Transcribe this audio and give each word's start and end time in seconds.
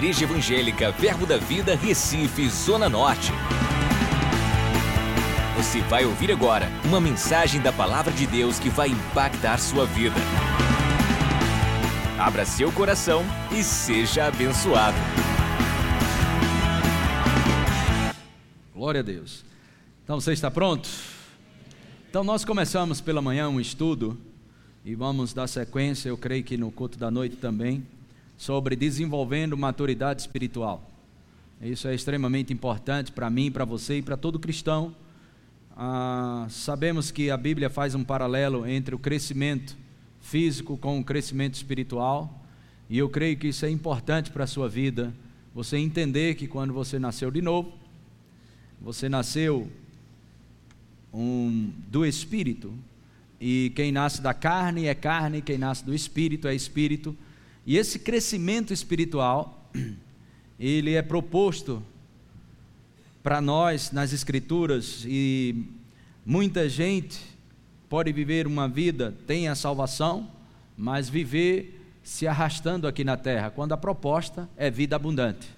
Igreja 0.00 0.24
Evangélica 0.24 0.90
Verbo 0.92 1.26
da 1.26 1.36
Vida, 1.36 1.76
Recife, 1.76 2.48
Zona 2.48 2.88
Norte. 2.88 3.30
Você 5.58 5.82
vai 5.82 6.06
ouvir 6.06 6.32
agora 6.32 6.70
uma 6.86 6.98
mensagem 6.98 7.60
da 7.60 7.70
Palavra 7.70 8.10
de 8.10 8.26
Deus 8.26 8.58
que 8.58 8.70
vai 8.70 8.88
impactar 8.88 9.58
sua 9.58 9.84
vida. 9.84 10.16
Abra 12.18 12.46
seu 12.46 12.72
coração 12.72 13.22
e 13.52 13.62
seja 13.62 14.24
abençoado. 14.24 14.96
Glória 18.74 19.00
a 19.00 19.04
Deus. 19.04 19.44
Então 20.02 20.18
você 20.18 20.32
está 20.32 20.50
pronto? 20.50 20.88
Então 22.08 22.24
nós 22.24 22.42
começamos 22.42 23.02
pela 23.02 23.20
manhã 23.20 23.50
um 23.50 23.60
estudo 23.60 24.16
e 24.82 24.94
vamos 24.94 25.34
dar 25.34 25.46
sequência, 25.46 26.08
eu 26.08 26.16
creio 26.16 26.42
que 26.42 26.56
no 26.56 26.72
culto 26.72 26.98
da 26.98 27.10
noite 27.10 27.36
também, 27.36 27.86
sobre 28.40 28.74
desenvolvendo 28.74 29.54
maturidade 29.54 30.22
espiritual. 30.22 30.90
Isso 31.60 31.86
é 31.86 31.94
extremamente 31.94 32.54
importante 32.54 33.12
para 33.12 33.28
mim, 33.28 33.50
para 33.50 33.66
você 33.66 33.98
e 33.98 34.02
para 34.02 34.16
todo 34.16 34.38
cristão. 34.38 34.96
Ah, 35.76 36.46
sabemos 36.48 37.10
que 37.10 37.30
a 37.30 37.36
Bíblia 37.36 37.68
faz 37.68 37.94
um 37.94 38.02
paralelo 38.02 38.66
entre 38.66 38.94
o 38.94 38.98
crescimento 38.98 39.76
físico 40.22 40.78
com 40.78 40.98
o 40.98 41.04
crescimento 41.04 41.52
espiritual, 41.52 42.42
e 42.88 42.96
eu 42.96 43.10
creio 43.10 43.36
que 43.36 43.48
isso 43.48 43.66
é 43.66 43.70
importante 43.70 44.30
para 44.30 44.44
a 44.44 44.46
sua 44.46 44.70
vida. 44.70 45.12
Você 45.54 45.76
entender 45.76 46.34
que 46.34 46.48
quando 46.48 46.72
você 46.72 46.98
nasceu 46.98 47.30
de 47.30 47.42
novo, 47.42 47.74
você 48.80 49.06
nasceu 49.06 49.70
um, 51.12 51.70
do 51.88 52.06
Espírito, 52.06 52.72
e 53.38 53.70
quem 53.76 53.92
nasce 53.92 54.22
da 54.22 54.32
carne 54.32 54.86
é 54.86 54.94
carne, 54.94 55.42
quem 55.42 55.58
nasce 55.58 55.84
do 55.84 55.94
Espírito 55.94 56.48
é 56.48 56.54
Espírito. 56.54 57.14
E 57.66 57.76
esse 57.76 57.98
crescimento 57.98 58.72
espiritual, 58.72 59.70
ele 60.58 60.94
é 60.94 61.02
proposto 61.02 61.82
para 63.22 63.40
nós 63.40 63.92
nas 63.92 64.12
Escrituras 64.12 65.04
e 65.06 65.66
muita 66.24 66.68
gente 66.68 67.20
pode 67.88 68.12
viver 68.12 68.46
uma 68.46 68.68
vida, 68.68 69.14
tem 69.26 69.48
a 69.48 69.54
salvação, 69.54 70.30
mas 70.76 71.08
viver 71.08 71.78
se 72.02 72.26
arrastando 72.26 72.86
aqui 72.86 73.04
na 73.04 73.16
terra, 73.16 73.50
quando 73.50 73.72
a 73.72 73.76
proposta 73.76 74.48
é 74.56 74.70
vida 74.70 74.96
abundante. 74.96 75.48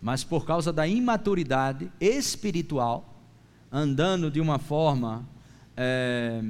Mas 0.00 0.24
por 0.24 0.44
causa 0.44 0.72
da 0.72 0.86
imaturidade 0.86 1.90
espiritual, 2.00 3.22
andando 3.70 4.30
de 4.30 4.40
uma 4.40 4.58
forma, 4.58 5.28
é, 5.76 6.42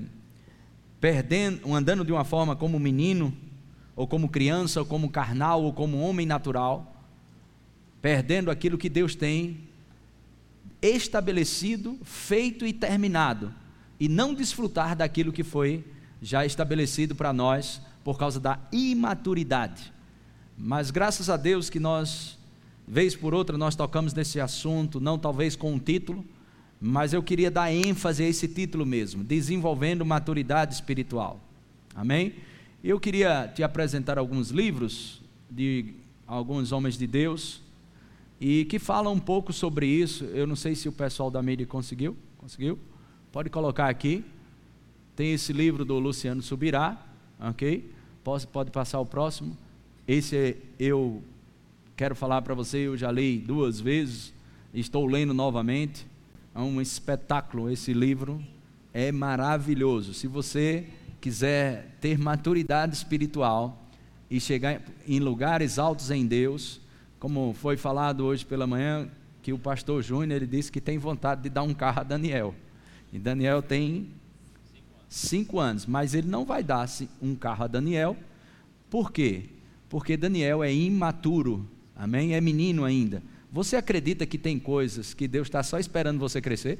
perdendo, 1.00 1.74
andando 1.74 2.04
de 2.04 2.12
uma 2.12 2.24
forma 2.24 2.54
como 2.54 2.78
menino, 2.78 3.36
ou 3.98 4.06
como 4.06 4.28
criança, 4.28 4.78
ou 4.78 4.86
como 4.86 5.10
carnal, 5.10 5.60
ou 5.64 5.72
como 5.72 5.98
homem 5.98 6.24
natural, 6.24 7.02
perdendo 8.00 8.48
aquilo 8.48 8.78
que 8.78 8.88
Deus 8.88 9.16
tem 9.16 9.58
estabelecido, 10.80 11.98
feito 12.04 12.64
e 12.64 12.72
terminado, 12.72 13.52
e 13.98 14.08
não 14.08 14.32
desfrutar 14.32 14.94
daquilo 14.94 15.32
que 15.32 15.42
foi 15.42 15.84
já 16.22 16.46
estabelecido 16.46 17.16
para 17.16 17.32
nós 17.32 17.82
por 18.04 18.16
causa 18.16 18.38
da 18.38 18.60
imaturidade. 18.70 19.92
Mas 20.56 20.92
graças 20.92 21.28
a 21.28 21.36
Deus 21.36 21.68
que 21.68 21.80
nós, 21.80 22.38
vez 22.86 23.16
por 23.16 23.34
outra, 23.34 23.58
nós 23.58 23.74
tocamos 23.74 24.14
nesse 24.14 24.38
assunto, 24.38 25.00
não 25.00 25.18
talvez 25.18 25.56
com 25.56 25.72
um 25.72 25.78
título, 25.80 26.24
mas 26.80 27.12
eu 27.12 27.20
queria 27.20 27.50
dar 27.50 27.72
ênfase 27.72 28.22
a 28.22 28.28
esse 28.28 28.46
título 28.46 28.86
mesmo: 28.86 29.24
Desenvolvendo 29.24 30.06
Maturidade 30.06 30.72
Espiritual. 30.72 31.40
Amém? 31.96 32.46
Eu 32.88 32.98
queria 32.98 33.46
te 33.54 33.62
apresentar 33.62 34.16
alguns 34.16 34.48
livros 34.48 35.20
de 35.50 35.92
alguns 36.26 36.72
homens 36.72 36.96
de 36.96 37.06
Deus 37.06 37.60
e 38.40 38.64
que 38.64 38.78
falam 38.78 39.12
um 39.12 39.18
pouco 39.20 39.52
sobre 39.52 39.86
isso. 39.86 40.24
Eu 40.24 40.46
não 40.46 40.56
sei 40.56 40.74
se 40.74 40.88
o 40.88 40.92
pessoal 40.92 41.30
da 41.30 41.42
mídia 41.42 41.66
conseguiu. 41.66 42.16
Conseguiu? 42.38 42.78
Pode 43.30 43.50
colocar 43.50 43.90
aqui. 43.90 44.24
Tem 45.14 45.34
esse 45.34 45.52
livro 45.52 45.84
do 45.84 45.98
Luciano 45.98 46.40
Subirá, 46.40 46.96
ok? 47.38 47.92
Pode, 48.24 48.46
pode 48.46 48.70
passar 48.70 49.00
o 49.00 49.04
próximo. 49.04 49.54
Esse 50.06 50.34
é, 50.34 50.56
eu 50.78 51.22
quero 51.94 52.14
falar 52.14 52.40
para 52.40 52.54
você, 52.54 52.86
eu 52.86 52.96
já 52.96 53.12
li 53.12 53.36
duas 53.36 53.78
vezes, 53.78 54.32
estou 54.72 55.04
lendo 55.04 55.34
novamente. 55.34 56.06
É 56.54 56.60
um 56.60 56.80
espetáculo 56.80 57.70
esse 57.70 57.92
livro, 57.92 58.42
é 58.94 59.12
maravilhoso. 59.12 60.14
Se 60.14 60.26
você 60.26 60.86
quiser 61.20 61.96
ter 62.00 62.18
maturidade 62.18 62.94
espiritual 62.94 63.88
e 64.30 64.40
chegar 64.40 64.82
em 65.06 65.18
lugares 65.18 65.78
altos 65.78 66.10
em 66.10 66.26
Deus, 66.26 66.80
como 67.18 67.54
foi 67.54 67.76
falado 67.76 68.24
hoje 68.24 68.44
pela 68.44 68.66
manhã, 68.66 69.08
que 69.42 69.52
o 69.52 69.58
pastor 69.58 70.02
Júnior 70.02 70.36
ele 70.36 70.46
disse 70.46 70.70
que 70.70 70.80
tem 70.80 70.98
vontade 70.98 71.42
de 71.42 71.48
dar 71.48 71.62
um 71.62 71.74
carro 71.74 72.00
a 72.00 72.04
Daniel. 72.04 72.54
E 73.12 73.18
Daniel 73.18 73.62
tem 73.62 74.08
cinco 75.08 75.58
anos, 75.58 75.86
mas 75.86 76.14
ele 76.14 76.28
não 76.28 76.44
vai 76.44 76.62
dar 76.62 76.86
um 77.20 77.34
carro 77.34 77.64
a 77.64 77.66
Daniel. 77.66 78.16
Por 78.90 79.10
quê? 79.10 79.46
Porque 79.88 80.16
Daniel 80.16 80.62
é 80.62 80.72
imaturo, 80.72 81.66
amém? 81.96 82.34
É 82.34 82.40
menino 82.40 82.84
ainda. 82.84 83.22
Você 83.50 83.76
acredita 83.76 84.26
que 84.26 84.36
tem 84.36 84.58
coisas 84.58 85.14
que 85.14 85.26
Deus 85.26 85.48
está 85.48 85.62
só 85.62 85.78
esperando 85.78 86.18
você 86.18 86.40
crescer? 86.40 86.78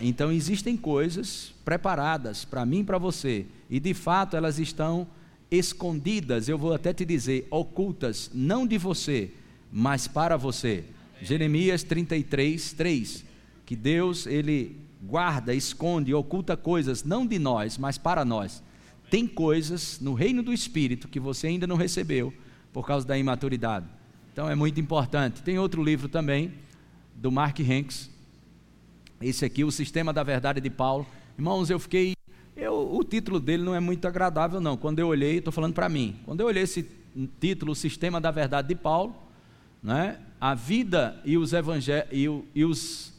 Então 0.00 0.32
existem 0.32 0.76
coisas 0.76 1.52
preparadas 1.64 2.44
para 2.44 2.64
mim 2.64 2.80
e 2.80 2.84
para 2.84 2.98
você, 2.98 3.46
e 3.68 3.78
de 3.78 3.92
fato 3.92 4.36
elas 4.36 4.58
estão 4.58 5.06
escondidas, 5.50 6.48
eu 6.48 6.56
vou 6.56 6.72
até 6.72 6.92
te 6.92 7.04
dizer, 7.04 7.46
ocultas, 7.50 8.30
não 8.32 8.66
de 8.66 8.78
você, 8.78 9.30
mas 9.72 10.06
para 10.06 10.36
você. 10.36 10.84
Jeremias 11.20 11.82
33, 11.82 12.72
3. 12.72 13.24
Que 13.66 13.76
Deus, 13.76 14.26
Ele 14.26 14.76
guarda, 15.02 15.54
esconde, 15.54 16.14
oculta 16.14 16.56
coisas, 16.56 17.04
não 17.04 17.26
de 17.26 17.38
nós, 17.38 17.78
mas 17.78 17.98
para 17.98 18.24
nós. 18.24 18.62
Tem 19.10 19.26
coisas 19.26 19.98
no 20.00 20.14
reino 20.14 20.42
do 20.42 20.52
Espírito 20.52 21.08
que 21.08 21.20
você 21.20 21.48
ainda 21.48 21.66
não 21.66 21.76
recebeu, 21.76 22.32
por 22.72 22.86
causa 22.86 23.06
da 23.06 23.18
imaturidade. 23.18 23.86
Então 24.32 24.48
é 24.48 24.54
muito 24.54 24.80
importante. 24.80 25.42
Tem 25.42 25.58
outro 25.58 25.82
livro 25.82 26.08
também, 26.08 26.52
do 27.16 27.30
Mark 27.30 27.58
Hanks, 27.60 28.08
esse 29.20 29.44
aqui, 29.44 29.62
O 29.64 29.70
Sistema 29.70 30.14
da 30.14 30.22
Verdade 30.22 30.62
de 30.62 30.70
Paulo. 30.70 31.06
Irmãos, 31.36 31.68
eu 31.68 31.78
fiquei. 31.78 32.14
Eu, 32.56 32.94
o 32.94 33.04
título 33.04 33.38
dele 33.38 33.62
não 33.62 33.74
é 33.74 33.80
muito 33.80 34.08
agradável, 34.08 34.60
não. 34.60 34.78
Quando 34.78 34.98
eu 34.98 35.08
olhei, 35.08 35.38
estou 35.38 35.52
falando 35.52 35.74
para 35.74 35.90
mim. 35.90 36.16
Quando 36.24 36.40
eu 36.40 36.46
olhei 36.46 36.62
esse 36.62 36.88
título, 37.38 37.72
O 37.72 37.74
Sistema 37.74 38.18
da 38.18 38.30
Verdade 38.30 38.68
de 38.68 38.74
Paulo, 38.74 39.14
né, 39.82 40.18
a 40.40 40.54
vida 40.54 41.20
e 41.24 41.36
os, 41.36 41.52
evangel... 41.52 42.06
e, 42.10 42.28
e 42.54 42.64
os 42.64 43.12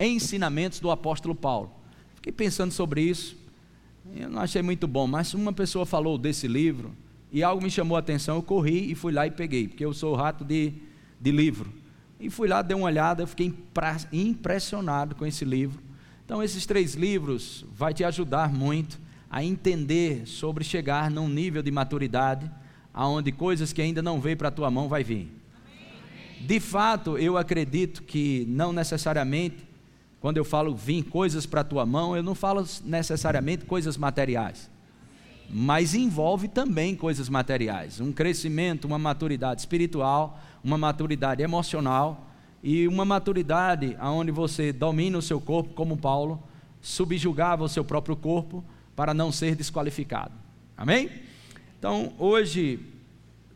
ensinamentos 0.00 0.80
do 0.80 0.90
apóstolo 0.90 1.34
Paulo. 1.34 1.72
Fiquei 2.14 2.32
pensando 2.32 2.72
sobre 2.72 3.02
isso. 3.02 3.36
Eu 4.16 4.30
não 4.30 4.40
achei 4.40 4.62
muito 4.62 4.88
bom, 4.88 5.06
mas 5.06 5.34
uma 5.34 5.52
pessoa 5.52 5.84
falou 5.84 6.16
desse 6.16 6.48
livro 6.48 6.92
e 7.30 7.42
algo 7.42 7.62
me 7.62 7.70
chamou 7.70 7.96
a 7.96 8.00
atenção. 8.00 8.36
Eu 8.36 8.42
corri 8.42 8.90
e 8.90 8.94
fui 8.94 9.12
lá 9.12 9.26
e 9.26 9.30
peguei, 9.30 9.68
porque 9.68 9.84
eu 9.84 9.92
sou 9.92 10.14
rato 10.14 10.42
de, 10.42 10.72
de 11.20 11.30
livro. 11.30 11.70
E 12.20 12.28
fui 12.28 12.48
lá, 12.48 12.62
dei 12.62 12.76
uma 12.76 12.86
olhada, 12.86 13.26
fiquei 13.26 13.54
impressionado 14.12 15.14
com 15.14 15.24
esse 15.24 15.44
livro. 15.44 15.80
Então, 16.24 16.42
esses 16.42 16.66
três 16.66 16.94
livros 16.94 17.64
vai 17.72 17.94
te 17.94 18.04
ajudar 18.04 18.52
muito 18.52 18.98
a 19.30 19.44
entender 19.44 20.26
sobre 20.26 20.64
chegar 20.64 21.10
num 21.10 21.28
nível 21.28 21.62
de 21.62 21.70
maturidade 21.70 22.50
aonde 22.92 23.30
coisas 23.30 23.72
que 23.72 23.80
ainda 23.80 24.02
não 24.02 24.20
veio 24.20 24.36
para 24.36 24.48
a 24.48 24.52
tua 24.52 24.70
mão 24.70 24.88
vai 24.88 25.04
vir. 25.04 25.30
De 26.40 26.60
fato, 26.60 27.16
eu 27.18 27.36
acredito 27.36 28.02
que 28.02 28.44
não 28.48 28.72
necessariamente 28.72 29.68
quando 30.20 30.36
eu 30.36 30.44
falo 30.44 30.74
vir 30.74 31.04
coisas 31.04 31.46
para 31.46 31.60
a 31.60 31.64
tua 31.64 31.86
mão, 31.86 32.16
eu 32.16 32.22
não 32.22 32.34
falo 32.34 32.64
necessariamente 32.84 33.64
coisas 33.64 33.96
materiais. 33.96 34.68
Mas 35.50 35.94
envolve 35.94 36.46
também 36.48 36.94
coisas 36.94 37.28
materiais, 37.28 38.00
um 38.00 38.12
crescimento, 38.12 38.84
uma 38.84 38.98
maturidade 38.98 39.60
espiritual, 39.60 40.38
uma 40.62 40.76
maturidade 40.76 41.42
emocional 41.42 42.28
e 42.62 42.86
uma 42.86 43.04
maturidade 43.04 43.96
onde 44.00 44.30
você 44.30 44.72
domina 44.72 45.16
o 45.16 45.22
seu 45.22 45.40
corpo, 45.40 45.72
como 45.74 45.96
Paulo, 45.96 46.42
subjugava 46.82 47.64
o 47.64 47.68
seu 47.68 47.84
próprio 47.84 48.14
corpo 48.14 48.62
para 48.94 49.14
não 49.14 49.32
ser 49.32 49.54
desqualificado. 49.54 50.32
Amém? 50.76 51.10
Então, 51.78 52.12
hoje 52.18 52.80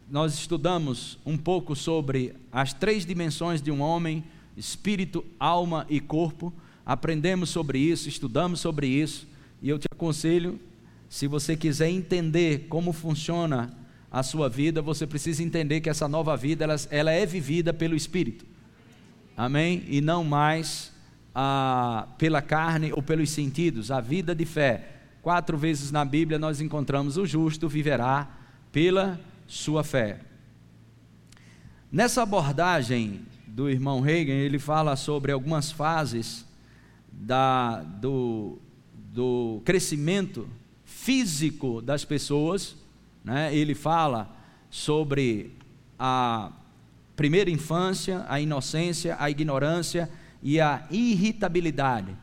nós 0.09 0.35
estudamos 0.35 1.19
um 1.27 1.37
pouco 1.37 1.75
sobre 1.75 2.35
as 2.51 2.73
três 2.73 3.05
dimensões 3.05 3.61
de 3.61 3.71
um 3.71 3.81
homem: 3.81 4.25
espírito, 4.57 5.25
alma 5.39 5.87
e 5.91 6.01
corpo. 6.01 6.53
Aprendemos 6.87 7.51
sobre 7.51 7.79
isso, 7.79 8.09
estudamos 8.09 8.61
sobre 8.61 8.87
isso, 8.87 9.27
e 9.61 9.69
eu 9.69 9.79
te 9.79 9.87
aconselho, 9.93 10.59
se 11.13 11.27
você 11.27 11.55
quiser 11.55 11.91
entender 11.91 12.69
como 12.71 12.91
funciona 12.91 13.71
a 14.11 14.23
sua 14.23 14.49
vida, 14.49 14.81
você 14.81 15.07
precisa 15.07 15.43
entender 15.43 15.83
que 15.83 15.91
essa 15.91 16.09
nova 16.09 16.35
vida 16.39 16.65
ela, 16.65 16.75
ela 16.91 17.13
é 17.13 17.27
vivida 17.27 17.71
pelo 17.71 17.95
Espírito. 17.95 18.47
Amém? 19.37 19.85
E 19.89 20.01
não 20.01 20.25
mais 20.25 20.91
ah, 21.35 22.09
pela 22.17 22.41
carne 22.41 22.95
ou 22.95 23.03
pelos 23.03 23.29
sentidos. 23.29 23.91
A 23.91 24.01
vida 24.01 24.35
de 24.35 24.47
fé. 24.47 24.89
Quatro 25.21 25.59
vezes 25.59 25.91
na 25.91 26.03
Bíblia 26.03 26.39
nós 26.39 26.63
encontramos 26.63 27.19
o 27.19 27.27
justo 27.27 27.69
viverá 27.69 28.31
pela 28.73 29.21
sua 29.47 29.85
fé. 29.85 30.19
Nessa 31.93 32.23
abordagem 32.23 33.21
do 33.47 33.69
irmão 33.69 34.01
Reagan, 34.01 34.33
ele 34.33 34.59
fala 34.59 34.97
sobre 34.97 35.31
algumas 35.31 35.71
fases 35.71 36.47
da, 37.13 37.83
do, 37.83 38.59
do 39.13 39.61
crescimento 39.63 40.49
físico 41.03 41.83
das 41.83 42.05
pessoas. 42.05 42.77
Né? 43.25 43.55
Ele 43.55 43.75
fala 43.75 44.31
sobre 44.71 45.53
a 45.99 46.53
primeira 47.17 47.51
infância, 47.51 48.25
a 48.29 48.41
inocência, 48.41 49.17
a 49.19 49.29
ignorância 49.29 50.09
e 50.41 50.61
a 50.61 50.87
irritabilidade. 50.91 52.17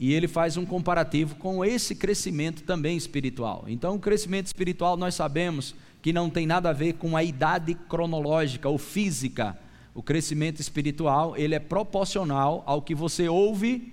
E 0.00 0.12
ele 0.12 0.26
faz 0.26 0.56
um 0.56 0.64
comparativo 0.64 1.36
com 1.36 1.64
esse 1.64 1.94
crescimento 1.94 2.62
também 2.62 2.96
espiritual. 2.96 3.64
Então, 3.66 3.96
o 3.96 4.00
crescimento 4.00 4.46
espiritual 4.46 4.96
nós 4.96 5.14
sabemos 5.14 5.74
que 6.00 6.12
não 6.12 6.30
tem 6.30 6.46
nada 6.46 6.70
a 6.70 6.72
ver 6.72 6.94
com 6.94 7.16
a 7.16 7.24
idade 7.24 7.74
cronológica 7.74 8.68
ou 8.68 8.78
física. 8.78 9.58
O 9.94 10.02
crescimento 10.02 10.60
espiritual, 10.60 11.36
ele 11.36 11.54
é 11.54 11.58
proporcional 11.58 12.62
ao 12.66 12.80
que 12.80 12.94
você 12.94 13.28
ouve 13.28 13.92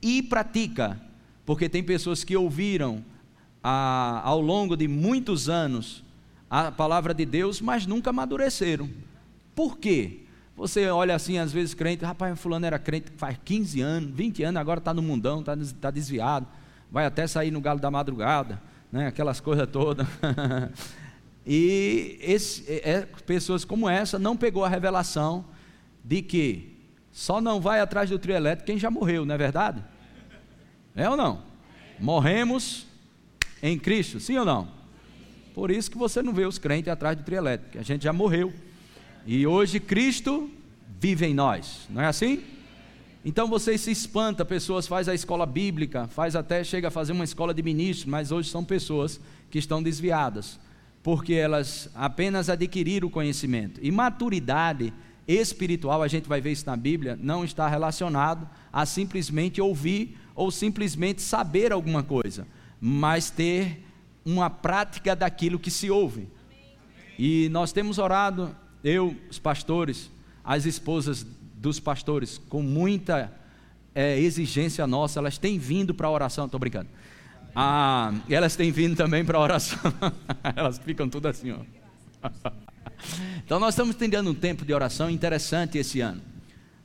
e 0.00 0.22
pratica. 0.22 1.00
Porque 1.44 1.68
tem 1.68 1.82
pessoas 1.82 2.22
que 2.22 2.36
ouviram 2.36 3.04
a, 3.62 4.20
ao 4.24 4.40
longo 4.40 4.76
de 4.76 4.88
muitos 4.88 5.48
anos 5.48 6.02
a 6.50 6.70
palavra 6.70 7.14
de 7.14 7.24
Deus, 7.24 7.60
mas 7.60 7.86
nunca 7.86 8.10
amadureceram. 8.10 8.90
Por 9.54 9.78
quê? 9.78 10.20
Você 10.54 10.88
olha 10.88 11.14
assim, 11.14 11.38
às 11.38 11.50
vezes, 11.50 11.72
crente, 11.72 12.04
rapaz, 12.04 12.38
fulano 12.38 12.66
era 12.66 12.78
crente 12.78 13.10
faz 13.16 13.38
15 13.42 13.80
anos, 13.80 14.10
20 14.10 14.42
anos, 14.42 14.60
agora 14.60 14.78
está 14.78 14.92
no 14.92 15.00
mundão, 15.00 15.40
está 15.40 15.56
tá 15.80 15.90
desviado, 15.90 16.46
vai 16.90 17.06
até 17.06 17.26
sair 17.26 17.50
no 17.50 17.60
galo 17.60 17.80
da 17.80 17.90
madrugada, 17.90 18.60
né, 18.90 19.06
aquelas 19.06 19.40
coisas 19.40 19.66
todas. 19.66 20.06
e 21.46 22.18
esse, 22.20 22.70
é, 22.70 23.06
pessoas 23.24 23.64
como 23.64 23.88
essa 23.88 24.18
não 24.18 24.36
pegou 24.36 24.62
a 24.62 24.68
revelação 24.68 25.46
de 26.04 26.20
que 26.20 26.76
só 27.10 27.40
não 27.40 27.60
vai 27.60 27.80
atrás 27.80 28.10
do 28.10 28.18
trio 28.18 28.36
elétrico 28.36 28.66
quem 28.66 28.78
já 28.78 28.90
morreu, 28.90 29.24
não 29.24 29.34
é 29.34 29.38
verdade? 29.38 29.82
É 30.94 31.08
ou 31.08 31.16
não? 31.16 31.44
Morremos 31.98 32.86
em 33.62 33.78
Cristo, 33.78 34.18
sim 34.18 34.36
ou 34.36 34.44
não? 34.44 34.68
Por 35.54 35.70
isso 35.70 35.90
que 35.90 35.98
você 35.98 36.22
não 36.22 36.32
vê 36.32 36.44
os 36.46 36.58
crentes 36.58 36.92
atrás 36.92 37.16
do 37.16 37.22
trio 37.22 37.38
elétrico, 37.38 37.78
a 37.78 37.82
gente 37.82 38.02
já 38.02 38.12
morreu. 38.12 38.52
E 39.26 39.46
hoje 39.46 39.78
Cristo 39.78 40.50
vive 41.00 41.26
em 41.26 41.34
nós, 41.34 41.86
não 41.88 42.02
é 42.02 42.06
assim? 42.06 42.42
Então 43.24 43.46
você 43.46 43.78
se 43.78 43.90
espanta, 43.90 44.44
pessoas 44.44 44.86
faz 44.86 45.08
a 45.08 45.14
escola 45.14 45.46
bíblica, 45.46 46.08
faz 46.08 46.34
até 46.34 46.64
chega 46.64 46.88
a 46.88 46.90
fazer 46.90 47.12
uma 47.12 47.22
escola 47.22 47.54
de 47.54 47.62
ministros, 47.62 48.06
mas 48.06 48.32
hoje 48.32 48.50
são 48.50 48.64
pessoas 48.64 49.20
que 49.48 49.58
estão 49.58 49.80
desviadas, 49.80 50.58
porque 51.02 51.34
elas 51.34 51.88
apenas 51.94 52.48
adquiriram 52.48 53.06
o 53.06 53.10
conhecimento. 53.10 53.78
E 53.82 53.92
maturidade 53.92 54.92
espiritual, 55.26 56.02
a 56.02 56.08
gente 56.08 56.28
vai 56.28 56.40
ver 56.40 56.50
isso 56.50 56.66
na 56.66 56.76
Bíblia, 56.76 57.16
não 57.20 57.44
está 57.44 57.68
relacionado 57.68 58.48
a 58.72 58.84
simplesmente 58.84 59.60
ouvir 59.60 60.18
ou 60.34 60.50
simplesmente 60.50 61.22
saber 61.22 61.72
alguma 61.72 62.02
coisa, 62.02 62.44
mas 62.84 63.30
ter 63.30 63.80
uma 64.24 64.50
prática 64.50 65.14
daquilo 65.14 65.56
que 65.56 65.70
se 65.70 65.88
ouve. 65.88 66.28
E 67.16 67.48
nós 67.50 67.70
temos 67.70 67.96
orado 67.96 68.56
eu, 68.82 69.16
os 69.30 69.38
pastores, 69.38 70.10
as 70.42 70.66
esposas 70.66 71.24
dos 71.54 71.78
pastores, 71.78 72.38
com 72.48 72.60
muita 72.60 73.32
é, 73.94 74.18
exigência 74.18 74.84
nossa, 74.84 75.20
elas 75.20 75.38
têm 75.38 75.60
vindo 75.60 75.94
para 75.94 76.08
a 76.08 76.10
oração, 76.10 76.46
estou 76.46 76.58
brincando. 76.58 76.88
Ah, 77.54 78.12
elas 78.28 78.56
têm 78.56 78.72
vindo 78.72 78.96
também 78.96 79.24
para 79.24 79.38
a 79.38 79.40
oração, 79.40 79.78
elas 80.56 80.78
ficam 80.78 81.08
tudo 81.08 81.28
assim, 81.28 81.52
ó. 81.52 81.58
Então 83.44 83.58
nós 83.58 83.74
estamos 83.74 83.96
tendo 83.96 84.30
um 84.30 84.34
tempo 84.34 84.64
de 84.64 84.72
oração 84.72 85.10
interessante 85.10 85.76
esse 85.76 86.00
ano. 86.00 86.22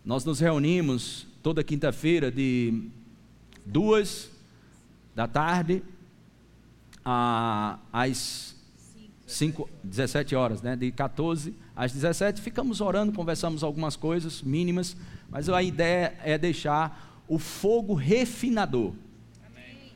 Nós 0.03 0.25
nos 0.25 0.39
reunimos 0.39 1.27
toda 1.43 1.63
quinta-feira 1.63 2.31
de 2.31 2.89
duas 3.63 4.27
da 5.17 5.27
tarde 5.27 5.81
às 7.91 8.55
5, 9.25 9.67
17 9.83 10.35
horas, 10.35 10.61
né? 10.61 10.75
De 10.75 10.91
14 10.91 11.55
às 11.75 11.91
17, 11.91 12.39
ficamos 12.39 12.81
orando, 12.81 13.11
conversamos 13.11 13.63
algumas 13.63 13.95
coisas 13.95 14.43
mínimas, 14.43 14.95
mas 15.27 15.49
a 15.49 15.63
ideia 15.63 16.15
é 16.23 16.37
deixar 16.37 17.23
o 17.27 17.39
fogo 17.39 17.95
refinador. 17.95 18.93
Amém. 19.43 19.91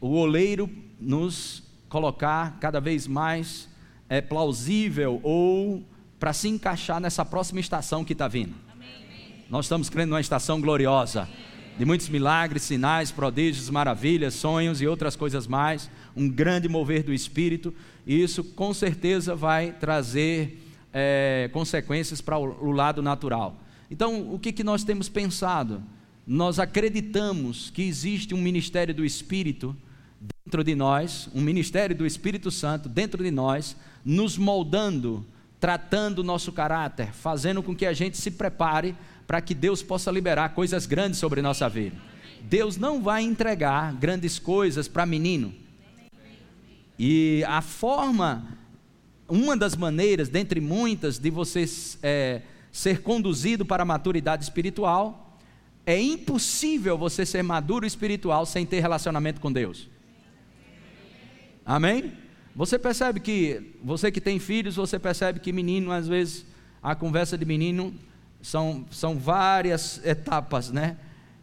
O 0.00 0.10
oleiro 0.10 0.70
nos 1.00 1.64
colocar 1.88 2.56
cada 2.60 2.80
vez 2.80 3.08
mais 3.08 3.68
é, 4.08 4.20
plausível 4.20 5.18
ou 5.24 5.82
para 6.20 6.32
se 6.32 6.46
encaixar 6.46 7.00
nessa 7.00 7.24
próxima 7.24 7.58
estação 7.58 8.04
que 8.04 8.12
está 8.12 8.28
vindo. 8.28 8.54
Amém. 8.72 9.44
Nós 9.50 9.64
estamos 9.64 9.90
crendo 9.90 10.10
numa 10.10 10.20
estação 10.20 10.60
gloriosa, 10.60 11.28
de 11.78 11.84
muitos 11.84 12.08
milagres, 12.08 12.62
sinais, 12.62 13.10
prodígios, 13.10 13.68
maravilhas, 13.68 14.34
sonhos 14.34 14.80
e 14.80 14.86
outras 14.86 15.16
coisas 15.16 15.46
mais, 15.46 15.90
um 16.16 16.28
grande 16.28 16.68
mover 16.68 17.02
do 17.02 17.12
Espírito, 17.12 17.74
e 18.06 18.22
isso 18.22 18.44
com 18.44 18.72
certeza 18.72 19.34
vai 19.34 19.72
trazer 19.72 20.62
é, 20.92 21.50
consequências 21.52 22.20
para 22.20 22.38
o, 22.38 22.70
lado 22.70 23.02
natural. 23.02 23.60
Então, 23.90 24.32
o 24.32 24.38
que, 24.38 24.52
que 24.52 24.62
nós 24.62 24.84
temos 24.84 25.08
pensado? 25.08 25.82
Nós 26.26 26.58
acreditamos 26.58 27.70
que 27.70 27.82
existe 27.82 28.34
um 28.34 28.40
ministério 28.40 28.94
do 28.94 29.04
Espírito 29.04 29.76
dentro 30.44 30.62
de 30.62 30.74
nós, 30.74 31.28
um 31.34 31.40
ministério 31.40 31.96
do 31.96 32.06
Espírito 32.06 32.50
Santo 32.50 32.88
dentro 32.88 33.22
de 33.22 33.30
nós, 33.30 33.76
nos 34.04 34.38
moldando, 34.38 35.26
tratando 35.58 36.20
o 36.20 36.24
nosso 36.24 36.52
caráter, 36.52 37.12
fazendo 37.12 37.62
com 37.62 37.74
que 37.74 37.84
a 37.84 37.92
gente 37.92 38.16
se 38.16 38.30
prepare 38.30 38.94
para 39.26 39.40
que 39.40 39.54
Deus 39.54 39.82
possa 39.82 40.10
liberar 40.10 40.50
coisas 40.50 40.86
grandes 40.86 41.18
sobre 41.18 41.40
nossa 41.42 41.68
vida. 41.68 41.96
Deus 42.42 42.76
não 42.76 43.02
vai 43.02 43.22
entregar 43.22 43.92
grandes 43.94 44.38
coisas 44.38 44.86
para 44.86 45.06
menino. 45.06 45.54
E 46.98 47.42
a 47.46 47.60
forma 47.60 48.58
uma 49.28 49.56
das 49.56 49.74
maneiras, 49.74 50.28
dentre 50.28 50.60
muitas, 50.60 51.18
de 51.18 51.30
você 51.30 51.64
é, 52.02 52.42
ser 52.70 53.00
conduzido 53.00 53.64
para 53.64 53.82
a 53.82 53.86
maturidade 53.86 54.44
espiritual, 54.44 55.38
é 55.86 56.00
impossível 56.00 56.96
você 56.96 57.24
ser 57.24 57.42
maduro 57.42 57.86
espiritual 57.86 58.44
sem 58.46 58.64
ter 58.66 58.80
relacionamento 58.80 59.40
com 59.40 59.52
Deus. 59.52 59.88
Amém? 61.64 62.12
Você 62.54 62.78
percebe 62.78 63.20
que, 63.20 63.74
você 63.82 64.12
que 64.12 64.20
tem 64.20 64.38
filhos, 64.38 64.76
você 64.76 64.98
percebe 64.98 65.40
que 65.40 65.52
menino, 65.52 65.90
às 65.90 66.06
vezes, 66.06 66.46
a 66.82 66.94
conversa 66.94 67.36
de 67.36 67.44
menino 67.44 67.94
são, 68.44 68.84
são 68.90 69.18
várias 69.18 70.04
etapas, 70.04 70.70
né? 70.70 70.98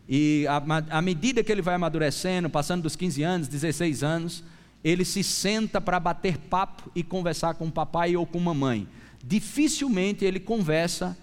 E 0.07 0.45
à 0.47 1.01
medida 1.01 1.43
que 1.43 1.51
ele 1.51 1.61
vai 1.61 1.73
amadurecendo, 1.73 2.47
passando 2.47 2.83
dos 2.83 2.95
15 2.95 3.23
anos, 3.23 3.47
16 3.47 4.03
anos, 4.03 4.43
ele 4.83 5.03
se 5.03 5.23
senta 5.23 5.81
para 5.81 5.99
bater 5.99 6.37
papo 6.37 6.91
e 6.95 7.01
conversar 7.01 7.55
com 7.55 7.65
o 7.65 7.71
papai 7.71 8.15
ou 8.15 8.25
com 8.27 8.39
mamãe. 8.39 8.87
Dificilmente 9.23 10.23
ele 10.23 10.39
conversa, 10.39 11.17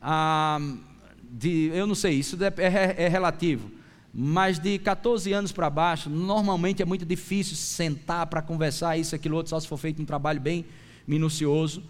ah, 0.00 0.60
de, 1.22 1.70
eu 1.74 1.86
não 1.86 1.96
sei, 1.96 2.14
isso 2.14 2.38
é, 2.40 2.52
é, 2.62 3.04
é 3.04 3.08
relativo, 3.08 3.72
mas 4.12 4.60
de 4.60 4.78
14 4.78 5.32
anos 5.32 5.50
para 5.50 5.68
baixo, 5.68 6.08
normalmente 6.08 6.80
é 6.80 6.84
muito 6.84 7.04
difícil 7.04 7.56
sentar 7.56 8.28
para 8.28 8.40
conversar 8.40 8.96
isso, 8.96 9.16
aquilo, 9.16 9.36
outro, 9.36 9.50
só 9.50 9.58
se 9.58 9.66
for 9.66 9.78
feito 9.78 10.00
um 10.00 10.04
trabalho 10.04 10.40
bem 10.40 10.64
minucioso, 11.08 11.82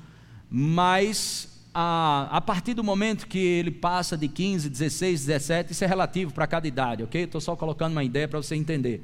mas 0.50 1.53
a, 1.74 2.28
a, 2.30 2.40
partir 2.40 2.72
do 2.72 2.84
momento 2.84 3.26
que 3.26 3.38
ele 3.38 3.72
passa 3.72 4.16
de 4.16 4.28
15, 4.28 4.68
16, 4.70 5.26
17, 5.26 5.72
isso 5.72 5.82
é 5.82 5.86
relativo 5.86 6.32
para 6.32 6.46
cada 6.46 6.68
idade, 6.68 7.02
ok? 7.02 7.24
Estou 7.24 7.40
só 7.40 7.56
colocando 7.56 7.92
uma 7.92 8.04
ideia 8.04 8.28
para 8.28 8.40
você 8.40 8.54
entender. 8.54 9.02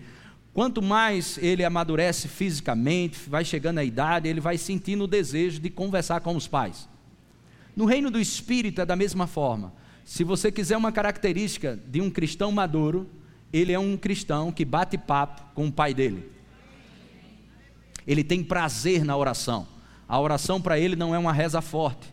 Quanto 0.54 0.80
mais 0.80 1.36
ele 1.38 1.64
amadurece 1.64 2.28
fisicamente, 2.28 3.28
vai 3.28 3.44
chegando 3.44 3.78
à 3.78 3.84
idade, 3.84 4.28
ele 4.28 4.40
vai 4.40 4.56
sentindo 4.56 5.04
o 5.04 5.08
desejo 5.08 5.60
de 5.60 5.68
conversar 5.68 6.20
com 6.20 6.36
os 6.36 6.46
pais. 6.46 6.88
No 7.74 7.84
reino 7.84 8.10
do 8.10 8.20
espírito 8.20 8.80
é 8.80 8.86
da 8.86 8.94
mesma 8.94 9.26
forma. 9.26 9.72
Se 10.04 10.22
você 10.24 10.50
quiser 10.50 10.76
uma 10.76 10.92
característica 10.92 11.78
de 11.86 12.00
um 12.00 12.10
cristão 12.10 12.52
maduro, 12.52 13.08
ele 13.52 13.72
é 13.72 13.78
um 13.78 13.96
cristão 13.96 14.52
que 14.52 14.64
bate 14.64 14.96
papo 14.96 15.42
com 15.54 15.66
o 15.68 15.72
pai 15.72 15.92
dele. 15.92 16.30
Ele 18.06 18.24
tem 18.24 18.42
prazer 18.42 19.04
na 19.04 19.16
oração. 19.16 19.66
A 20.08 20.18
oração 20.18 20.60
para 20.60 20.78
ele 20.78 20.96
não 20.96 21.14
é 21.14 21.18
uma 21.18 21.32
reza 21.32 21.60
forte, 21.60 22.12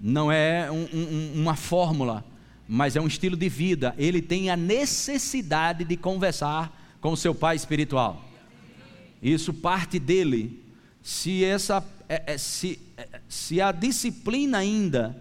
não 0.00 0.32
é 0.32 0.70
um, 0.70 0.86
um, 0.92 1.32
uma 1.34 1.54
fórmula, 1.54 2.24
mas 2.66 2.96
é 2.96 3.00
um 3.00 3.06
estilo 3.06 3.36
de 3.36 3.48
vida. 3.48 3.94
Ele 3.98 4.22
tem 4.22 4.48
a 4.48 4.56
necessidade 4.56 5.84
de 5.84 5.96
conversar 5.96 6.96
com 7.00 7.12
o 7.12 7.16
seu 7.16 7.34
pai 7.34 7.56
espiritual. 7.56 8.24
Isso 9.22 9.52
parte 9.52 9.98
dele. 9.98 10.64
Se 11.02 11.44
essa 11.44 11.84
é, 12.08 12.34
é, 12.34 12.38
se, 12.38 12.80
é, 12.96 13.20
se 13.28 13.60
a 13.60 13.70
disciplina 13.70 14.58
ainda, 14.58 15.16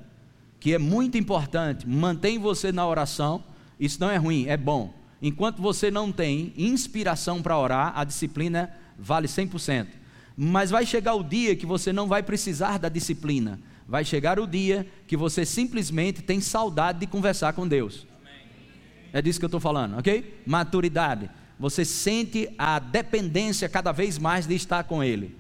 que 0.59 0.74
é 0.74 0.79
muito 0.79 1.17
importante, 1.17 1.88
mantém 1.88 2.39
você 2.39 2.71
na 2.71 2.88
oração, 2.88 3.43
isso 3.79 4.00
não 4.00 4.09
é 4.09 4.17
ruim, 4.17 4.48
é 4.48 4.57
bom. 4.57 4.91
Enquanto 5.21 5.62
você 5.62 5.91
não 5.91 6.12
tem 6.12 6.51
inspiração 6.57 7.41
para 7.43 7.57
orar, 7.57 7.93
a 7.95 8.03
disciplina 8.03 8.75
vale 8.98 9.27
100%. 9.27 9.88
Mas 10.36 10.71
vai 10.71 10.86
chegar 10.86 11.13
o 11.13 11.24
dia 11.24 11.55
que 11.55 11.65
você 11.65 11.93
não 11.93 12.07
vai 12.07 12.24
precisar 12.24 12.79
da 12.79 12.89
disciplina. 12.89 13.59
Vai 13.89 14.05
chegar 14.05 14.39
o 14.39 14.46
dia 14.46 14.86
que 15.08 15.17
você 15.17 15.43
simplesmente 15.43 16.22
tem 16.22 16.39
saudade 16.39 17.00
de 17.00 17.08
conversar 17.08 17.53
com 17.53 17.67
Deus. 17.67 18.05
É 19.12 19.19
disso 19.19 19.39
que 19.39 19.46
eu 19.46 19.48
estou 19.48 19.60
falando, 19.60 19.98
ok? 19.98 20.43
Maturidade. 20.46 21.27
Você 21.60 21.84
sente 21.84 22.48
a 22.55 22.77
dependência 22.77 23.67
cada 23.67 23.91
vez 23.91 24.19
mais 24.19 24.46
de 24.46 24.53
estar 24.53 24.84
com 24.84 25.03
Ele. 25.03 25.36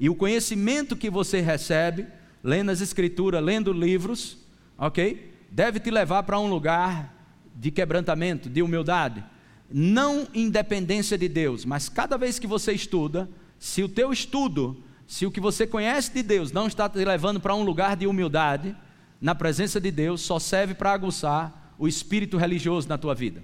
E 0.00 0.08
o 0.08 0.14
conhecimento 0.14 0.96
que 0.96 1.10
você 1.10 1.42
recebe, 1.42 2.06
lendo 2.42 2.70
as 2.70 2.80
Escrituras, 2.80 3.44
lendo 3.44 3.74
livros, 3.74 4.38
ok? 4.78 5.34
Deve 5.50 5.78
te 5.78 5.90
levar 5.90 6.22
para 6.22 6.40
um 6.40 6.48
lugar 6.48 7.14
de 7.54 7.70
quebrantamento, 7.70 8.48
de 8.48 8.62
humildade. 8.62 9.22
Não 9.70 10.26
independência 10.32 11.18
de 11.18 11.28
Deus, 11.28 11.66
mas 11.66 11.90
cada 11.90 12.16
vez 12.16 12.38
que 12.38 12.46
você 12.46 12.72
estuda, 12.72 13.28
se 13.58 13.82
o 13.82 13.88
teu 13.88 14.10
estudo, 14.10 14.82
se 15.06 15.24
o 15.24 15.30
que 15.30 15.40
você 15.40 15.66
conhece 15.66 16.12
de 16.12 16.22
Deus 16.22 16.50
não 16.50 16.66
está 16.66 16.88
te 16.88 17.04
levando 17.04 17.40
para 17.40 17.54
um 17.54 17.62
lugar 17.62 17.96
de 17.96 18.06
humildade, 18.06 18.74
na 19.20 19.34
presença 19.34 19.80
de 19.80 19.90
Deus, 19.90 20.20
só 20.20 20.38
serve 20.38 20.74
para 20.74 20.92
aguçar 20.92 21.74
o 21.78 21.86
espírito 21.86 22.36
religioso 22.36 22.88
na 22.88 22.98
tua 22.98 23.14
vida. 23.14 23.42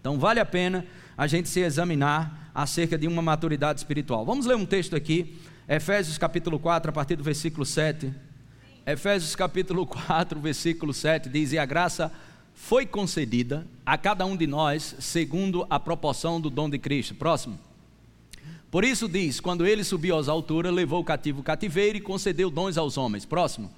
Então 0.00 0.18
vale 0.18 0.38
a 0.38 0.46
pena 0.46 0.86
a 1.16 1.26
gente 1.26 1.48
se 1.48 1.60
examinar 1.60 2.50
acerca 2.54 2.96
de 2.96 3.06
uma 3.08 3.20
maturidade 3.20 3.80
espiritual. 3.80 4.24
Vamos 4.24 4.46
ler 4.46 4.56
um 4.56 4.66
texto 4.66 4.94
aqui, 4.94 5.36
Efésios 5.68 6.16
capítulo 6.16 6.58
4, 6.58 6.90
a 6.90 6.92
partir 6.92 7.16
do 7.16 7.24
versículo 7.24 7.66
7. 7.66 8.12
Efésios 8.86 9.34
capítulo 9.34 9.84
4, 9.84 10.38
versículo 10.40 10.94
7 10.94 11.28
diz: 11.28 11.52
E 11.52 11.58
a 11.58 11.66
graça 11.66 12.12
foi 12.54 12.86
concedida 12.86 13.66
a 13.84 13.98
cada 13.98 14.24
um 14.24 14.36
de 14.36 14.46
nós 14.46 14.94
segundo 15.00 15.66
a 15.68 15.80
proporção 15.80 16.40
do 16.40 16.48
dom 16.48 16.70
de 16.70 16.78
Cristo. 16.78 17.14
Próximo. 17.14 17.65
Por 18.70 18.84
isso 18.84 19.08
diz: 19.08 19.40
quando 19.40 19.66
ele 19.66 19.84
subiu 19.84 20.16
às 20.16 20.28
alturas, 20.28 20.72
levou 20.72 21.00
o 21.00 21.04
cativo 21.04 21.40
o 21.40 21.44
cativeiro 21.44 21.98
e 21.98 22.00
concedeu 22.00 22.50
dons 22.50 22.76
aos 22.76 22.96
homens. 22.96 23.24
Próximo. 23.24 23.70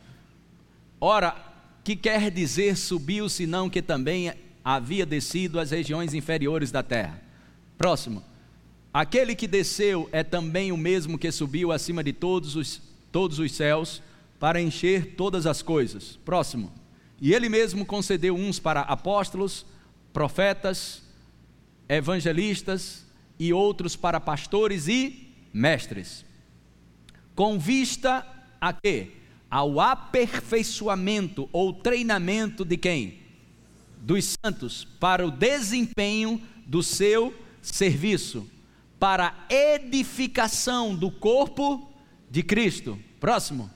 Ora, 1.00 1.36
que 1.84 1.94
quer 1.94 2.30
dizer 2.30 2.76
subiu, 2.76 3.28
senão 3.28 3.70
que 3.70 3.80
também 3.80 4.32
havia 4.64 5.06
descido 5.06 5.60
às 5.60 5.70
regiões 5.70 6.14
inferiores 6.14 6.70
da 6.70 6.82
terra? 6.82 7.22
Próximo. 7.76 8.22
Aquele 8.92 9.36
que 9.36 9.46
desceu 9.46 10.08
é 10.10 10.24
também 10.24 10.72
o 10.72 10.76
mesmo 10.76 11.18
que 11.18 11.30
subiu 11.30 11.70
acima 11.70 12.02
de 12.02 12.12
todos 12.12 12.56
os, 12.56 12.80
todos 13.12 13.38
os 13.38 13.52
céus 13.52 14.02
para 14.40 14.60
encher 14.60 15.14
todas 15.16 15.46
as 15.46 15.62
coisas. 15.62 16.18
Próximo. 16.24 16.72
E 17.20 17.34
ele 17.34 17.48
mesmo 17.48 17.84
concedeu 17.84 18.34
uns 18.34 18.58
para 18.58 18.80
apóstolos, 18.80 19.66
profetas, 20.12 21.02
evangelistas 21.88 23.07
e 23.38 23.52
outros 23.52 23.96
para 23.96 24.20
pastores 24.20 24.88
e 24.88 25.32
mestres. 25.52 26.24
Com 27.34 27.58
vista 27.58 28.26
a 28.60 28.72
quê? 28.72 29.12
Ao 29.50 29.80
aperfeiçoamento 29.80 31.48
ou 31.52 31.72
treinamento 31.72 32.64
de 32.64 32.76
quem? 32.76 33.20
Dos 34.00 34.36
santos, 34.44 34.84
para 34.84 35.26
o 35.26 35.30
desempenho 35.30 36.40
do 36.66 36.82
seu 36.82 37.34
serviço, 37.62 38.48
para 38.98 39.46
edificação 39.48 40.94
do 40.94 41.10
corpo 41.10 41.90
de 42.30 42.42
Cristo. 42.42 42.98
Próximo 43.18 43.70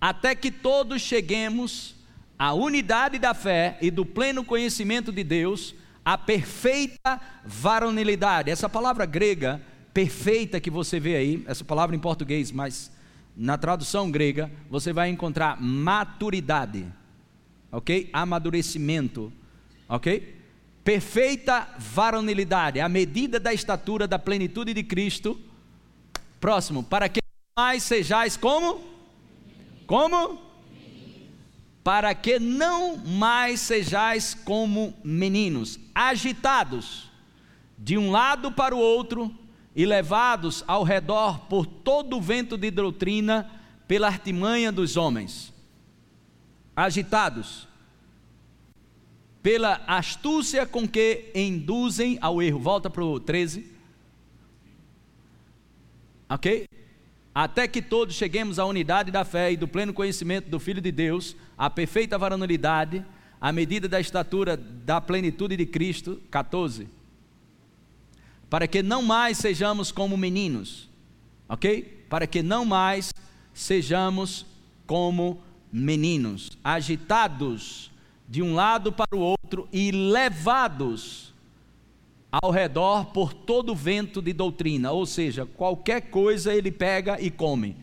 até 0.00 0.34
que 0.34 0.50
todos 0.50 1.02
cheguemos 1.02 1.94
à 2.38 2.52
unidade 2.52 3.18
da 3.18 3.34
fé 3.34 3.78
e 3.80 3.90
do 3.90 4.04
pleno 4.04 4.44
conhecimento 4.44 5.10
de 5.10 5.24
Deus, 5.24 5.74
à 6.06 6.16
perfeita 6.16 7.20
varonilidade. 7.44 8.48
Essa 8.48 8.68
palavra 8.68 9.04
grega, 9.04 9.60
perfeita, 9.92 10.60
que 10.60 10.70
você 10.70 11.00
vê 11.00 11.16
aí, 11.16 11.44
essa 11.48 11.64
palavra 11.64 11.96
em 11.96 11.98
português, 11.98 12.52
mas 12.52 12.92
na 13.36 13.58
tradução 13.58 14.08
grega, 14.08 14.48
você 14.70 14.92
vai 14.92 15.10
encontrar 15.10 15.60
maturidade, 15.60 16.86
ok? 17.72 18.08
Amadurecimento, 18.12 19.32
ok? 19.88 20.36
Perfeita 20.84 21.68
varonilidade, 21.76 22.78
a 22.78 22.88
medida 22.88 23.40
da 23.40 23.52
estatura 23.52 24.06
da 24.06 24.18
plenitude 24.18 24.72
de 24.72 24.84
Cristo. 24.84 25.36
Próximo, 26.38 26.84
para 26.84 27.08
que 27.08 27.18
mais 27.58 27.82
sejais 27.82 28.36
como? 28.36 28.80
Como? 29.88 30.45
Para 31.86 32.16
que 32.16 32.40
não 32.40 32.96
mais 32.96 33.60
sejais 33.60 34.34
como 34.34 34.92
meninos, 35.04 35.78
agitados 35.94 37.08
de 37.78 37.96
um 37.96 38.10
lado 38.10 38.50
para 38.50 38.74
o 38.74 38.78
outro 38.80 39.32
e 39.72 39.86
levados 39.86 40.64
ao 40.66 40.82
redor 40.82 41.46
por 41.46 41.64
todo 41.64 42.16
o 42.16 42.20
vento 42.20 42.58
de 42.58 42.72
doutrina 42.72 43.48
pela 43.86 44.08
artimanha 44.08 44.72
dos 44.72 44.96
homens. 44.96 45.54
Agitados 46.74 47.68
pela 49.40 49.80
astúcia 49.86 50.66
com 50.66 50.88
que 50.88 51.30
induzem 51.36 52.18
ao 52.20 52.42
erro. 52.42 52.58
Volta 52.58 52.90
para 52.90 53.04
o 53.04 53.20
13. 53.20 53.64
Ok? 56.28 56.68
Até 57.36 57.68
que 57.68 57.82
todos 57.82 58.14
cheguemos 58.14 58.58
à 58.58 58.64
unidade 58.64 59.10
da 59.10 59.22
fé 59.22 59.52
e 59.52 59.58
do 59.58 59.68
pleno 59.68 59.92
conhecimento 59.92 60.48
do 60.48 60.58
Filho 60.58 60.80
de 60.80 60.90
Deus, 60.90 61.36
à 61.58 61.68
perfeita 61.68 62.16
varonilidade, 62.16 63.04
à 63.38 63.52
medida 63.52 63.86
da 63.86 64.00
estatura 64.00 64.56
da 64.56 65.02
plenitude 65.02 65.54
de 65.54 65.66
Cristo. 65.66 66.18
14. 66.30 66.88
Para 68.48 68.66
que 68.66 68.82
não 68.82 69.02
mais 69.02 69.36
sejamos 69.36 69.92
como 69.92 70.16
meninos, 70.16 70.88
ok? 71.46 72.06
Para 72.08 72.26
que 72.26 72.42
não 72.42 72.64
mais 72.64 73.12
sejamos 73.52 74.46
como 74.86 75.42
meninos, 75.70 76.56
agitados 76.64 77.90
de 78.26 78.40
um 78.40 78.54
lado 78.54 78.90
para 78.90 79.14
o 79.14 79.20
outro 79.20 79.68
e 79.70 79.90
levados 79.90 81.34
ao 82.42 82.50
redor 82.50 83.06
por 83.06 83.32
todo 83.32 83.74
vento 83.74 84.20
de 84.20 84.32
doutrina, 84.32 84.92
ou 84.92 85.06
seja, 85.06 85.46
qualquer 85.46 86.02
coisa 86.02 86.54
ele 86.54 86.70
pega 86.70 87.20
e 87.20 87.30
come. 87.30 87.76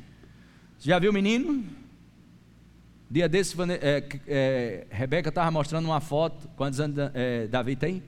Já 0.80 1.00
viu 1.00 1.12
o 1.12 1.14
menino? 1.14 1.64
Dia 3.10 3.30
desse, 3.30 3.56
é, 3.80 4.04
é, 4.28 4.88
Rebeca 4.90 5.30
estava 5.30 5.50
mostrando 5.52 5.86
uma 5.86 6.02
foto. 6.02 6.50
Quantos 6.56 6.80
anos 6.80 6.98
é, 7.14 7.48
Davi 7.48 7.76
tem? 7.76 8.04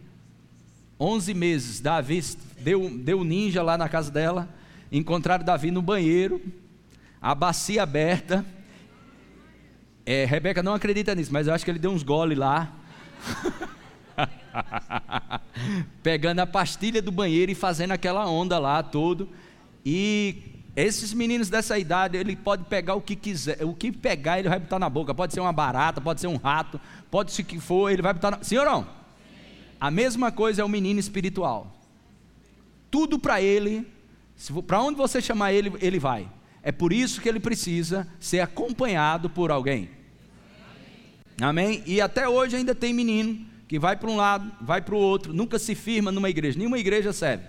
11 0.99 1.33
meses. 1.33 1.79
Davi 1.79 2.21
deu, 2.59 2.89
deu 2.89 3.23
ninja 3.23 3.61
lá 3.61 3.77
na 3.77 3.87
casa 3.87 4.11
dela. 4.11 4.49
Encontraram 4.91 5.43
Davi 5.43 5.71
no 5.71 5.81
banheiro, 5.81 6.41
a 7.21 7.35
bacia 7.35 7.83
aberta. 7.83 8.45
É, 10.05 10.25
Rebeca 10.25 10.61
não 10.61 10.73
acredita 10.73 11.15
nisso, 11.15 11.33
mas 11.33 11.47
eu 11.47 11.53
acho 11.53 11.65
que 11.65 11.71
ele 11.71 11.79
deu 11.79 11.91
uns 11.91 12.03
goles 12.03 12.37
lá. 12.37 12.73
Pegando 16.03 16.39
a 16.39 16.47
pastilha 16.47 17.01
do 17.01 17.11
banheiro 17.11 17.51
e 17.51 17.55
fazendo 17.55 17.91
aquela 17.91 18.27
onda 18.27 18.57
lá, 18.59 18.81
tudo. 18.81 19.29
E 19.85 20.63
esses 20.75 21.13
meninos 21.13 21.49
dessa 21.49 21.77
idade, 21.79 22.17
ele 22.17 22.35
pode 22.35 22.65
pegar 22.65 22.95
o 22.95 23.01
que 23.01 23.15
quiser, 23.15 23.63
o 23.63 23.73
que 23.73 23.91
pegar 23.91 24.39
ele 24.39 24.49
vai 24.49 24.59
botar 24.59 24.79
na 24.79 24.89
boca. 24.89 25.13
Pode 25.13 25.33
ser 25.33 25.39
uma 25.39 25.53
barata, 25.53 26.01
pode 26.01 26.19
ser 26.19 26.27
um 26.27 26.37
rato, 26.37 26.79
pode 27.09 27.31
ser 27.31 27.43
o 27.43 27.45
que 27.45 27.59
for, 27.59 27.89
ele 27.89 28.01
vai 28.01 28.13
botar 28.13 28.31
na... 28.31 28.39
Não? 28.65 28.87
A 29.79 29.91
mesma 29.91 30.31
coisa 30.31 30.61
é 30.61 30.65
o 30.65 30.69
menino 30.69 30.99
espiritual. 30.99 31.73
Tudo 32.89 33.19
para 33.19 33.41
ele, 33.41 33.87
para 34.65 34.81
onde 34.81 34.97
você 34.97 35.21
chamar 35.21 35.53
ele, 35.53 35.71
ele 35.81 35.99
vai. 35.99 36.27
É 36.61 36.71
por 36.71 36.91
isso 36.91 37.21
que 37.21 37.29
ele 37.29 37.39
precisa 37.39 38.07
ser 38.19 38.39
acompanhado 38.39 39.29
por 39.29 39.51
alguém. 39.51 39.89
Amém? 41.39 41.83
E 41.85 42.01
até 42.01 42.27
hoje 42.27 42.55
ainda 42.55 42.73
tem 42.73 42.93
menino 42.93 43.45
que 43.67 43.79
vai 43.79 43.95
para 43.95 44.09
um 44.09 44.15
lado, 44.15 44.51
vai 44.61 44.81
para 44.81 44.95
o 44.95 44.99
outro, 44.99 45.33
nunca 45.33 45.57
se 45.57 45.73
firma 45.73 46.11
numa 46.11 46.29
igreja, 46.29 46.57
nenhuma 46.57 46.77
igreja 46.77 47.11
serve. 47.11 47.43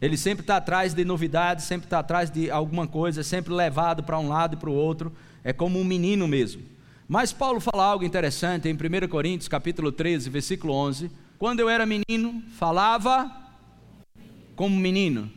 Ele 0.00 0.16
sempre 0.16 0.42
está 0.42 0.56
atrás 0.56 0.94
de 0.94 1.04
novidades, 1.04 1.66
sempre 1.66 1.86
está 1.86 1.98
atrás 1.98 2.30
de 2.30 2.50
alguma 2.50 2.86
coisa, 2.86 3.22
sempre 3.22 3.52
levado 3.52 4.02
para 4.02 4.18
um 4.18 4.28
lado 4.28 4.54
e 4.54 4.56
para 4.56 4.70
o 4.70 4.74
outro, 4.74 5.12
é 5.44 5.52
como 5.52 5.78
um 5.78 5.84
menino 5.84 6.26
mesmo. 6.26 6.62
Mas 7.06 7.32
Paulo 7.32 7.60
fala 7.60 7.84
algo 7.84 8.04
interessante 8.04 8.68
em 8.68 8.72
1 8.72 9.08
Coríntios, 9.08 9.48
capítulo 9.48 9.92
13, 9.92 10.30
versículo 10.30 10.72
11. 10.72 11.10
Quando 11.38 11.60
eu 11.60 11.68
era 11.68 11.84
menino, 11.84 12.42
falava 12.56 13.30
como 14.56 14.76
menino, 14.76 15.30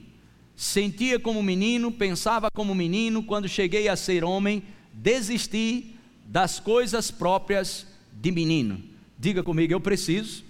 sentia 0.55 1.19
como 1.19 1.41
menino, 1.41 1.91
pensava 1.91 2.49
como 2.51 2.75
menino, 2.75 3.23
quando 3.23 3.49
cheguei 3.49 3.87
a 3.87 3.95
ser 3.95 4.23
homem, 4.23 4.63
desisti 4.93 5.95
das 6.25 6.59
coisas 6.59 7.09
próprias 7.09 7.87
de 8.23 8.31
menino. 8.31 8.81
Diga 9.19 9.43
comigo, 9.43 9.73
eu 9.73 9.81
preciso 9.81 10.45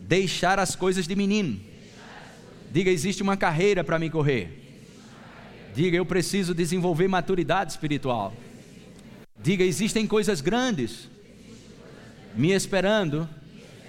deixar 0.00 0.58
as 0.58 0.76
coisas 0.76 1.08
de 1.08 1.16
menino. 1.16 1.58
Diga, 2.70 2.90
existe 2.90 3.22
uma 3.22 3.34
carreira 3.34 3.82
para 3.82 3.98
me 3.98 4.10
correr. 4.10 4.58
Diga, 5.74 5.96
eu 5.96 6.04
preciso 6.04 6.54
desenvolver 6.54 7.08
maturidade 7.08 7.72
espiritual. 7.72 8.34
Diga, 9.42 9.64
existem 9.64 10.06
coisas 10.06 10.42
grandes 10.42 11.08
me 12.34 12.52
esperando 12.52 13.26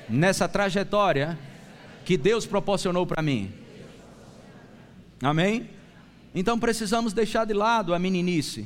nessa 0.08 0.48
trajetória 0.48 1.38
que 2.06 2.16
Deus 2.16 2.46
proporcionou 2.46 3.06
para 3.06 3.22
mim. 3.22 3.51
Amém? 5.22 5.70
Então 6.34 6.58
precisamos 6.58 7.12
deixar 7.12 7.44
de 7.44 7.54
lado 7.54 7.94
a 7.94 8.00
meninice. 8.00 8.66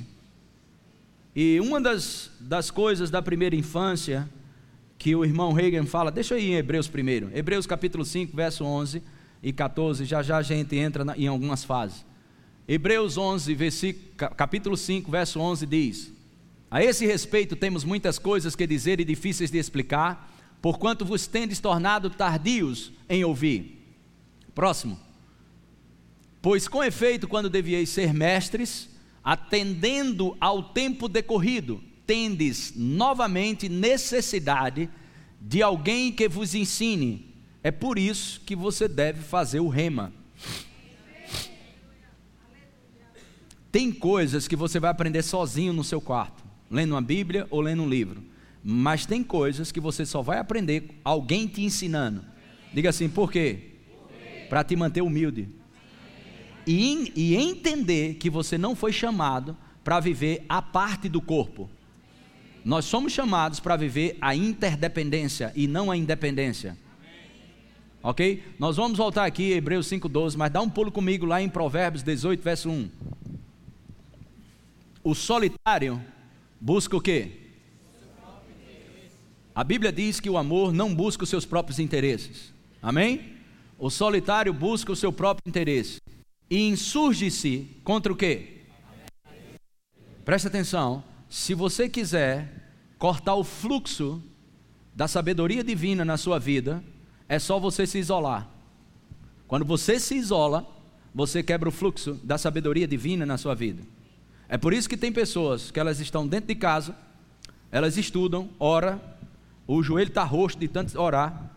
E 1.36 1.60
uma 1.60 1.82
das, 1.82 2.32
das 2.40 2.72
coisas 2.72 3.12
da 3.12 3.22
primeira 3.22 3.56
infância 3.56 4.30
que 4.98 5.14
o 5.14 5.26
irmão 5.26 5.52
Reagan 5.52 5.86
fala, 5.86 6.10
deixa 6.10 6.34
eu 6.34 6.40
ir 6.40 6.52
em 6.52 6.56
Hebreus 6.56 6.88
primeiro, 6.88 7.30
Hebreus 7.34 7.68
capítulo 7.68 8.06
5, 8.06 8.34
verso 8.34 8.64
11 8.64 9.04
e 9.44 9.52
14, 9.52 10.06
já 10.06 10.24
já 10.24 10.38
a 10.38 10.42
gente 10.42 10.78
entra 10.78 11.04
na, 11.04 11.18
em 11.18 11.28
algumas 11.28 11.66
fases. 11.66 12.06
Hebreus 12.66 13.18
11, 13.18 13.54
versículo, 13.54 14.06
capítulo 14.16 14.78
5, 14.78 15.12
verso 15.12 15.40
11 15.42 15.66
diz: 15.66 16.14
A 16.72 16.82
esse 16.82 17.06
respeito 17.06 17.56
temos 17.56 17.84
muitas 17.84 18.18
coisas 18.18 18.56
que 18.56 18.66
dizer 18.66 19.02
e 19.02 19.06
difíceis 19.06 19.52
de 19.52 19.58
explicar, 19.58 20.34
porquanto 20.62 21.04
vos 21.06 21.28
tendes 21.28 21.60
tornado 21.60 22.10
tardios 22.10 22.94
em 23.10 23.26
ouvir. 23.26 23.86
Próximo. 24.56 24.98
Pois 26.42 26.68
com 26.68 26.82
efeito, 26.82 27.28
quando 27.28 27.50
devieis 27.50 27.90
ser 27.90 28.14
mestres, 28.14 28.90
atendendo 29.26 30.38
ao 30.40 30.62
tempo 30.62 31.10
decorrido, 31.10 31.82
tendes 32.06 32.74
novamente 32.76 33.68
necessidade 33.68 34.88
de 35.42 35.64
alguém 35.64 36.12
que 36.12 36.30
vos 36.30 36.54
ensine. 36.54 37.34
É 37.64 37.72
por 37.72 37.98
isso 37.98 38.40
que 38.42 38.56
você 38.56 38.88
deve 38.88 39.24
fazer 39.24 39.60
o 39.60 39.68
rema. 39.68 40.14
Tem 43.72 43.92
coisas 43.92 44.48
que 44.48 44.56
você 44.56 44.80
vai 44.80 44.92
aprender 44.92 45.24
sozinho 45.24 45.74
no 45.74 45.84
seu 45.84 46.00
quarto, 46.00 46.44
lendo 46.70 46.92
uma 46.92 47.02
Bíblia 47.02 47.48
ou 47.50 47.62
lendo 47.62 47.82
um 47.82 47.90
livro. 47.90 48.24
Mas 48.64 49.08
tem 49.08 49.24
coisas 49.24 49.72
que 49.72 49.80
você 49.80 50.06
só 50.06 50.22
vai 50.22 50.38
aprender 50.38 51.00
alguém 51.04 51.48
te 51.48 51.64
ensinando. 51.64 52.24
Diga 52.72 52.90
assim, 52.90 53.10
por 53.10 53.32
quê? 53.32 53.72
Para 54.50 54.64
te 54.64 54.76
manter 54.76 55.02
humilde. 55.02 55.50
E, 56.68 57.12
e 57.16 57.36
entender 57.36 58.16
que 58.16 58.30
você 58.30 58.58
não 58.58 58.76
foi 58.76 58.92
chamado 58.92 59.56
para 59.84 60.00
viver 60.00 60.44
a 60.50 60.62
parte 60.62 61.08
do 61.08 61.22
corpo. 61.22 61.70
Nós 62.64 62.86
somos 62.86 63.14
chamados 63.14 63.60
para 63.60 63.76
viver 63.76 64.18
a 64.20 64.36
interdependência 64.36 65.54
e 65.56 65.68
não 65.68 65.92
a 65.92 65.96
independência. 65.96 66.76
Ok? 68.02 68.44
Nós 68.58 68.78
vamos 68.78 68.98
voltar 68.98 69.26
aqui, 69.26 69.52
Hebreus 69.52 69.88
5,12, 69.88 70.36
mas 70.36 70.52
dá 70.52 70.60
um 70.62 70.70
pulo 70.70 70.92
comigo 70.92 71.26
lá 71.26 71.40
em 71.40 71.48
Provérbios 71.48 72.02
18, 72.02 72.42
verso 72.42 72.70
1. 72.70 72.90
O 75.04 75.14
solitário 75.14 76.02
busca 76.60 76.98
o 76.98 77.02
quê? 77.02 77.32
A 79.54 79.64
Bíblia 79.64 79.92
diz 79.92 80.20
que 80.20 80.30
o 80.30 80.38
amor 80.38 80.74
não 80.74 80.94
busca 80.94 81.24
os 81.24 81.30
seus 81.30 81.46
próprios 81.46 81.78
interesses. 81.78 82.52
Amém? 82.82 83.34
O 83.78 83.92
solitário 83.92 84.52
busca 84.52 84.92
o 84.92 84.96
seu 84.96 85.14
próprio 85.14 85.48
interesse 85.48 86.00
e 86.50 86.68
insurge-se 86.68 87.68
contra 87.84 88.12
o 88.12 88.16
quê? 88.16 88.62
Preste 90.24 90.48
atenção, 90.48 91.04
se 91.30 91.54
você 91.54 91.88
quiser 91.90 92.72
cortar 92.98 93.36
o 93.36 93.44
fluxo 93.44 94.24
da 94.94 95.08
sabedoria 95.08 95.64
divina 95.64 96.06
na 96.06 96.18
sua 96.18 96.40
vida, 96.40 96.84
é 97.28 97.38
só 97.38 97.60
você 97.60 97.86
se 97.86 98.00
isolar. 98.00 98.50
Quando 99.48 99.66
você 99.66 100.00
se 100.00 100.16
isola, 100.16 100.66
você 101.14 101.44
quebra 101.44 101.70
o 101.70 101.72
fluxo 101.72 102.20
da 102.24 102.38
sabedoria 102.38 102.88
divina 102.88 103.26
na 103.26 103.38
sua 103.38 103.54
vida. 103.54 103.84
É 104.48 104.58
por 104.58 104.74
isso 104.74 104.90
que 104.90 104.98
tem 104.98 105.12
pessoas 105.12 105.72
que 105.72 105.80
elas 105.80 106.00
estão 106.00 106.28
dentro 106.28 106.48
de 106.48 106.56
casa, 106.56 106.96
elas 107.72 107.98
estudam, 107.98 108.50
ora, 108.60 109.02
o 109.68 109.82
joelho 109.82 110.10
está 110.10 110.24
roxo 110.24 110.58
de 110.58 110.68
tanto 110.68 111.00
orar, 111.00 111.52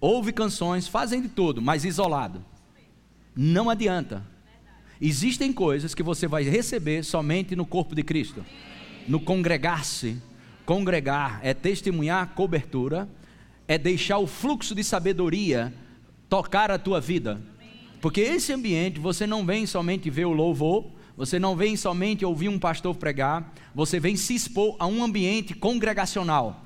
ouve 0.00 0.32
canções, 0.32 0.86
fazem 0.86 1.22
de 1.22 1.28
tudo, 1.28 1.60
mas 1.60 1.84
isolado. 1.84 2.44
Não 3.40 3.70
adianta. 3.70 4.26
Existem 5.00 5.52
coisas 5.52 5.94
que 5.94 6.02
você 6.02 6.26
vai 6.26 6.42
receber 6.42 7.04
somente 7.04 7.54
no 7.54 7.64
corpo 7.64 7.94
de 7.94 8.02
Cristo, 8.02 8.44
no 9.06 9.20
congregar-se. 9.20 10.20
Congregar 10.66 11.38
é 11.40 11.54
testemunhar 11.54 12.34
cobertura, 12.34 13.08
é 13.68 13.78
deixar 13.78 14.18
o 14.18 14.26
fluxo 14.26 14.74
de 14.74 14.82
sabedoria 14.82 15.72
tocar 16.28 16.68
a 16.72 16.80
tua 16.80 17.00
vida. 17.00 17.40
Porque 18.00 18.20
esse 18.22 18.52
ambiente 18.52 18.98
você 18.98 19.24
não 19.24 19.46
vem 19.46 19.66
somente 19.66 20.10
ver 20.10 20.24
o 20.24 20.32
louvor, 20.32 20.90
você 21.16 21.38
não 21.38 21.54
vem 21.54 21.76
somente 21.76 22.24
ouvir 22.24 22.48
um 22.48 22.58
pastor 22.58 22.96
pregar, 22.96 23.54
você 23.72 24.00
vem 24.00 24.16
se 24.16 24.34
expor 24.34 24.74
a 24.80 24.86
um 24.88 25.04
ambiente 25.04 25.54
congregacional. 25.54 26.64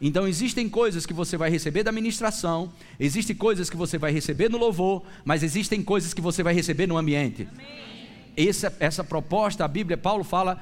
Então 0.00 0.28
existem 0.28 0.68
coisas 0.68 1.04
que 1.04 1.12
você 1.12 1.36
vai 1.36 1.50
receber 1.50 1.82
da 1.82 1.90
ministração, 1.90 2.72
existem 3.00 3.34
coisas 3.34 3.68
que 3.68 3.76
você 3.76 3.98
vai 3.98 4.12
receber 4.12 4.48
no 4.48 4.56
louvor, 4.56 5.02
mas 5.24 5.42
existem 5.42 5.82
coisas 5.82 6.14
que 6.14 6.20
você 6.20 6.42
vai 6.42 6.54
receber 6.54 6.86
no 6.86 6.96
ambiente. 6.96 7.48
Essa, 8.36 8.74
essa 8.78 9.02
proposta, 9.02 9.64
a 9.64 9.68
Bíblia, 9.68 9.96
Paulo 9.96 10.22
fala 10.22 10.60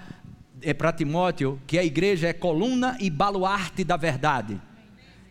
é 0.62 0.72
para 0.72 0.92
Timóteo 0.92 1.60
que 1.66 1.78
a 1.78 1.84
igreja 1.84 2.28
é 2.28 2.32
coluna 2.32 2.96
e 2.98 3.10
baluarte 3.10 3.84
da 3.84 3.98
verdade. 3.98 4.58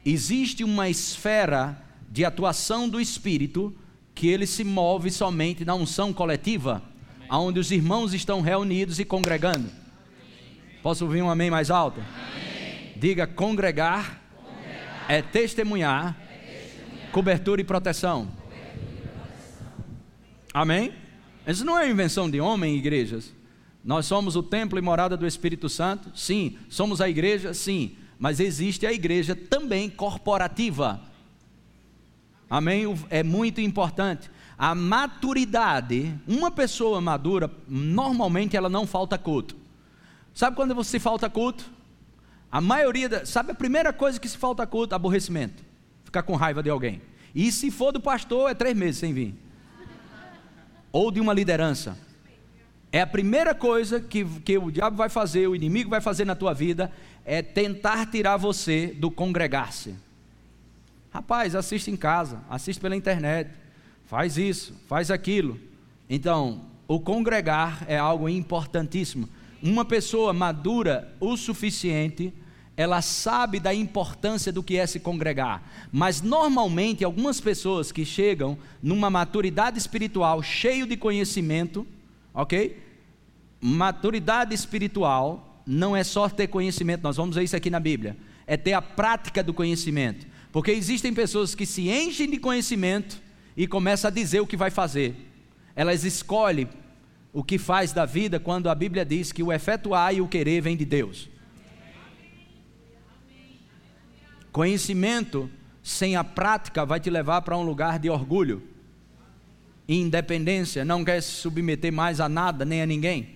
Existe 0.06 0.64
uma 0.64 0.88
esfera 0.88 1.82
de 2.12 2.24
atuação 2.24 2.88
do 2.88 3.02
Espírito 3.02 3.76
que 4.14 4.28
ele 4.28 4.46
se 4.46 4.64
move 4.64 5.10
somente 5.10 5.66
na 5.66 5.74
unção 5.74 6.14
coletiva, 6.14 6.82
onde 7.30 7.60
os 7.60 7.72
irmãos 7.72 8.14
estão 8.14 8.40
reunidos 8.40 9.00
e 9.00 9.04
congregando. 9.04 9.68
Posso 10.84 11.06
ouvir 11.06 11.24
um 11.24 11.30
amém 11.30 11.50
mais 11.50 11.72
alto? 11.72 12.00
Amém. 12.00 12.55
Diga 12.96 13.28
congregar, 13.28 14.22
congregar. 14.36 15.06
É, 15.10 15.22
testemunhar, 15.22 16.18
é 16.22 16.38
testemunhar, 16.38 17.12
cobertura 17.12 17.62
e 17.62 17.64
proteção. 17.64 18.26
Cobertura 18.26 18.78
e 18.94 19.08
proteção. 19.08 19.66
Amém? 20.54 20.94
Isso 21.46 21.66
não 21.66 21.78
é 21.78 21.90
invenção 21.90 22.30
de 22.30 22.40
homem, 22.40 22.76
igrejas. 22.76 23.34
Nós 23.84 24.08
somos 24.08 24.36
o 24.36 24.42
templo 24.42 24.80
e 24.80 24.82
morada 24.82 25.16
do 25.16 25.28
Espírito 25.28 25.70
Santo? 25.70 26.10
Sim. 26.18 26.58
Somos 26.70 27.02
a 27.02 27.08
igreja? 27.08 27.54
Sim. 27.54 27.96
Mas 28.18 28.40
existe 28.40 28.88
a 28.88 28.92
igreja 28.92 29.36
também 29.36 29.90
corporativa. 29.90 31.02
Amém? 32.50 32.86
É 33.10 33.22
muito 33.22 33.62
importante. 33.62 34.32
A 34.58 34.74
maturidade, 34.74 36.14
uma 36.26 36.50
pessoa 36.50 37.02
madura, 37.02 37.52
normalmente 37.68 38.56
ela 38.56 38.70
não 38.70 38.88
falta 38.88 39.18
culto. 39.18 39.56
Sabe 40.34 40.56
quando 40.56 40.74
você 40.74 40.98
falta 40.98 41.30
culto? 41.30 41.75
A 42.52 42.62
maioria, 42.62 43.10
da, 43.10 43.26
sabe 43.26 43.52
a 43.52 43.56
primeira 43.56 43.92
coisa 43.92 44.20
que 44.20 44.30
se 44.30 44.38
falta 44.38 44.66
culto? 44.66 44.96
Aborrecimento. 44.96 45.64
Ficar 46.04 46.24
com 46.24 46.36
raiva 46.36 46.64
de 46.64 46.70
alguém. 46.70 47.02
E 47.34 47.52
se 47.52 47.70
for 47.70 47.92
do 47.92 48.00
pastor, 48.00 48.50
é 48.50 48.54
três 48.54 48.76
meses 48.76 48.98
sem 48.98 49.14
vir. 49.14 49.36
Ou 50.92 51.12
de 51.12 51.20
uma 51.20 51.34
liderança. 51.34 51.98
É 52.92 53.02
a 53.02 53.08
primeira 53.08 53.54
coisa 53.54 54.00
que, 54.00 54.24
que 54.24 54.58
o 54.58 54.72
diabo 54.72 54.96
vai 54.96 55.10
fazer, 55.10 55.48
o 55.48 55.56
inimigo 55.56 55.90
vai 55.90 56.00
fazer 56.00 56.24
na 56.24 56.34
tua 56.34 56.54
vida, 56.54 56.90
é 57.26 57.42
tentar 57.42 58.06
tirar 58.06 58.38
você 58.38 58.88
do 58.88 59.12
congregar-se. 59.12 59.96
Rapaz, 61.12 61.56
assiste 61.56 61.92
em 61.92 61.98
casa, 61.98 62.42
assiste 62.50 62.80
pela 62.80 62.96
internet, 62.96 63.50
faz 64.06 64.38
isso, 64.38 64.74
faz 64.88 65.12
aquilo. 65.12 65.60
Então, 66.10 66.62
o 66.88 67.00
congregar 67.00 67.84
é 67.88 67.98
algo 67.98 68.30
importantíssimo. 68.30 69.28
Uma 69.66 69.84
pessoa 69.84 70.32
madura 70.32 71.12
o 71.20 71.36
suficiente 71.36 72.32
ela 72.78 73.02
sabe 73.02 73.60
da 73.60 73.74
importância 73.74 74.52
do 74.52 74.62
que 74.62 74.78
é 74.78 74.86
se 74.86 75.00
congregar. 75.00 75.64
Mas 75.92 76.22
normalmente 76.22 77.04
algumas 77.04 77.42
pessoas 77.42 77.92
que 77.92 78.06
chegam 78.06 78.60
numa 78.80 79.10
maturidade 79.10 79.80
espiritual, 79.80 80.44
cheio 80.44 80.86
de 80.86 80.96
conhecimento, 80.96 81.88
ok? 82.32 82.80
Maturidade 83.60 84.54
espiritual 84.54 85.64
não 85.66 85.96
é 85.96 86.04
só 86.04 86.30
ter 86.30 86.46
conhecimento, 86.46 87.02
nós 87.02 87.18
vamos 87.18 87.36
ver 87.36 87.44
isso 87.44 87.56
aqui 87.56 87.72
na 87.72 87.80
Bíblia, 87.80 88.16
é 88.46 88.56
ter 88.56 88.74
a 88.74 88.84
prática 88.84 89.42
do 89.42 89.52
conhecimento. 89.52 90.28
Porque 90.52 90.70
existem 90.70 91.12
pessoas 91.12 91.56
que 91.56 91.66
se 91.66 91.90
enchem 91.90 92.30
de 92.30 92.38
conhecimento 92.38 93.20
e 93.58 93.66
começam 93.66 94.10
a 94.10 94.12
dizer 94.14 94.42
o 94.42 94.48
que 94.48 94.56
vai 94.56 94.70
fazer. 94.70 95.16
Elas 95.76 96.04
escolhem 96.04 96.68
o 97.36 97.44
que 97.44 97.58
faz 97.58 97.92
da 97.92 98.06
vida 98.06 98.40
quando 98.40 98.70
a 98.70 98.74
Bíblia 98.74 99.04
diz 99.04 99.34
que 99.34 99.44
o 99.44 99.52
efetuar 99.52 100.16
e 100.16 100.22
o 100.22 100.28
querer 100.28 100.62
vem 100.62 100.78
de 100.78 100.86
Deus. 100.86 101.30
Conhecimento 104.54 105.50
sem 105.84 106.16
a 106.16 106.24
prática 106.24 106.86
vai 106.86 106.98
te 106.98 107.10
levar 107.10 107.42
para 107.42 107.58
um 107.58 107.64
lugar 107.64 108.00
de 108.00 108.10
orgulho, 108.10 108.64
independência, 109.86 110.86
não 110.86 111.04
quer 111.04 111.22
se 111.22 111.32
submeter 111.32 111.92
mais 111.92 112.22
a 112.22 112.30
nada 112.30 112.64
nem 112.64 112.82
a 112.82 112.86
ninguém. 112.86 113.36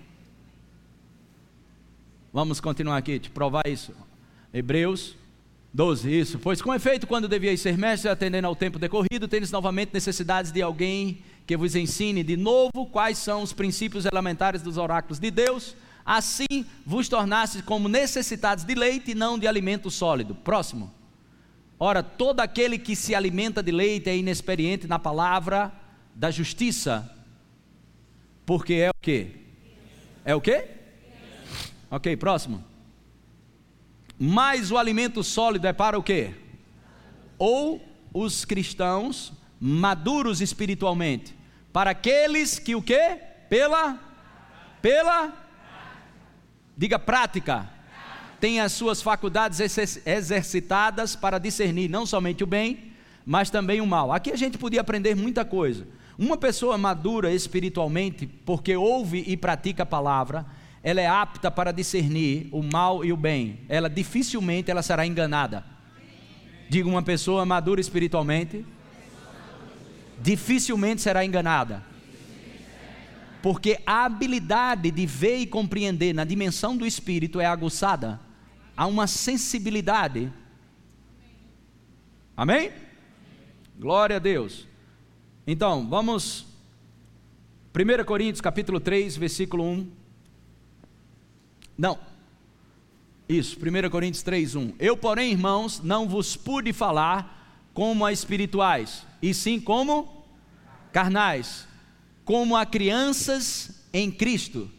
Vamos 2.32 2.62
continuar 2.62 2.96
aqui, 2.96 3.20
te 3.20 3.30
provar 3.30 3.68
isso. 3.68 3.94
Hebreus 4.54 5.18
12, 5.74 6.10
isso. 6.10 6.40
Pois 6.40 6.62
com 6.62 6.74
efeito, 6.74 7.06
quando 7.06 7.28
deviais 7.28 7.60
ser 7.60 7.78
mestres, 7.78 8.10
atendendo 8.10 8.48
ao 8.48 8.56
tempo 8.56 8.80
decorrido, 8.80 9.28
tendes 9.28 9.52
novamente 9.52 9.94
necessidades 9.94 10.54
de 10.54 10.62
alguém 10.62 11.22
que 11.50 11.58
vos 11.58 11.76
ensine 11.76 12.22
de 12.22 12.38
novo 12.38 12.86
quais 12.92 13.18
são 13.18 13.42
os 13.42 13.54
princípios 13.54 14.06
elementares 14.06 14.62
dos 14.62 14.78
oráculos 14.78 15.18
de 15.18 15.32
Deus. 15.32 15.76
Assim 16.06 16.46
vos 16.86 17.10
tornastes 17.10 17.64
como 17.64 17.90
necessitados 17.90 18.64
de 18.64 18.76
leite 18.76 19.10
e 19.10 19.16
não 19.16 19.40
de 19.40 19.48
alimento 19.48 19.90
sólido. 19.90 20.36
Próximo. 20.36 20.94
Ora, 21.80 22.04
todo 22.04 22.40
aquele 22.42 22.78
que 22.78 22.96
se 22.96 23.16
alimenta 23.16 23.64
de 23.64 23.72
leite 23.72 24.12
é 24.12 24.16
inexperiente 24.16 24.86
na 24.86 25.00
palavra 25.00 25.74
da 26.14 26.30
justiça, 26.30 27.12
porque 28.46 28.76
é 28.76 28.92
o 28.92 28.96
quê? 29.02 29.32
É 30.24 30.36
o 30.36 30.42
quê? 30.42 30.68
Ok, 31.90 32.16
próximo. 32.16 32.64
Mas 34.20 34.70
o 34.70 34.78
alimento 34.78 35.24
sólido 35.24 35.66
é 35.66 35.74
para 35.74 35.98
o 35.98 36.04
quê? 36.04 36.36
Ou 37.40 37.82
os 38.14 38.46
cristãos 38.46 39.34
maduros 39.60 40.42
espiritualmente, 40.42 41.39
para 41.72 41.92
aqueles 41.92 42.60
que 42.60 42.76
o 42.76 42.82
quê? 42.82 43.18
Pela 43.50 44.00
pela 44.82 45.34
diga 46.78 46.98
prática, 46.98 47.70
tem 48.40 48.62
as 48.62 48.72
suas 48.72 49.02
faculdades 49.02 49.60
exercitadas 50.06 51.16
para 51.16 51.38
discernir 51.38 51.90
não 51.90 52.06
somente 52.06 52.44
o 52.44 52.48
bem, 52.48 52.94
mas 53.26 53.50
também 53.50 53.82
o 53.82 53.86
mal. 53.86 54.14
Aqui 54.14 54.32
a 54.32 54.38
gente 54.38 54.58
podia 54.58 54.80
aprender 54.80 55.14
muita 55.14 55.44
coisa. 55.44 55.86
Uma 56.18 56.38
pessoa 56.38 56.78
madura 56.78 57.34
espiritualmente, 57.34 58.26
porque 58.26 58.76
ouve 58.76 59.24
e 59.28 59.36
pratica 59.36 59.84
a 59.84 59.86
palavra, 59.86 60.46
ela 60.82 61.02
é 61.02 61.08
apta 61.08 61.52
para 61.52 61.74
discernir 61.74 62.48
o 62.52 62.64
mal 62.64 63.04
e 63.04 63.12
o 63.12 63.18
bem. 63.18 63.60
Ela 63.68 63.90
dificilmente 63.90 64.72
ela 64.72 64.82
será 64.82 65.06
enganada. 65.06 65.66
Diga 66.70 66.88
uma 66.88 67.04
pessoa 67.04 67.46
madura 67.46 67.82
espiritualmente, 67.82 68.66
dificilmente 70.22 71.02
será 71.02 71.24
enganada. 71.24 71.84
Porque 73.42 73.80
a 73.86 74.06
habilidade 74.06 74.92
de 74.92 75.06
ver 75.06 75.38
e 75.38 75.48
compreender 75.48 76.14
na 76.14 76.26
dimensão 76.26 76.76
do 76.76 76.86
espírito 76.86 77.40
é 77.40 77.46
aguçada. 77.46 78.20
Há 78.76 78.86
uma 78.86 79.08
sensibilidade. 79.08 80.32
Amém? 82.36 82.72
Glória 83.80 84.18
a 84.18 84.20
Deus. 84.20 84.68
Então, 85.48 85.88
vamos 85.88 86.46
1 87.74 88.04
Coríntios 88.04 88.42
capítulo 88.42 88.80
3, 88.80 89.16
versículo 89.16 89.64
1. 89.64 89.92
Não. 91.78 91.98
Isso, 93.28 93.58
1 93.58 93.90
Coríntios 93.90 94.24
3, 94.24 94.56
1. 94.56 94.74
Eu, 94.80 94.98
porém, 94.98 95.32
irmãos, 95.32 95.82
não 95.82 96.08
vos 96.10 96.36
pude 96.36 96.74
falar 96.74 97.39
como 97.80 98.06
a 98.06 98.12
espirituais, 98.12 99.08
e 99.22 99.34
sim 99.34 99.58
como 99.58 100.26
carnais, 100.92 101.66
como 102.26 102.58
a 102.58 102.66
crianças 102.66 103.86
em 103.94 104.12
Cristo. 104.12 104.70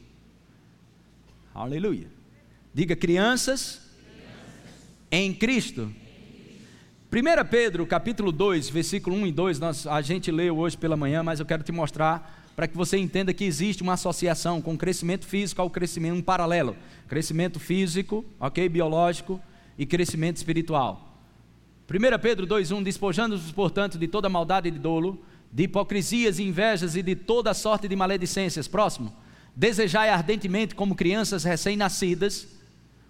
Aleluia. 1.54 2.08
Diga 2.74 2.94
crianças, 2.94 3.80
em 5.10 5.32
Cristo. 5.32 5.90
1 7.10 7.48
Pedro, 7.48 7.86
capítulo 7.86 8.30
2, 8.30 8.68
versículo 8.68 9.16
1 9.16 9.28
e 9.28 9.32
2, 9.32 9.58
nós, 9.58 9.86
a 9.86 10.02
gente 10.02 10.30
leu 10.30 10.58
hoje 10.58 10.76
pela 10.76 10.94
manhã, 10.94 11.22
mas 11.22 11.40
eu 11.40 11.46
quero 11.46 11.62
te 11.62 11.72
mostrar 11.72 12.52
para 12.54 12.68
que 12.68 12.76
você 12.76 12.98
entenda 12.98 13.32
que 13.32 13.44
existe 13.44 13.82
uma 13.82 13.94
associação 13.94 14.60
com 14.60 14.74
o 14.74 14.78
crescimento 14.78 15.26
físico 15.26 15.62
ao 15.62 15.70
crescimento 15.70 16.18
um 16.18 16.22
paralelo. 16.22 16.76
Crescimento 17.08 17.58
físico, 17.58 18.26
ok, 18.38 18.68
biológico 18.68 19.40
e 19.78 19.86
crescimento 19.86 20.36
espiritual. 20.36 21.09
1 21.90 22.18
Pedro 22.22 22.46
2,1: 22.46 22.84
Despojando-vos, 22.84 23.50
portanto, 23.50 23.98
de 23.98 24.06
toda 24.06 24.28
maldade 24.28 24.68
e 24.68 24.70
de 24.70 24.78
dolo, 24.78 25.20
de 25.50 25.64
hipocrisias 25.64 26.38
e 26.38 26.44
invejas 26.44 26.94
e 26.94 27.02
de 27.02 27.16
toda 27.16 27.52
sorte 27.52 27.88
de 27.88 27.96
maledicências. 27.96 28.68
Próximo. 28.68 29.12
Desejai 29.56 30.08
ardentemente, 30.08 30.76
como 30.76 30.94
crianças 30.94 31.42
recém-nascidas, 31.42 32.46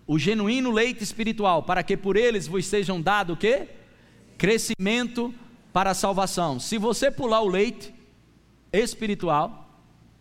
o 0.06 0.18
genuíno 0.18 0.70
leite 0.70 1.04
espiritual, 1.04 1.62
para 1.62 1.82
que 1.82 1.94
por 1.94 2.16
eles 2.16 2.46
vos 2.46 2.64
sejam 2.64 3.00
dado 3.02 3.34
o 3.34 3.36
quê? 3.36 3.68
Crescimento 4.38 5.34
para 5.74 5.90
a 5.90 5.94
salvação. 5.94 6.58
Se 6.58 6.78
você 6.78 7.10
pular 7.10 7.42
o 7.42 7.48
leite, 7.48 7.94
espiritual, 8.72 9.68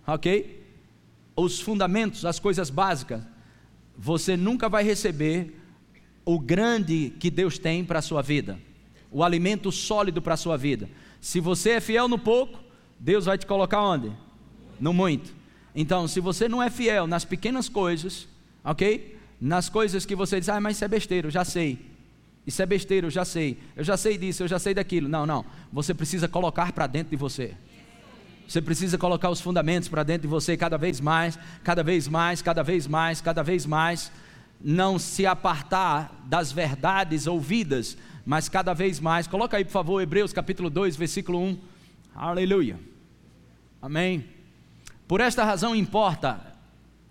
ok? 0.05 0.67
Os 1.33 1.61
fundamentos, 1.61 2.25
as 2.25 2.39
coisas 2.39 2.69
básicas, 2.69 3.23
você 3.97 4.35
nunca 4.35 4.67
vai 4.67 4.83
receber 4.83 5.58
o 6.31 6.37
grande 6.37 7.11
que 7.19 7.31
Deus 7.31 7.57
tem 7.57 7.83
para 7.83 7.97
a 7.97 8.03
sua 8.03 8.21
vida, 8.21 8.59
o 9.09 9.23
alimento 9.23 9.71
sólido 9.71 10.21
para 10.21 10.35
a 10.35 10.37
sua 10.37 10.57
vida. 10.57 10.87
Se 11.19 11.39
você 11.39 11.71
é 11.71 11.81
fiel 11.81 12.07
no 12.07 12.19
pouco, 12.19 12.59
Deus 12.99 13.25
vai 13.25 13.35
te 13.35 13.47
colocar 13.47 13.81
onde? 13.81 14.11
No 14.79 14.93
muito. 14.93 15.33
Então, 15.73 16.07
se 16.07 16.19
você 16.19 16.47
não 16.47 16.61
é 16.61 16.69
fiel 16.69 17.07
nas 17.07 17.25
pequenas 17.25 17.67
coisas, 17.67 18.27
ok? 18.63 19.17
Nas 19.41 19.69
coisas 19.69 20.05
que 20.05 20.15
você 20.15 20.39
diz, 20.39 20.49
ah, 20.49 20.61
mas 20.61 20.75
isso 20.75 20.85
é 20.85 20.87
besteira, 20.87 21.25
eu 21.25 21.31
já 21.31 21.43
sei. 21.43 21.79
Isso 22.45 22.61
é 22.61 22.65
besteira, 22.67 23.07
eu 23.07 23.11
já 23.11 23.25
sei. 23.25 23.57
Eu 23.75 23.83
já 23.83 23.97
sei 23.97 24.15
disso, 24.15 24.43
eu 24.43 24.47
já 24.47 24.59
sei 24.59 24.75
daquilo. 24.75 25.09
Não, 25.09 25.25
não. 25.25 25.43
Você 25.73 25.95
precisa 25.95 26.27
colocar 26.27 26.71
para 26.71 26.85
dentro 26.85 27.09
de 27.09 27.17
você. 27.17 27.55
Você 28.47 28.61
precisa 28.61 28.99
colocar 28.99 29.31
os 29.31 29.41
fundamentos 29.41 29.89
para 29.89 30.03
dentro 30.03 30.23
de 30.23 30.27
você 30.27 30.55
cada 30.55 30.77
vez 30.77 31.01
mais, 31.01 31.39
cada 31.63 31.81
vez 31.81 32.07
mais, 32.07 32.39
cada 32.39 32.61
vez 32.61 32.85
mais, 32.85 33.19
cada 33.19 33.41
vez 33.41 33.65
mais. 33.65 34.11
Não 34.61 34.99
se 34.99 35.25
apartar 35.25 36.23
das 36.25 36.51
verdades 36.51 37.27
ouvidas, 37.27 37.97
mas 38.25 38.49
cada 38.49 38.73
vez 38.73 38.99
mais. 38.99 39.27
Coloca 39.27 39.57
aí, 39.57 39.65
por 39.65 39.71
favor, 39.71 40.01
Hebreus 40.01 40.33
capítulo 40.33 40.69
2, 40.69 40.95
versículo 40.95 41.39
1. 41.39 41.59
Aleluia. 42.13 42.79
Amém. 43.81 44.25
Por 45.07 45.21
esta 45.21 45.43
razão 45.43 45.75
importa, 45.75 46.39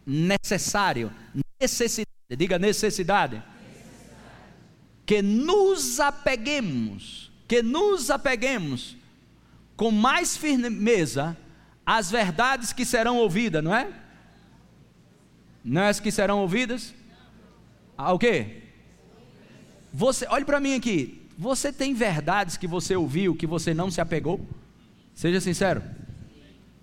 necessário, 0.06 1.10
necessidade, 1.60 2.06
diga 2.36 2.58
necessidade, 2.58 3.36
necessidade. 3.36 3.58
que 5.04 5.22
nos 5.22 5.98
apeguemos, 5.98 7.32
que 7.48 7.62
nos 7.62 8.10
apeguemos 8.10 8.96
com 9.76 9.90
mais 9.90 10.36
firmeza 10.36 11.36
as 11.86 12.10
verdades 12.10 12.72
que 12.72 12.84
serão 12.84 13.16
ouvidas, 13.16 13.64
não 13.64 13.74
é? 13.74 13.90
Não 15.64 15.82
é 15.82 15.88
as 15.88 16.00
que 16.00 16.10
serão 16.10 16.40
ouvidas? 16.40 16.94
Ah, 17.98 18.12
o 18.12 18.18
quê? 18.18 18.62
Você, 19.92 20.24
olhe 20.30 20.44
para 20.44 20.60
mim 20.60 20.74
aqui. 20.74 21.20
Você 21.36 21.72
tem 21.72 21.92
verdades 21.94 22.56
que 22.56 22.66
você 22.66 22.94
ouviu 22.94 23.34
que 23.34 23.46
você 23.46 23.74
não 23.74 23.90
se 23.90 24.00
apegou? 24.00 24.40
Seja 25.14 25.40
sincero. 25.40 25.82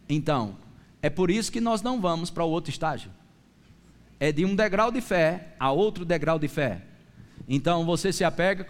Então, 0.10 0.58
é 1.02 1.10
por 1.10 1.32
isso 1.32 1.52
que 1.52 1.62
nós 1.62 1.82
não 1.82 2.02
vamos 2.02 2.30
para 2.30 2.44
o 2.44 2.50
outro 2.50 2.70
estágio. 2.70 3.10
É 4.20 4.32
de 4.32 4.44
um 4.44 4.56
degrau 4.56 4.92
de 4.92 5.00
fé 5.00 5.56
a 5.58 5.72
outro 5.72 6.04
degrau 6.04 6.38
de 6.38 6.50
fé. 6.50 6.82
Então 7.48 7.86
você 7.86 8.12
se 8.12 8.24
apega. 8.24 8.68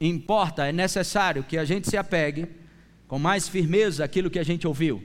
Importa, 0.00 0.66
é 0.66 0.72
necessário 0.72 1.44
que 1.44 1.56
a 1.56 1.64
gente 1.64 1.88
se 1.88 1.96
apegue 1.96 2.48
com 3.06 3.18
mais 3.18 3.48
firmeza 3.48 4.04
aquilo 4.04 4.30
que 4.30 4.38
a 4.38 4.44
gente 4.44 4.66
ouviu. 4.66 5.02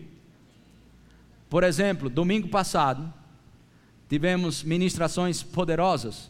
Por 1.50 1.64
exemplo, 1.64 2.10
domingo 2.10 2.48
passado, 2.48 3.14
tivemos 4.10 4.64
ministrações 4.64 5.44
poderosas. 5.44 6.30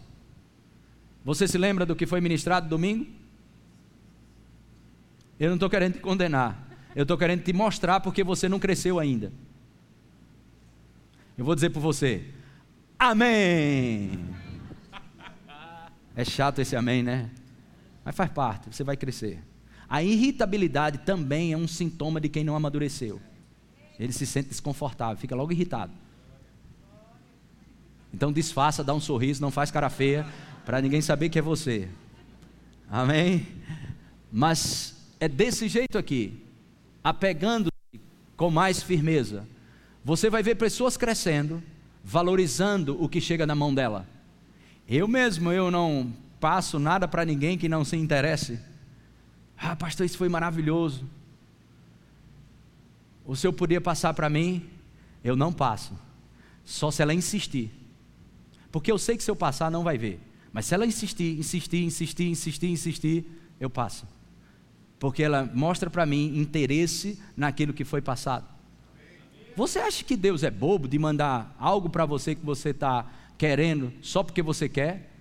Você 1.24 1.48
se 1.48 1.58
lembra 1.58 1.86
do 1.86 1.96
que 1.96 2.06
foi 2.06 2.22
ministrado 2.22 2.70
domingo? 2.70 3.06
Eu 5.40 5.50
não 5.50 5.56
estou 5.56 5.70
querendo 5.70 5.94
te 5.94 6.00
condenar, 6.00 6.68
eu 6.96 7.04
estou 7.04 7.18
querendo 7.18 7.44
te 7.44 7.54
mostrar 7.54 8.00
porque 8.00 8.24
você 8.24 8.50
não 8.50 8.60
cresceu 8.60 9.00
ainda. 9.00 9.32
Eu 11.38 11.46
vou 11.46 11.54
dizer 11.54 11.70
para 11.70 11.82
você: 11.82 12.26
Amém! 12.98 14.20
É 16.16 16.26
chato 16.26 16.60
esse 16.60 16.76
amém, 16.76 17.04
né? 17.04 17.30
Mas 18.04 18.16
faz 18.16 18.32
parte, 18.32 18.74
você 18.74 18.84
vai 18.84 18.98
crescer. 18.98 19.44
A 19.88 20.02
irritabilidade 20.02 21.00
também 21.00 21.54
é 21.54 21.58
um 21.58 21.68
sintoma 21.68 22.20
de 22.20 22.28
quem 22.28 22.44
não 22.44 22.56
amadureceu. 22.56 23.22
Ele 24.00 24.12
se 24.12 24.26
sente 24.26 24.50
desconfortável, 24.50 25.18
fica 25.18 25.36
logo 25.36 25.52
irritado. 25.52 25.94
Então 28.18 28.34
disfarça, 28.34 28.84
dá 28.84 28.96
um 28.96 29.00
sorriso, 29.00 29.40
não 29.44 29.52
faz 29.52 29.70
cara 29.70 29.92
feia, 29.92 30.26
para 30.66 30.82
ninguém 30.82 31.02
saber 31.02 31.30
que 31.30 31.38
é 31.38 31.42
você. 31.42 31.88
Amém? 32.90 33.46
Mas 34.32 34.96
é 35.20 35.30
desse 35.30 35.68
jeito 35.68 36.00
aqui, 36.00 36.44
apegando-se 37.04 38.02
com 38.36 38.50
mais 38.50 38.82
firmeza. 38.82 39.48
Você 40.04 40.32
vai 40.32 40.42
ver 40.42 40.56
pessoas 40.56 40.98
crescendo, 40.98 41.62
valorizando 42.04 43.00
o 43.00 43.08
que 43.08 43.22
chega 43.22 43.46
na 43.46 43.54
mão 43.54 43.72
dela. 43.72 44.08
Eu 44.90 45.08
mesmo, 45.08 45.52
eu 45.52 45.70
não 45.70 46.12
passo 46.40 46.80
nada 46.80 47.08
para 47.08 47.24
ninguém 47.24 47.56
que 47.56 47.70
não 47.70 47.86
se 47.86 47.98
interesse. 47.98 48.60
Ah, 49.56 49.76
pastor, 49.76 50.08
isso 50.08 50.18
foi 50.18 50.28
maravilhoso. 50.28 51.06
O 53.24 53.36
senhor 53.36 53.54
podia 53.54 53.80
passar 53.80 54.16
para 54.16 54.28
mim? 54.28 54.68
Eu 55.24 55.36
não 55.36 55.54
passo. 55.54 55.94
Só 56.66 56.90
se 56.90 57.04
ela 57.04 57.14
insistir. 57.14 57.77
Porque 58.72 58.92
eu 58.92 58.98
sei 58.98 59.18
que 59.18 59.24
se 59.24 59.32
eu 59.32 59.36
passar 59.36 59.72
não 59.72 59.84
vai 59.84 59.98
ver. 59.98 60.20
Mas 60.52 60.66
se 60.66 60.74
ela 60.74 60.86
insistir, 60.86 61.38
insistir, 61.38 61.84
insistir, 61.84 62.30
insistir, 62.30 62.68
insistir, 62.68 63.26
eu 63.60 63.70
passo. 63.70 64.06
Porque 65.00 65.22
ela 65.24 65.50
mostra 65.54 65.90
para 65.90 66.06
mim 66.06 66.38
interesse 66.38 67.20
naquilo 67.36 67.74
que 67.74 67.86
foi 67.86 68.02
passado. 68.02 68.46
Você 69.56 69.80
acha 69.80 70.04
que 70.04 70.16
Deus 70.16 70.44
é 70.44 70.52
bobo 70.52 70.88
de 70.88 71.00
mandar 71.00 71.56
algo 71.60 71.90
para 71.90 72.06
você 72.06 72.36
que 72.36 72.46
você 72.46 72.70
está 72.70 73.06
querendo 73.38 73.94
só 74.02 74.24
porque 74.24 74.42
você 74.42 74.68
quer? 74.70 75.12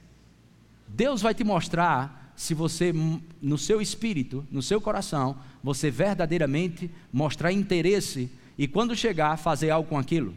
Deus 0.88 1.20
vai 1.20 1.34
te 1.34 1.44
mostrar 1.44 2.32
se 2.36 2.52
você, 2.54 2.92
no 3.40 3.56
seu 3.56 3.80
espírito, 3.80 4.46
no 4.50 4.62
seu 4.62 4.80
coração, 4.80 5.38
você 5.62 5.90
verdadeiramente 5.90 6.90
mostrar 7.12 7.50
interesse 7.50 8.30
e 8.58 8.68
quando 8.68 8.94
chegar, 8.94 9.36
fazer 9.38 9.70
algo 9.70 9.88
com 9.88 9.98
aquilo. 9.98 10.34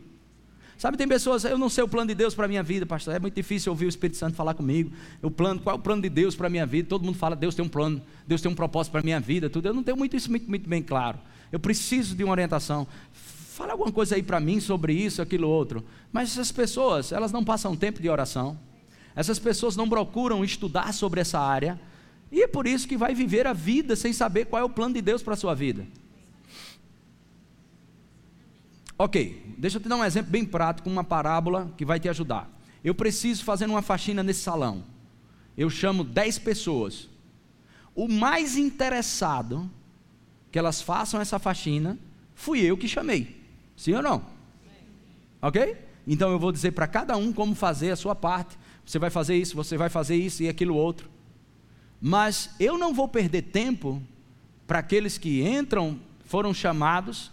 Sabe, 0.79 0.95
tem 0.95 1.09
pessoas, 1.09 1.43
eu 1.43 1.57
não 1.57 1.67
sei 1.67 1.83
o 1.83 1.89
plano 1.89 2.07
de 2.07 2.15
Deus 2.15 2.33
para 2.33 2.45
a 2.45 2.47
minha 2.47 2.63
vida, 2.63 2.85
pastor. 2.85 3.13
É 3.13 3.19
muito 3.19 3.35
difícil 3.35 3.69
ouvir 3.69 3.85
o 3.85 3.89
Espírito 3.89 4.15
Santo 4.15 4.33
falar 4.37 4.53
comigo. 4.53 4.89
O 5.21 5.29
plano, 5.29 5.59
qual 5.59 5.75
é 5.75 5.77
o 5.77 5.81
plano 5.81 6.01
de 6.01 6.07
Deus 6.07 6.37
para 6.37 6.47
a 6.47 6.49
minha 6.49 6.65
vida? 6.65 6.87
Todo 6.87 7.03
mundo 7.03 7.17
fala, 7.17 7.35
Deus 7.35 7.53
tem 7.53 7.65
um 7.65 7.67
plano, 7.67 8.01
Deus 8.25 8.41
tem 8.41 8.49
um 8.49 8.55
propósito 8.55 8.93
para 8.93 9.01
a 9.01 9.03
minha 9.03 9.19
vida, 9.19 9.49
tudo. 9.49 9.67
Eu 9.67 9.73
não 9.73 9.83
tenho 9.83 9.97
muito 9.97 10.15
isso 10.15 10.29
muito, 10.29 10.49
muito 10.49 10.69
bem 10.69 10.81
claro. 10.81 11.19
Eu 11.51 11.59
preciso 11.59 12.15
de 12.15 12.23
uma 12.23 12.31
orientação. 12.31 12.87
Fala 13.11 13.73
alguma 13.73 13.91
coisa 13.91 14.15
aí 14.15 14.23
para 14.23 14.39
mim 14.39 14.61
sobre 14.61 14.93
isso, 14.93 15.21
aquilo, 15.21 15.49
outro. 15.49 15.83
Mas 16.13 16.31
essas 16.31 16.49
pessoas, 16.49 17.11
elas 17.11 17.33
não 17.33 17.43
passam 17.43 17.75
tempo 17.75 18.01
de 18.01 18.07
oração. 18.07 18.57
Essas 19.17 19.37
pessoas 19.37 19.75
não 19.75 19.89
procuram 19.89 20.45
estudar 20.45 20.93
sobre 20.93 21.19
essa 21.19 21.41
área. 21.41 21.77
E 22.31 22.41
é 22.41 22.47
por 22.47 22.65
isso 22.65 22.87
que 22.87 22.95
vai 22.95 23.13
viver 23.13 23.45
a 23.47 23.51
vida 23.51 23.97
sem 23.97 24.13
saber 24.13 24.45
qual 24.45 24.61
é 24.61 24.63
o 24.63 24.69
plano 24.69 24.93
de 24.93 25.01
Deus 25.01 25.21
para 25.21 25.33
a 25.33 25.37
sua 25.37 25.53
vida. 25.53 25.85
Ok, 29.01 29.55
deixa 29.57 29.77
eu 29.77 29.81
te 29.81 29.88
dar 29.88 29.95
um 29.95 30.03
exemplo 30.03 30.29
bem 30.29 30.43
prático, 30.43 30.89
uma 30.89 31.05
parábola 31.05 31.73
que 31.77 31.85
vai 31.85 32.01
te 32.01 32.09
ajudar. 32.09 32.51
Eu 32.83 32.93
preciso 32.93 33.45
fazer 33.45 33.65
uma 33.65 33.81
faxina 33.81 34.21
nesse 34.21 34.41
salão. 34.41 34.83
Eu 35.55 35.69
chamo 35.69 36.03
10 36.03 36.39
pessoas. 36.39 37.07
O 37.95 38.09
mais 38.09 38.57
interessado 38.57 39.71
que 40.51 40.59
elas 40.59 40.81
façam 40.81 41.21
essa 41.21 41.39
faxina 41.39 41.97
fui 42.35 42.59
eu 42.59 42.77
que 42.77 42.89
chamei. 42.89 43.41
Sim 43.73 43.93
ou 43.93 44.01
não? 44.01 44.21
Ok? 45.41 45.77
Então 46.05 46.29
eu 46.29 46.38
vou 46.38 46.51
dizer 46.51 46.71
para 46.71 46.85
cada 46.85 47.15
um 47.15 47.31
como 47.31 47.55
fazer 47.55 47.91
a 47.91 47.95
sua 47.95 48.15
parte. 48.15 48.57
Você 48.85 48.99
vai 48.99 49.09
fazer 49.09 49.38
isso, 49.38 49.55
você 49.55 49.77
vai 49.77 49.88
fazer 49.88 50.17
isso 50.17 50.43
e 50.43 50.49
aquilo 50.49 50.75
outro. 50.75 51.09
Mas 52.01 52.49
eu 52.59 52.77
não 52.77 52.93
vou 52.93 53.07
perder 53.07 53.43
tempo 53.43 54.03
para 54.67 54.79
aqueles 54.79 55.17
que 55.17 55.41
entram, 55.41 55.97
foram 56.25 56.53
chamados 56.53 57.31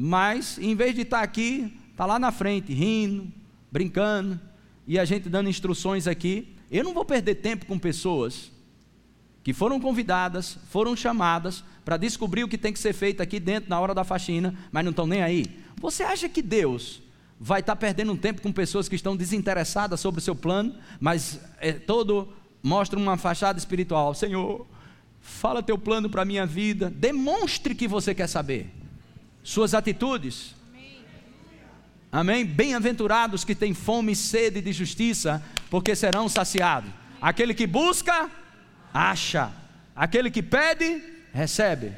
mas 0.00 0.58
em 0.58 0.76
vez 0.76 0.94
de 0.94 1.00
estar 1.00 1.22
aqui, 1.22 1.76
está 1.90 2.06
lá 2.06 2.20
na 2.20 2.30
frente, 2.30 2.72
rindo, 2.72 3.26
brincando, 3.68 4.38
e 4.86 4.96
a 4.96 5.04
gente 5.04 5.28
dando 5.28 5.50
instruções 5.50 6.06
aqui. 6.06 6.54
Eu 6.70 6.84
não 6.84 6.94
vou 6.94 7.04
perder 7.04 7.34
tempo 7.34 7.66
com 7.66 7.76
pessoas 7.76 8.52
que 9.42 9.52
foram 9.52 9.80
convidadas, 9.80 10.56
foram 10.70 10.94
chamadas 10.94 11.64
para 11.84 11.96
descobrir 11.96 12.44
o 12.44 12.48
que 12.48 12.56
tem 12.56 12.72
que 12.72 12.78
ser 12.78 12.92
feito 12.92 13.20
aqui 13.20 13.40
dentro 13.40 13.68
na 13.68 13.80
hora 13.80 13.92
da 13.92 14.04
faxina, 14.04 14.54
mas 14.70 14.84
não 14.84 14.90
estão 14.90 15.04
nem 15.04 15.20
aí. 15.20 15.46
Você 15.80 16.04
acha 16.04 16.28
que 16.28 16.42
Deus 16.42 17.02
vai 17.40 17.58
estar 17.58 17.74
perdendo 17.74 18.12
um 18.12 18.16
tempo 18.16 18.40
com 18.40 18.52
pessoas 18.52 18.88
que 18.88 18.94
estão 18.94 19.16
desinteressadas 19.16 19.98
sobre 19.98 20.20
o 20.20 20.22
seu 20.22 20.36
plano, 20.36 20.76
mas 21.00 21.40
é 21.58 21.72
todo 21.72 22.28
mostra 22.62 22.96
uma 22.96 23.16
fachada 23.16 23.58
espiritual? 23.58 24.14
Senhor, 24.14 24.64
fala 25.20 25.60
teu 25.60 25.76
plano 25.76 26.08
para 26.08 26.22
a 26.22 26.24
minha 26.24 26.46
vida, 26.46 26.88
demonstre 26.88 27.74
que 27.74 27.88
você 27.88 28.14
quer 28.14 28.28
saber 28.28 28.78
suas 29.48 29.72
atitudes. 29.72 30.54
Amém? 32.12 32.44
Bem-aventurados 32.44 33.44
que 33.44 33.54
têm 33.54 33.72
fome 33.72 34.12
e 34.12 34.16
sede 34.16 34.60
de 34.60 34.72
justiça, 34.72 35.42
porque 35.70 35.96
serão 35.96 36.28
saciados. 36.28 36.90
Aquele 37.18 37.54
que 37.54 37.66
busca, 37.66 38.30
acha. 38.92 39.50
Aquele 39.96 40.30
que 40.30 40.42
pede, 40.42 41.02
recebe. 41.32 41.92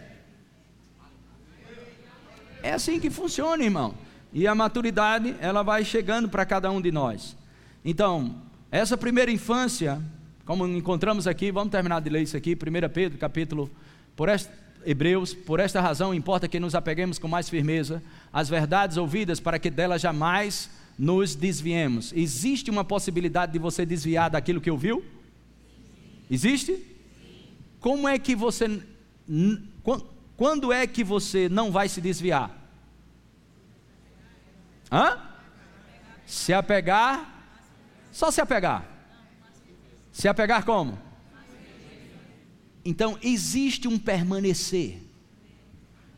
É 2.63 2.73
assim 2.73 3.01
que 3.01 3.11
funciona, 3.11 3.65
irmão. 3.65 3.97
E 4.33 4.47
a 4.47 4.55
maturidade, 4.55 5.35
ela 5.41 5.65
vai 5.65 5.85
chegando 5.85 6.29
para 6.29 6.47
cada 6.47 6.71
um 6.71 6.81
de 6.81 6.93
nós. 6.93 7.37
Então, 7.85 8.43
essa 8.71 8.97
primeira 8.97 9.31
infância, 9.31 10.01
como 10.45 10.69
encontramos 10.69 11.27
aqui, 11.27 11.51
vamos 11.51 11.73
terminar 11.73 12.01
de 12.01 12.11
ler 12.11 12.23
isso 12.23 12.37
aqui, 12.37 12.53
1 12.53 12.89
Pedro, 12.93 13.19
capítulo, 13.19 13.69
por 14.15 14.29
esta, 14.29 14.53
Hebreus, 14.85 15.35
por 15.35 15.61
esta 15.61 15.81
razão 15.81 16.15
importa 16.15 16.49
que 16.49 16.61
nos 16.61 16.75
apeguemos 16.75 17.19
com 17.19 17.29
mais 17.29 17.49
firmeza 17.49 18.03
às 18.33 18.49
verdades 18.49 18.97
ouvidas 18.97 19.41
para 19.41 19.59
que 19.59 19.71
delas 19.71 20.01
jamais 20.01 20.71
nos 20.99 21.35
desviemos. 21.35 22.13
Existe 22.13 22.71
uma 22.71 22.85
possibilidade 22.85 23.53
de 23.53 23.59
você 23.59 23.85
desviar 23.87 24.31
daquilo 24.31 24.61
que 24.61 24.71
ouviu? 24.71 25.05
Existe? 26.31 26.87
Como 27.81 28.09
é 28.09 28.19
que 28.19 28.35
você 28.37 28.83
quando 30.37 30.73
é 30.73 30.87
que 30.87 31.05
você 31.05 31.49
não 31.49 31.71
vai 31.71 31.89
se 31.89 32.01
desviar? 32.01 32.51
Hã? 34.91 35.19
Se 36.27 36.53
apegar? 36.53 37.45
Só 38.11 38.31
se 38.31 38.41
apegar. 38.41 38.85
Se 40.13 40.29
apegar 40.29 40.65
como? 40.65 41.10
Então, 42.91 43.17
existe 43.23 43.87
um 43.87 43.97
permanecer, 43.97 44.99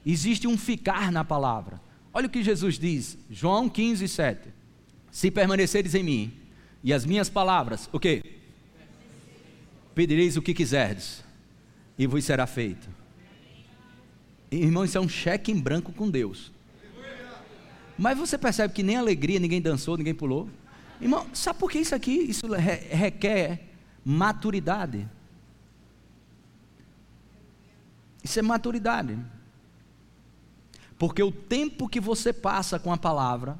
existe 0.06 0.48
um 0.48 0.56
ficar 0.56 1.12
na 1.12 1.22
palavra. 1.22 1.78
Olha 2.14 2.28
o 2.28 2.30
que 2.30 2.42
Jesus 2.42 2.78
diz, 2.78 3.18
João 3.30 3.68
15, 3.68 4.08
7. 4.08 4.48
Se 5.10 5.30
permaneceres 5.30 5.94
em 5.94 6.02
mim, 6.02 6.32
e 6.82 6.90
as 6.90 7.04
minhas 7.04 7.28
palavras, 7.28 7.90
o 7.92 8.00
que? 8.00 8.22
Pedireis 9.94 10.38
o 10.38 10.40
que 10.40 10.54
quiserdes, 10.54 11.22
e 11.98 12.06
vos 12.06 12.24
será 12.24 12.46
feito. 12.46 12.88
Irmão, 14.50 14.86
isso 14.86 14.96
é 14.96 15.00
um 15.02 15.10
cheque 15.10 15.52
em 15.52 15.60
branco 15.60 15.92
com 15.92 16.08
Deus. 16.08 16.50
Mas 17.98 18.16
você 18.16 18.38
percebe 18.38 18.72
que 18.72 18.82
nem 18.82 18.96
alegria, 18.96 19.38
ninguém 19.38 19.60
dançou, 19.60 19.98
ninguém 19.98 20.14
pulou. 20.14 20.48
Irmão, 20.98 21.26
sabe 21.34 21.58
por 21.58 21.70
que 21.70 21.80
isso 21.80 21.94
aqui? 21.94 22.12
Isso 22.12 22.46
requer 22.46 23.68
maturidade. 24.02 25.06
Isso 28.22 28.38
é 28.38 28.42
maturidade. 28.42 29.18
Porque 30.98 31.22
o 31.22 31.32
tempo 31.32 31.88
que 31.88 32.00
você 32.00 32.32
passa 32.32 32.78
com 32.78 32.92
a 32.92 32.96
palavra 32.96 33.58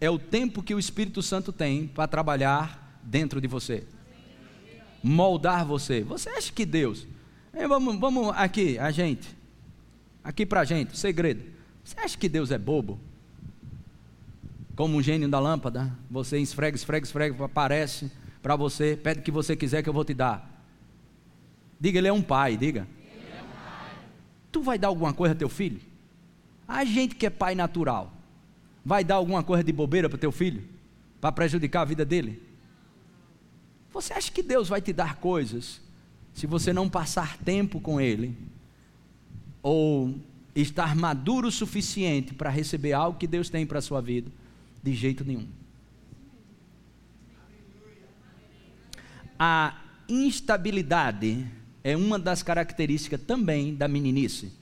é 0.00 0.08
o 0.08 0.18
tempo 0.18 0.62
que 0.62 0.74
o 0.74 0.78
Espírito 0.78 1.22
Santo 1.22 1.52
tem 1.52 1.86
para 1.86 2.08
trabalhar 2.08 3.00
dentro 3.02 3.40
de 3.40 3.46
você, 3.46 3.84
moldar 5.02 5.64
você. 5.64 6.02
Você 6.02 6.30
acha 6.30 6.52
que 6.52 6.64
Deus. 6.64 7.06
Vamos, 7.52 7.98
vamos 7.98 8.32
aqui, 8.36 8.78
a 8.78 8.90
gente. 8.90 9.36
Aqui 10.22 10.46
para 10.46 10.60
a 10.60 10.64
gente, 10.64 10.96
segredo. 10.96 11.42
Você 11.84 11.98
acha 12.00 12.16
que 12.16 12.28
Deus 12.28 12.50
é 12.50 12.58
bobo? 12.58 12.98
Como 14.76 14.96
um 14.96 15.02
gênio 15.02 15.28
da 15.28 15.40
lâmpada, 15.40 15.92
você 16.10 16.38
esfrega, 16.38 16.76
esfrega, 16.76 17.04
esfrega, 17.04 17.44
aparece 17.44 18.10
para 18.40 18.54
você, 18.54 18.96
pede 18.96 19.20
o 19.20 19.22
que 19.22 19.30
você 19.30 19.56
quiser 19.56 19.82
que 19.82 19.88
eu 19.88 19.92
vou 19.92 20.04
te 20.04 20.14
dar. 20.14 20.64
Diga, 21.80 21.98
Ele 21.98 22.08
é 22.08 22.12
um 22.12 22.22
pai, 22.22 22.56
diga. 22.56 22.86
Tu 24.50 24.62
vai 24.62 24.78
dar 24.78 24.88
alguma 24.88 25.12
coisa 25.12 25.34
a 25.34 25.36
teu 25.36 25.48
filho? 25.48 25.80
A 26.66 26.84
gente 26.84 27.14
que 27.14 27.26
é 27.26 27.30
pai 27.30 27.54
natural, 27.54 28.12
vai 28.84 29.04
dar 29.04 29.16
alguma 29.16 29.42
coisa 29.42 29.62
de 29.62 29.72
bobeira 29.72 30.08
para 30.08 30.18
teu 30.18 30.32
filho? 30.32 30.62
Para 31.20 31.32
prejudicar 31.32 31.82
a 31.82 31.84
vida 31.84 32.04
dele? 32.04 32.42
Você 33.92 34.12
acha 34.12 34.30
que 34.30 34.42
Deus 34.42 34.68
vai 34.68 34.80
te 34.80 34.92
dar 34.92 35.16
coisas 35.16 35.80
se 36.32 36.46
você 36.46 36.72
não 36.72 36.88
passar 36.88 37.36
tempo 37.38 37.80
com 37.80 38.00
Ele? 38.00 38.36
Ou 39.62 40.14
estar 40.54 40.94
maduro 40.94 41.48
o 41.48 41.52
suficiente 41.52 42.34
para 42.34 42.50
receber 42.50 42.92
algo 42.92 43.18
que 43.18 43.26
Deus 43.26 43.50
tem 43.50 43.66
para 43.66 43.78
a 43.78 43.82
sua 43.82 44.00
vida? 44.00 44.30
De 44.82 44.94
jeito 44.94 45.24
nenhum. 45.24 45.48
A 49.38 49.76
instabilidade 50.08 51.46
é 51.88 51.96
uma 51.96 52.18
das 52.18 52.42
características 52.42 53.18
também 53.22 53.74
da 53.74 53.88
meninice, 53.88 54.52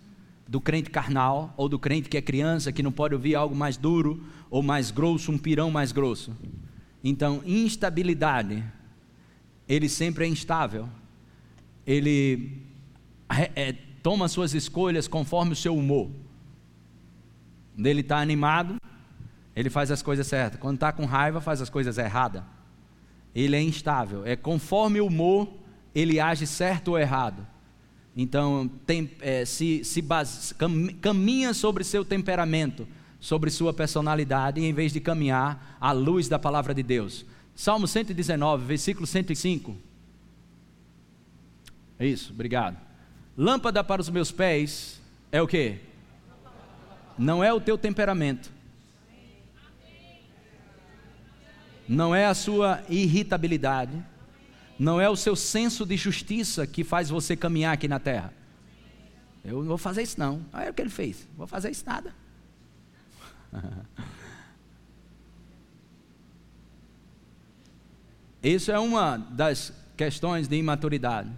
do 0.46 0.60
crente 0.60 0.90
carnal 0.90 1.52
ou 1.56 1.68
do 1.68 1.76
crente 1.76 2.08
que 2.08 2.16
é 2.16 2.22
criança, 2.22 2.70
que 2.70 2.84
não 2.84 2.92
pode 2.92 3.14
ouvir 3.14 3.34
algo 3.34 3.52
mais 3.52 3.76
duro 3.76 4.24
ou 4.48 4.62
mais 4.62 4.92
grosso, 4.92 5.32
um 5.32 5.38
pirão 5.38 5.68
mais 5.68 5.90
grosso. 5.90 6.36
Então, 7.02 7.42
instabilidade, 7.44 8.62
ele 9.68 9.88
sempre 9.88 10.24
é 10.24 10.28
instável, 10.28 10.88
ele 11.84 12.62
é, 13.28 13.50
é, 13.56 13.72
toma 14.04 14.28
suas 14.28 14.54
escolhas 14.54 15.08
conforme 15.08 15.52
o 15.52 15.56
seu 15.56 15.76
humor. 15.76 16.08
Quando 17.74 17.86
ele 17.88 18.02
está 18.02 18.18
animado, 18.18 18.76
ele 19.56 19.68
faz 19.68 19.90
as 19.90 20.00
coisas 20.00 20.28
certas. 20.28 20.60
Quando 20.60 20.76
está 20.76 20.92
com 20.92 21.04
raiva, 21.04 21.40
faz 21.40 21.60
as 21.60 21.68
coisas 21.68 21.98
erradas. 21.98 22.44
Ele 23.34 23.56
é 23.56 23.60
instável. 23.60 24.24
É 24.24 24.36
conforme 24.36 25.00
o 25.00 25.08
humor 25.08 25.65
ele 25.96 26.20
age 26.20 26.46
certo 26.46 26.88
ou 26.88 26.98
errado. 26.98 27.46
Então, 28.14 28.70
tem, 28.86 29.10
é, 29.22 29.46
se, 29.46 29.82
se 29.82 30.02
base, 30.02 30.54
caminha 31.00 31.54
sobre 31.54 31.82
seu 31.84 32.04
temperamento, 32.04 32.86
sobre 33.18 33.48
sua 33.48 33.72
personalidade, 33.72 34.60
em 34.60 34.74
vez 34.74 34.92
de 34.92 35.00
caminhar 35.00 35.78
à 35.80 35.92
luz 35.92 36.28
da 36.28 36.38
palavra 36.38 36.74
de 36.74 36.82
Deus. 36.82 37.24
Salmo 37.54 37.88
119, 37.88 38.66
versículo 38.66 39.06
105. 39.06 39.74
É 41.98 42.06
isso, 42.06 42.30
obrigado. 42.30 42.76
Lâmpada 43.34 43.82
para 43.82 44.02
os 44.02 44.10
meus 44.10 44.30
pés 44.30 45.00
é 45.32 45.40
o 45.40 45.46
que? 45.46 45.78
Não 47.16 47.42
é 47.42 47.54
o 47.54 47.60
teu 47.60 47.78
temperamento. 47.78 48.50
Não 51.88 52.14
é 52.14 52.26
a 52.26 52.34
sua 52.34 52.82
irritabilidade 52.86 54.04
Não 54.78 55.00
é 55.00 55.08
o 55.08 55.16
seu 55.16 55.34
senso 55.34 55.86
de 55.86 55.96
justiça 55.96 56.66
que 56.66 56.84
faz 56.84 57.08
você 57.08 57.34
caminhar 57.34 57.72
aqui 57.72 57.88
na 57.88 57.98
terra. 57.98 58.32
Eu 59.44 59.60
não 59.60 59.68
vou 59.68 59.78
fazer 59.78 60.02
isso 60.02 60.18
não. 60.18 60.44
É 60.52 60.70
o 60.70 60.74
que 60.74 60.82
ele 60.82 60.90
fez. 60.90 61.26
Não 61.30 61.38
vou 61.38 61.46
fazer 61.46 61.70
isso 61.70 61.84
nada. 61.86 62.14
Isso 68.42 68.70
é 68.70 68.78
uma 68.78 69.16
das 69.16 69.72
questões 69.96 70.46
de 70.46 70.56
imaturidade. 70.56 71.28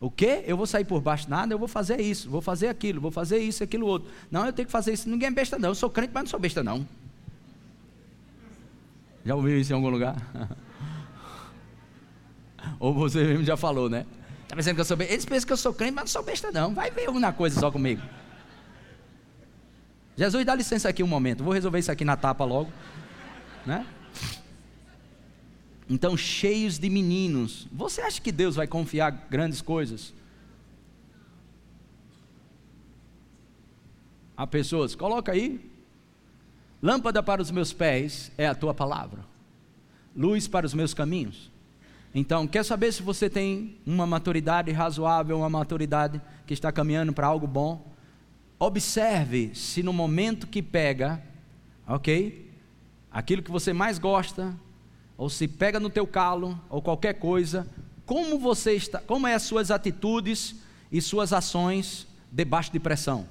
O 0.00 0.10
quê? 0.10 0.42
Eu 0.44 0.56
vou 0.56 0.66
sair 0.66 0.84
por 0.84 1.00
baixo 1.00 1.30
nada, 1.30 1.54
eu 1.54 1.58
vou 1.58 1.68
fazer 1.68 2.00
isso, 2.00 2.28
vou 2.28 2.40
fazer 2.40 2.66
aquilo, 2.66 3.00
vou 3.00 3.12
fazer 3.12 3.38
isso, 3.38 3.62
aquilo 3.62 3.86
outro. 3.86 4.10
Não, 4.28 4.44
eu 4.44 4.52
tenho 4.52 4.66
que 4.66 4.72
fazer 4.72 4.92
isso. 4.92 5.08
Ninguém 5.08 5.28
é 5.28 5.30
besta, 5.30 5.56
não. 5.56 5.68
Eu 5.68 5.74
sou 5.74 5.88
crente, 5.88 6.10
mas 6.12 6.24
não 6.24 6.30
sou 6.30 6.40
besta, 6.40 6.64
não. 6.64 6.86
Já 9.24 9.36
ouviu 9.36 9.58
isso 9.60 9.72
em 9.72 9.76
algum 9.76 9.88
lugar? 9.88 10.16
Ou 12.78 12.94
você 12.94 13.24
mesmo 13.24 13.44
já 13.44 13.56
falou, 13.56 13.88
né? 13.88 14.06
Está 14.42 14.56
pensando 14.56 14.74
que 14.74 14.80
eu 14.80 14.84
sou 14.84 14.96
besta? 14.96 15.12
Eles 15.12 15.24
pensam 15.24 15.46
que 15.46 15.52
eu 15.52 15.56
sou 15.56 15.74
crente, 15.74 15.92
mas 15.92 16.02
não 16.04 16.08
sou 16.08 16.22
besta, 16.22 16.50
não. 16.52 16.74
Vai 16.74 16.90
ver 16.90 17.08
uma 17.08 17.32
coisa 17.32 17.58
só 17.58 17.70
comigo. 17.70 18.02
Jesus, 20.16 20.44
dá 20.44 20.54
licença 20.54 20.88
aqui 20.88 21.02
um 21.02 21.06
momento. 21.06 21.44
Vou 21.44 21.52
resolver 21.52 21.78
isso 21.78 21.92
aqui 21.92 22.04
na 22.04 22.16
tapa 22.16 22.44
logo. 22.44 22.72
Né? 23.66 23.84
Então, 25.88 26.16
cheios 26.16 26.78
de 26.78 26.88
meninos. 26.88 27.68
Você 27.72 28.00
acha 28.00 28.20
que 28.20 28.32
Deus 28.32 28.56
vai 28.56 28.66
confiar 28.66 29.10
grandes 29.30 29.60
coisas? 29.60 30.14
A 34.36 34.46
pessoas, 34.46 34.94
coloca 34.94 35.32
aí. 35.32 35.60
Lâmpada 36.82 37.22
para 37.22 37.40
os 37.40 37.50
meus 37.50 37.72
pés 37.72 38.30
é 38.36 38.46
a 38.46 38.54
tua 38.54 38.74
palavra, 38.74 39.24
luz 40.14 40.46
para 40.46 40.66
os 40.66 40.74
meus 40.74 40.92
caminhos. 40.92 41.50
Então, 42.14 42.46
quer 42.46 42.64
saber 42.64 42.92
se 42.92 43.02
você 43.02 43.28
tem 43.28 43.76
uma 43.86 44.06
maturidade 44.06 44.72
razoável, 44.72 45.38
uma 45.38 45.50
maturidade 45.50 46.20
que 46.46 46.54
está 46.54 46.72
caminhando 46.72 47.12
para 47.12 47.26
algo 47.26 47.46
bom? 47.46 47.92
Observe 48.58 49.54
se 49.54 49.82
no 49.82 49.92
momento 49.92 50.46
que 50.46 50.62
pega, 50.62 51.22
ok? 51.86 52.50
Aquilo 53.10 53.42
que 53.42 53.50
você 53.50 53.72
mais 53.72 53.98
gosta, 53.98 54.54
ou 55.16 55.28
se 55.28 55.46
pega 55.46 55.78
no 55.78 55.90
teu 55.90 56.06
calo, 56.06 56.58
ou 56.70 56.80
qualquer 56.80 57.14
coisa, 57.14 57.66
como 58.06 58.38
você 58.38 58.72
está, 58.72 59.00
como 59.00 59.26
é 59.26 59.34
as 59.34 59.42
suas 59.42 59.70
atitudes 59.70 60.56
e 60.90 61.02
suas 61.02 61.32
ações 61.32 62.06
debaixo 62.30 62.72
de 62.72 62.78
pressão. 62.78 63.26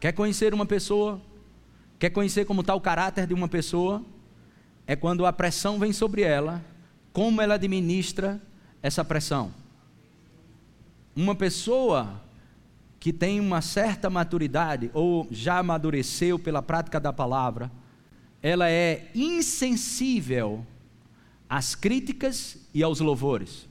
Quer 0.00 0.12
conhecer 0.12 0.52
uma 0.52 0.66
pessoa? 0.66 1.20
Quer 1.98 2.10
conhecer 2.10 2.44
como 2.44 2.60
está 2.60 2.74
o 2.74 2.80
caráter 2.80 3.26
de 3.26 3.32
uma 3.32 3.48
pessoa? 3.48 4.04
É 4.86 4.96
quando 4.96 5.24
a 5.24 5.32
pressão 5.32 5.78
vem 5.78 5.92
sobre 5.92 6.22
ela, 6.22 6.60
como 7.12 7.40
ela 7.40 7.54
administra 7.54 8.40
essa 8.82 9.04
pressão. 9.04 9.52
Uma 11.14 11.34
pessoa 11.34 12.20
que 12.98 13.12
tem 13.12 13.40
uma 13.40 13.60
certa 13.60 14.08
maturidade 14.08 14.90
ou 14.94 15.26
já 15.30 15.58
amadureceu 15.58 16.38
pela 16.38 16.62
prática 16.62 17.00
da 17.00 17.12
palavra, 17.12 17.70
ela 18.40 18.70
é 18.70 19.10
insensível 19.14 20.66
às 21.48 21.74
críticas 21.74 22.56
e 22.72 22.82
aos 22.82 23.00
louvores. 23.00 23.68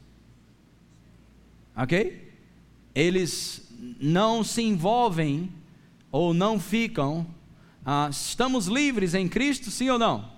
Ok? 1.75 2.31
Eles 2.93 3.71
não 3.99 4.43
se 4.43 4.61
envolvem 4.61 5.51
ou 6.11 6.33
não 6.33 6.59
ficam. 6.59 7.25
Ah, 7.85 8.07
estamos 8.11 8.67
livres 8.67 9.13
em 9.13 9.27
Cristo, 9.27 9.71
sim 9.71 9.89
ou 9.89 9.97
não? 9.97 10.29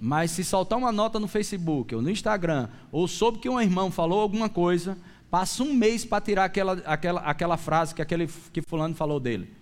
Mas 0.00 0.30
se 0.30 0.44
soltar 0.44 0.78
uma 0.78 0.92
nota 0.92 1.18
no 1.18 1.26
Facebook 1.26 1.94
ou 1.94 2.00
no 2.00 2.10
Instagram, 2.10 2.68
ou 2.92 3.08
soube 3.08 3.38
que 3.38 3.48
um 3.48 3.60
irmão 3.60 3.90
falou 3.90 4.20
alguma 4.20 4.48
coisa, 4.48 4.96
passa 5.30 5.62
um 5.62 5.74
mês 5.74 6.04
para 6.04 6.20
tirar 6.20 6.44
aquela, 6.44 6.74
aquela, 6.84 7.20
aquela 7.20 7.56
frase 7.56 7.94
que 7.94 8.02
aquele 8.02 8.28
que 8.52 8.62
fulano 8.62 8.94
falou 8.94 9.18
dele. 9.18 9.52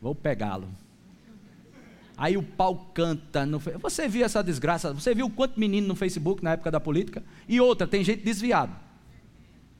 Vou 0.00 0.14
pegá-lo. 0.14 0.68
Aí 2.16 2.36
o 2.36 2.42
pau 2.42 2.90
canta. 2.94 3.44
No... 3.44 3.58
Você 3.58 4.08
viu 4.08 4.24
essa 4.24 4.42
desgraça? 4.42 4.92
Você 4.92 5.14
viu 5.14 5.28
quanto 5.28 5.60
menino 5.60 5.86
no 5.86 5.94
Facebook 5.94 6.42
na 6.42 6.52
época 6.52 6.70
da 6.70 6.80
política? 6.80 7.22
E 7.48 7.60
outra, 7.60 7.86
tem 7.86 8.02
gente 8.02 8.22
desviado. 8.22 8.74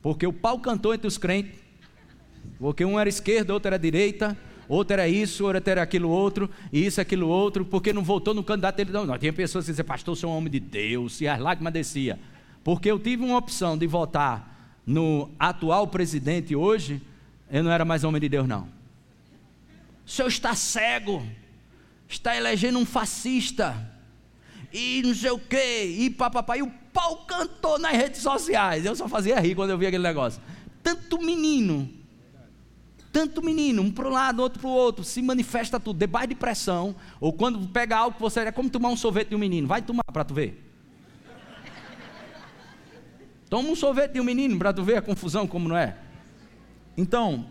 Porque 0.01 0.27
o 0.27 0.33
pau 0.33 0.59
cantou 0.59 0.93
entre 0.93 1.07
os 1.07 1.17
crentes. 1.17 1.59
Porque 2.59 2.85
um 2.85 2.99
era 2.99 3.09
esquerda, 3.09 3.53
outro 3.53 3.67
era 3.67 3.77
direita, 3.77 4.37
outro 4.67 4.93
era 4.93 5.07
isso, 5.07 5.45
outro 5.45 5.69
era 5.69 5.81
aquilo 5.81 6.09
outro, 6.09 6.49
e 6.71 6.85
isso, 6.85 6.99
aquilo 6.99 7.27
outro, 7.27 7.65
porque 7.65 7.93
não 7.93 8.03
votou 8.03 8.33
no 8.33 8.43
candidato 8.43 8.75
dele. 8.77 8.91
Não, 8.91 9.05
não. 9.05 9.17
Tinha 9.17 9.33
pessoas 9.33 9.65
que 9.65 9.71
diziam, 9.71 9.85
pastor, 9.85 10.15
você 10.15 10.25
é 10.25 10.27
um 10.27 10.31
homem 10.31 10.51
de 10.51 10.59
Deus, 10.59 11.21
e 11.21 11.27
as 11.27 11.39
lágrimas 11.39 11.73
desciam. 11.73 12.17
Porque 12.63 12.89
eu 12.89 12.99
tive 12.99 13.23
uma 13.23 13.37
opção 13.37 13.77
de 13.77 13.87
votar 13.87 14.81
no 14.85 15.29
atual 15.39 15.87
presidente 15.87 16.55
hoje, 16.55 17.01
eu 17.51 17.63
não 17.63 17.71
era 17.71 17.85
mais 17.85 18.03
homem 18.03 18.21
de 18.21 18.29
Deus, 18.29 18.47
não. 18.47 18.67
O 20.05 20.09
senhor 20.09 20.27
está 20.27 20.55
cego 20.55 21.25
está 22.07 22.35
elegendo 22.35 22.79
um 22.79 22.85
fascista, 22.85 23.75
e 24.71 25.01
não 25.03 25.13
sei 25.13 25.31
o 25.31 25.39
quê, 25.39 25.95
e 25.99 26.09
papapá, 26.09 26.57
e 26.57 26.61
o 26.61 26.71
pau 26.93 27.25
cantou 27.25 27.77
nas 27.77 27.91
redes 27.91 28.21
sociais. 28.21 28.85
Eu 28.85 28.95
só 28.95 29.07
fazia 29.07 29.39
rir 29.39 29.55
quando 29.55 29.71
eu 29.71 29.77
via 29.77 29.89
aquele 29.89 30.03
negócio. 30.03 30.41
Tanto 30.81 31.19
menino, 31.19 31.89
tanto 33.17 33.43
menino, 33.43 33.81
um 33.81 33.89
para 33.89 34.07
um 34.07 34.11
lado, 34.11 34.43
outro 34.43 34.59
para 34.59 34.69
o 34.69 34.71
outro, 34.71 35.03
se 35.03 35.23
manifesta 35.23 35.79
tudo, 35.79 35.97
debaixo 35.97 36.27
de 36.27 36.35
pressão, 36.35 36.95
ou 37.19 37.33
quando 37.33 37.67
pega 37.69 37.97
algo 37.97 38.15
que 38.15 38.21
você 38.21 38.41
é 38.41 38.51
como 38.51 38.69
tomar 38.69 38.89
um 38.89 38.95
sorvete 38.95 39.29
de 39.29 39.35
um 39.35 39.39
menino, 39.39 39.67
vai 39.67 39.81
tomar 39.81 40.03
para 40.03 40.23
tu 40.23 40.35
ver. 40.35 40.63
Toma 43.49 43.69
um 43.69 43.75
sorvete 43.75 44.13
de 44.13 44.21
um 44.21 44.23
menino 44.23 44.55
para 44.59 44.71
tu 44.71 44.83
ver 44.83 44.97
a 44.97 45.01
confusão 45.01 45.47
como 45.47 45.67
não 45.67 45.75
é. 45.75 45.97
Então, 46.95 47.49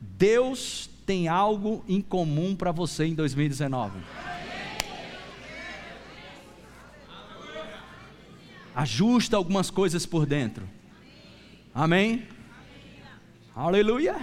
Deus 0.00 0.88
tem 1.04 1.28
algo 1.28 1.84
em 1.86 2.00
comum 2.00 2.56
para 2.56 2.72
você 2.72 3.04
em 3.04 3.14
2019. 3.14 4.00
Ajusta 8.74 9.36
algumas 9.36 9.68
coisas 9.68 10.06
por 10.06 10.24
dentro. 10.24 10.66
Amém? 11.74 12.39
Aleluia. 13.60 14.16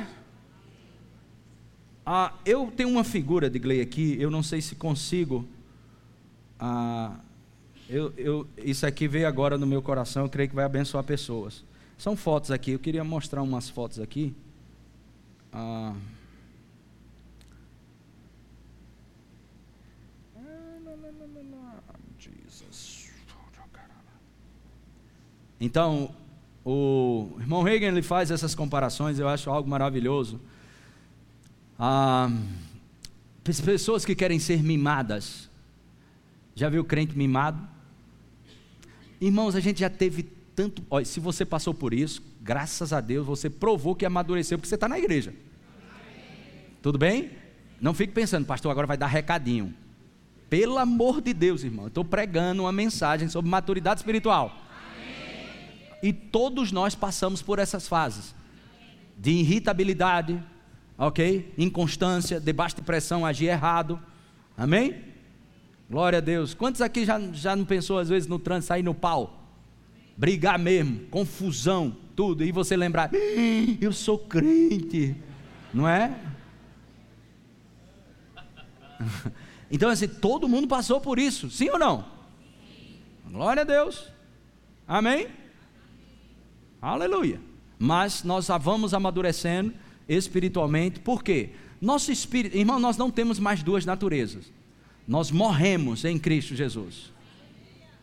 Ah, 2.04 2.34
eu 2.44 2.74
tenho 2.76 2.90
uma 2.90 3.04
figura 3.04 3.52
de 3.52 3.60
Glei 3.60 3.82
aqui, 3.82 4.20
eu 4.20 4.32
não 4.32 4.42
sei 4.42 4.62
se 4.62 4.74
consigo. 4.74 5.48
Ah, 6.60 7.20
eu, 7.88 8.12
eu, 8.18 8.48
isso 8.58 8.84
aqui 8.88 9.08
veio 9.08 9.28
agora 9.28 9.56
no 9.56 9.68
meu 9.68 9.80
coração, 9.80 10.24
eu 10.24 10.30
creio 10.30 10.50
que 10.50 10.56
vai 10.56 10.66
abençoar 10.66 11.04
pessoas. 11.04 11.64
São 12.00 12.16
fotos 12.16 12.50
aqui, 12.50 12.72
eu 12.72 12.80
queria 12.80 13.04
mostrar 13.04 13.44
umas 13.44 13.70
fotos 13.70 14.00
aqui. 14.00 14.34
Ah, 15.54 15.94
Então, 25.60 26.12
o 26.70 27.38
irmão 27.40 27.64
Reagan 27.64 27.88
ele 27.88 28.02
faz 28.02 28.30
essas 28.30 28.54
comparações, 28.54 29.18
eu 29.18 29.30
acho 29.30 29.50
algo 29.50 29.70
maravilhoso. 29.70 30.38
Ah, 31.80 32.30
pessoas 33.64 34.04
que 34.04 34.14
querem 34.14 34.38
ser 34.38 34.62
mimadas. 34.62 35.50
Já 36.54 36.68
viu 36.68 36.84
crente 36.84 37.18
mimado? 37.18 37.66
Irmãos, 39.22 39.56
a 39.56 39.62
gente 39.62 39.80
já 39.80 39.90
teve 39.90 40.24
tanto. 40.54 40.84
Olha, 40.90 41.06
se 41.06 41.22
você 41.22 41.46
passou 41.46 41.74
por 41.74 41.94
isso, 41.94 42.22
graças 42.42 42.92
a 42.92 43.00
Deus, 43.00 43.26
você 43.26 43.50
provou 43.50 43.96
que 43.96 44.06
amadureceu, 44.06 44.58
porque 44.58 44.68
você 44.68 44.76
está 44.76 44.90
na 44.90 45.00
igreja. 45.00 45.34
Tudo 46.82 46.98
bem? 46.98 47.32
Não 47.80 47.94
fique 47.94 48.12
pensando, 48.12 48.46
pastor, 48.46 48.72
agora 48.72 48.86
vai 48.86 48.98
dar 48.98 49.08
recadinho. 49.08 49.74
Pelo 50.50 50.78
amor 50.78 51.22
de 51.22 51.34
Deus, 51.34 51.64
irmão, 51.64 51.86
eu 51.86 51.90
estou 51.90 52.04
pregando 52.04 52.64
uma 52.64 52.74
mensagem 52.74 53.30
sobre 53.30 53.50
maturidade 53.50 54.02
espiritual. 54.02 54.67
E 56.02 56.14
todos 56.14 56.72
nós 56.72 56.96
passamos 56.96 57.42
por 57.42 57.60
essas 57.60 57.88
fases 57.88 58.36
de 59.18 59.32
irritabilidade, 59.32 60.42
ok? 60.98 61.54
Inconstância, 61.58 62.40
debaixo 62.40 62.76
de 62.76 62.84
pressão, 62.84 63.26
agir 63.26 63.48
errado. 63.48 64.00
Amém? 64.56 65.02
Glória 65.90 66.18
a 66.18 66.22
Deus. 66.22 66.54
Quantos 66.54 66.82
aqui 66.82 67.04
já, 67.04 67.20
já 67.34 67.56
não 67.56 67.66
pensou 67.66 67.98
às 67.98 68.10
vezes 68.10 68.28
no 68.28 68.38
trânsito, 68.38 68.68
sair 68.68 68.84
no 68.84 68.94
pau? 68.94 69.44
Brigar 70.16 70.60
mesmo, 70.60 71.08
confusão, 71.08 71.96
tudo. 72.16 72.44
E 72.44 72.52
você 72.52 72.76
lembrar, 72.76 73.10
eu 73.82 73.92
sou 73.92 74.20
crente, 74.20 75.16
não 75.74 75.88
é? 75.88 76.16
Então, 79.70 79.90
assim, 79.90 80.08
todo 80.08 80.48
mundo 80.48 80.66
passou 80.66 81.02
por 81.02 81.20
isso, 81.20 81.50
sim 81.50 81.70
ou 81.70 81.78
não? 81.78 82.06
Glória 83.30 83.64
a 83.64 83.66
Deus. 83.66 84.08
Amém? 84.88 85.28
Aleluia. 86.82 87.40
Mas 87.80 88.24
nós 88.24 88.48
vamos 88.62 88.94
amadurecendo 88.94 89.74
espiritualmente, 90.08 91.00
por 91.00 91.24
quê? 91.24 91.52
Nosso 91.82 92.12
espírito, 92.12 92.58
irmão, 92.58 92.80
nós 92.80 92.98
não 92.98 93.12
temos 93.12 93.40
mais 93.40 93.62
duas 93.62 93.86
naturezas. 93.86 94.52
Nós 95.08 95.32
morremos 95.32 96.04
em 96.06 96.18
Cristo 96.18 96.56
Jesus. 96.56 97.12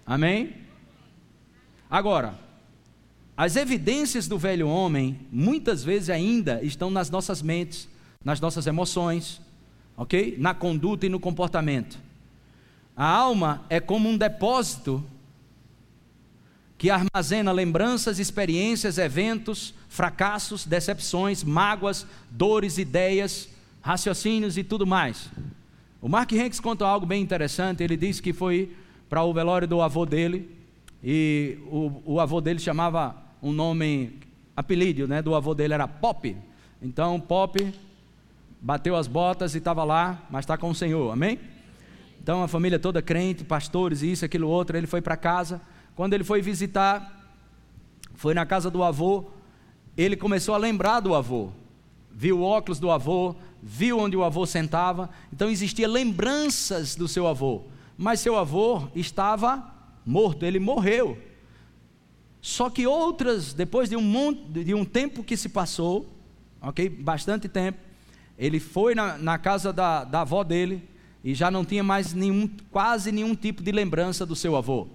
Amém? 0.07 0.55
Agora, 1.91 2.39
as 3.37 3.57
evidências 3.57 4.29
do 4.29 4.39
velho 4.39 4.69
homem, 4.69 5.19
muitas 5.31 5.83
vezes 5.83 6.09
ainda 6.09 6.63
estão 6.63 6.91
nas 6.91 7.11
nossas 7.11 7.43
mentes, 7.43 7.89
nas 8.25 8.41
nossas 8.41 8.67
emoções, 8.67 9.41
ok? 9.97 10.37
Na 10.39 10.55
conduta 10.55 11.07
e 11.07 11.09
no 11.09 11.19
comportamento. 11.19 11.99
A 12.97 13.07
alma 13.07 13.65
é 13.69 13.81
como 13.81 14.09
um 14.09 14.17
depósito 14.17 15.05
que 16.77 16.91
armazena 16.91 17.53
lembranças, 17.53 18.19
experiências, 18.19 18.99
eventos, 18.99 19.75
fracassos, 19.89 20.67
decepções, 20.67 21.45
mágoas, 21.45 22.07
dores, 22.31 22.79
ideias, 22.79 23.49
raciocínios 23.81 24.59
e 24.59 24.65
tudo 24.65 24.87
mais. 24.87 25.31
O 26.01 26.09
Mark 26.09 26.33
Hanks 26.33 26.61
conta 26.61 26.87
algo 26.87 27.07
bem 27.07 27.23
interessante. 27.23 27.83
Ele 27.83 27.97
disse 27.97 28.21
que 28.21 28.33
foi 28.33 28.75
para 29.09 29.23
o 29.23 29.33
velório 29.33 29.69
do 29.69 29.81
avô 29.81 30.05
dele 30.05 30.51
e 31.03 31.59
o, 31.67 32.03
o 32.05 32.21
avô 32.21 32.41
dele 32.41 32.59
chamava 32.59 33.17
um 33.43 33.53
nome, 33.53 34.19
apelido 34.57 35.07
né, 35.07 35.23
do 35.23 35.35
avô 35.35 35.55
dele 35.55 35.75
era 35.75 35.87
Pop. 35.87 36.37
Então, 36.83 37.21
Pop 37.21 37.73
bateu 38.61 38.97
as 38.97 39.07
botas 39.07 39.55
e 39.55 39.59
estava 39.59 39.85
lá, 39.85 40.23
mas 40.31 40.45
está 40.45 40.57
com 40.57 40.71
o 40.71 40.75
Senhor, 40.75 41.13
amém? 41.13 41.39
Então, 42.23 42.43
a 42.43 42.49
família 42.49 42.79
toda 42.79 43.03
crente, 43.03 43.45
pastores, 43.45 44.01
isso, 44.01 44.25
aquilo, 44.25 44.49
outro. 44.49 44.79
Ele 44.79 44.87
foi 44.87 45.03
para 45.03 45.15
casa. 45.15 45.61
Quando 45.95 46.15
ele 46.15 46.25
foi 46.25 46.43
visitar, 46.43 47.25
foi 48.15 48.35
na 48.35 48.45
casa 48.45 48.71
do 48.71 48.83
avô, 48.83 49.27
ele 49.97 50.17
começou 50.17 50.55
a 50.55 50.59
lembrar 50.59 51.01
do 51.01 51.15
avô. 51.15 51.51
Viu 52.11 52.41
o 52.41 52.43
óculos 52.43 52.79
do 52.79 52.91
avô, 52.91 53.35
viu 53.63 53.99
onde 53.99 54.17
o 54.17 54.25
avô 54.25 54.47
sentava. 54.47 55.11
Então, 55.33 55.49
existia 55.49 55.89
lembranças 55.89 56.95
do 56.97 57.07
seu 57.07 57.27
avô. 57.27 57.63
Mas 57.97 58.21
seu 58.21 58.37
avô 58.37 58.89
estava 58.95 59.73
morto, 60.05 60.45
ele 60.45 60.59
morreu. 60.59 61.19
Só 62.41 62.69
que 62.69 62.87
outras, 62.87 63.55
depois 63.55 63.89
de 63.89 63.97
um, 63.97 64.33
de 64.51 64.75
um 64.75 64.85
tempo 64.85 65.25
que 65.25 65.37
se 65.37 65.49
passou, 65.49 66.07
ok, 66.61 66.89
bastante 66.89 67.49
tempo, 67.49 67.79
ele 68.39 68.61
foi 68.61 68.95
na, 68.95 69.17
na 69.17 69.39
casa 69.39 69.73
da, 69.73 70.05
da 70.05 70.21
avó 70.23 70.45
dele 70.45 70.83
e 71.23 71.35
já 71.35 71.51
não 71.51 71.65
tinha 71.65 71.83
mais 71.83 72.13
nenhum, 72.13 72.51
quase 72.71 73.11
nenhum 73.11 73.35
tipo 73.35 73.63
de 73.63 73.73
lembrança 73.73 74.27
do 74.27 74.37
seu 74.37 74.57
avô. 74.57 74.89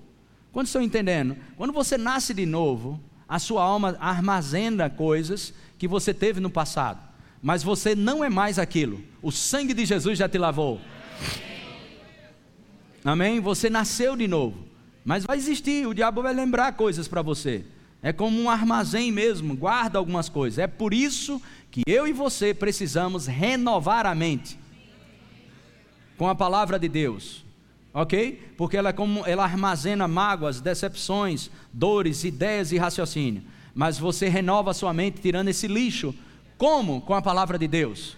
Quando 0.52 0.68
estão 0.68 0.82
entendendo? 0.82 1.38
Quando 1.56 1.74
você 1.74 1.98
nasce 1.98 2.34
de 2.34 2.46
novo, 2.46 3.00
a 3.28 3.38
sua 3.38 3.64
alma 3.64 3.96
armazena 4.00 4.90
coisas 4.90 5.54
que 5.78 5.88
você 5.88 6.14
teve 6.14 6.40
no 6.40 6.50
passado, 6.50 7.00
mas 7.42 7.62
você 7.64 7.96
não 7.96 8.24
é 8.24 8.30
mais 8.30 8.58
aquilo. 8.58 9.04
O 9.22 9.32
sangue 9.32 9.74
de 9.74 9.86
Jesus 9.86 10.18
já 10.18 10.28
te 10.28 10.38
lavou. 10.38 10.82
Amém? 13.04 13.40
Você 13.40 13.70
nasceu 13.70 14.16
de 14.16 14.28
novo. 14.28 14.68
Mas 15.06 15.26
vai 15.26 15.38
existir, 15.38 15.88
o 15.88 15.94
diabo 15.94 16.22
vai 16.22 16.34
lembrar 16.34 16.74
coisas 16.74 17.08
para 17.08 17.22
você. 17.22 17.64
É 18.02 18.14
como 18.14 18.40
um 18.40 18.50
armazém 18.50 19.12
mesmo, 19.12 19.56
guarda 19.56 19.98
algumas 19.98 20.30
coisas. 20.30 20.60
É 20.60 20.68
por 20.68 20.94
isso 20.94 21.42
que 21.70 21.82
eu 21.86 22.08
e 22.08 22.14
você 22.14 22.54
precisamos 22.54 23.28
renovar 23.28 24.06
a 24.06 24.16
mente 24.16 24.58
com 26.18 26.28
a 26.28 26.36
palavra 26.36 26.80
de 26.80 26.88
Deus. 26.88 27.46
OK? 27.94 28.54
Porque 28.58 28.78
ela 28.78 28.90
é 28.90 28.94
como 28.94 29.26
ela 29.26 29.44
armazena 29.44 30.08
mágoas, 30.08 30.62
decepções, 30.62 31.50
dores, 31.74 32.24
ideias 32.24 32.72
e 32.72 32.78
raciocínio. 32.78 33.44
Mas 33.74 33.98
você 33.98 34.28
renova 34.28 34.74
sua 34.74 34.94
mente 34.94 35.22
tirando 35.22 35.48
esse 35.48 35.68
lixo. 35.68 36.14
Como? 36.58 37.02
Com 37.02 37.14
a 37.14 37.22
palavra 37.22 37.58
de 37.58 37.68
Deus. 37.68 38.16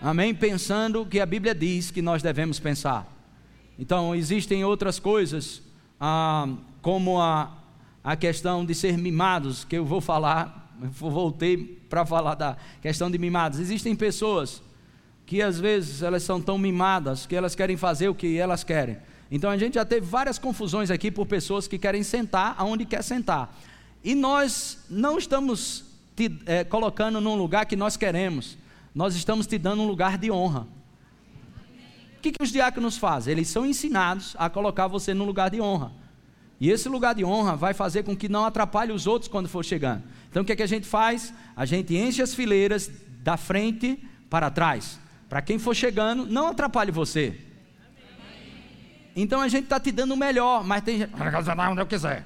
Amém? 0.00 0.34
Pensando 0.34 1.06
que 1.06 1.20
a 1.20 1.26
Bíblia 1.26 1.54
diz 1.54 1.90
que 1.90 2.02
nós 2.02 2.22
devemos 2.22 2.60
pensar. 2.60 3.06
Então, 3.78 4.14
existem 4.14 4.64
outras 4.64 4.98
coisas 4.98 5.62
ah, 6.00 6.48
como 6.82 7.20
a, 7.20 7.56
a 8.02 8.16
questão 8.16 8.64
de 8.64 8.74
ser 8.74 8.98
mimados, 8.98 9.64
que 9.64 9.76
eu 9.76 9.84
vou 9.84 10.00
falar, 10.00 10.74
voltei 10.80 11.78
para 11.88 12.04
falar 12.04 12.34
da 12.34 12.56
questão 12.82 13.10
de 13.10 13.18
mimados. 13.18 13.58
Existem 13.58 13.94
pessoas 13.96 14.62
que 15.28 15.42
às 15.42 15.60
vezes 15.60 16.00
elas 16.00 16.22
são 16.22 16.40
tão 16.40 16.56
mimadas 16.56 17.26
que 17.26 17.36
elas 17.36 17.54
querem 17.54 17.76
fazer 17.76 18.08
o 18.08 18.14
que 18.14 18.38
elas 18.38 18.64
querem. 18.64 18.96
Então 19.30 19.50
a 19.50 19.58
gente 19.58 19.74
já 19.74 19.84
teve 19.84 20.06
várias 20.06 20.38
confusões 20.38 20.90
aqui 20.90 21.10
por 21.10 21.26
pessoas 21.26 21.68
que 21.68 21.78
querem 21.78 22.02
sentar 22.02 22.54
aonde 22.56 22.86
quer 22.86 23.04
sentar. 23.04 23.54
E 24.02 24.14
nós 24.14 24.78
não 24.88 25.18
estamos 25.18 25.84
te 26.16 26.34
é, 26.46 26.64
colocando 26.64 27.20
num 27.20 27.34
lugar 27.34 27.66
que 27.66 27.76
nós 27.76 27.94
queremos, 27.94 28.56
nós 28.94 29.14
estamos 29.14 29.46
te 29.46 29.58
dando 29.58 29.82
um 29.82 29.86
lugar 29.86 30.16
de 30.16 30.30
honra. 30.30 30.66
O 32.16 32.20
que, 32.22 32.32
que 32.32 32.42
os 32.42 32.50
diáconos 32.50 32.96
fazem? 32.96 33.32
Eles 33.32 33.48
são 33.48 33.66
ensinados 33.66 34.34
a 34.38 34.48
colocar 34.48 34.86
você 34.86 35.12
no 35.12 35.26
lugar 35.26 35.50
de 35.50 35.60
honra. 35.60 35.92
E 36.58 36.70
esse 36.70 36.88
lugar 36.88 37.14
de 37.14 37.22
honra 37.22 37.54
vai 37.54 37.74
fazer 37.74 38.02
com 38.02 38.16
que 38.16 38.30
não 38.30 38.46
atrapalhe 38.46 38.92
os 38.92 39.06
outros 39.06 39.30
quando 39.30 39.46
for 39.46 39.62
chegando. 39.62 40.04
Então 40.30 40.42
o 40.42 40.46
que, 40.46 40.52
é 40.52 40.56
que 40.56 40.62
a 40.62 40.66
gente 40.66 40.86
faz? 40.86 41.34
A 41.54 41.66
gente 41.66 41.94
enche 41.94 42.22
as 42.22 42.34
fileiras 42.34 42.90
da 43.22 43.36
frente 43.36 44.02
para 44.30 44.50
trás. 44.50 44.98
Para 45.28 45.42
quem 45.42 45.58
for 45.58 45.74
chegando, 45.74 46.26
não 46.26 46.48
atrapalhe 46.48 46.90
você. 46.90 47.38
Então 49.14 49.40
a 49.40 49.48
gente 49.48 49.64
está 49.64 49.80
te 49.80 49.90
dando 49.90 50.14
o 50.14 50.16
melhor, 50.16 50.64
mas 50.64 50.82
tem 50.82 50.98
gente. 50.98 51.12
onde 51.70 51.80
eu 51.80 51.86
quiser. 51.86 52.24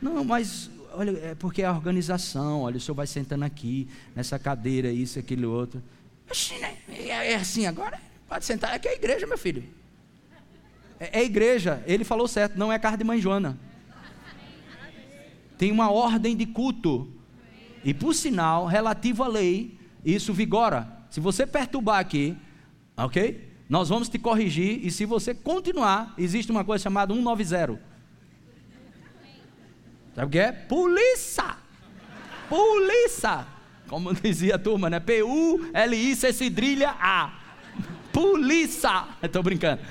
Não, 0.00 0.24
mas 0.24 0.70
olha, 0.92 1.10
é 1.18 1.34
porque 1.34 1.62
é 1.62 1.66
a 1.66 1.72
organização, 1.72 2.62
olha, 2.62 2.76
o 2.76 2.80
senhor 2.80 2.94
vai 2.94 3.06
sentando 3.06 3.44
aqui, 3.44 3.88
nessa 4.14 4.38
cadeira, 4.38 4.90
isso, 4.90 5.18
aquilo, 5.18 5.50
outro. 5.50 5.82
Né? 6.60 6.76
É 6.88 7.34
assim 7.34 7.66
agora? 7.66 8.00
Pode 8.28 8.44
sentar, 8.44 8.74
é 8.74 8.78
que 8.78 8.88
é 8.88 8.92
a 8.92 8.94
igreja, 8.94 9.26
meu 9.26 9.36
filho. 9.36 9.64
É, 10.98 11.20
é 11.20 11.24
igreja, 11.24 11.82
ele 11.86 12.04
falou 12.04 12.28
certo, 12.28 12.56
não 12.56 12.72
é 12.72 12.78
carne 12.78 12.98
de 12.98 13.04
mãe 13.04 13.20
Joana. 13.20 13.58
Tem 15.58 15.70
uma 15.70 15.90
ordem 15.90 16.36
de 16.36 16.46
culto. 16.46 17.12
E 17.84 17.92
por 17.92 18.14
sinal, 18.14 18.66
relativo 18.66 19.22
à 19.22 19.28
lei, 19.28 19.78
isso 20.04 20.32
vigora. 20.32 21.03
Se 21.14 21.20
você 21.20 21.46
perturbar 21.46 22.00
aqui, 22.00 22.36
ok? 22.96 23.48
Nós 23.68 23.88
vamos 23.88 24.08
te 24.08 24.18
corrigir 24.18 24.84
e 24.84 24.90
se 24.90 25.04
você 25.04 25.32
continuar, 25.32 26.12
existe 26.18 26.50
uma 26.50 26.64
coisa 26.64 26.82
chamada 26.82 27.14
190. 27.14 27.80
Sabe 30.12 30.26
o 30.26 30.28
que 30.28 30.38
é? 30.40 30.50
Polícia! 30.50 31.56
Polícia! 32.48 33.46
Como 33.86 34.12
dizia 34.12 34.56
a 34.56 34.58
turma, 34.58 34.90
né? 34.90 34.98
P-U-L-I-C 34.98 36.32
cedrilha 36.32 36.96
A. 36.98 37.32
Polícia! 38.12 39.06
Estou 39.22 39.44
brincando. 39.44 39.82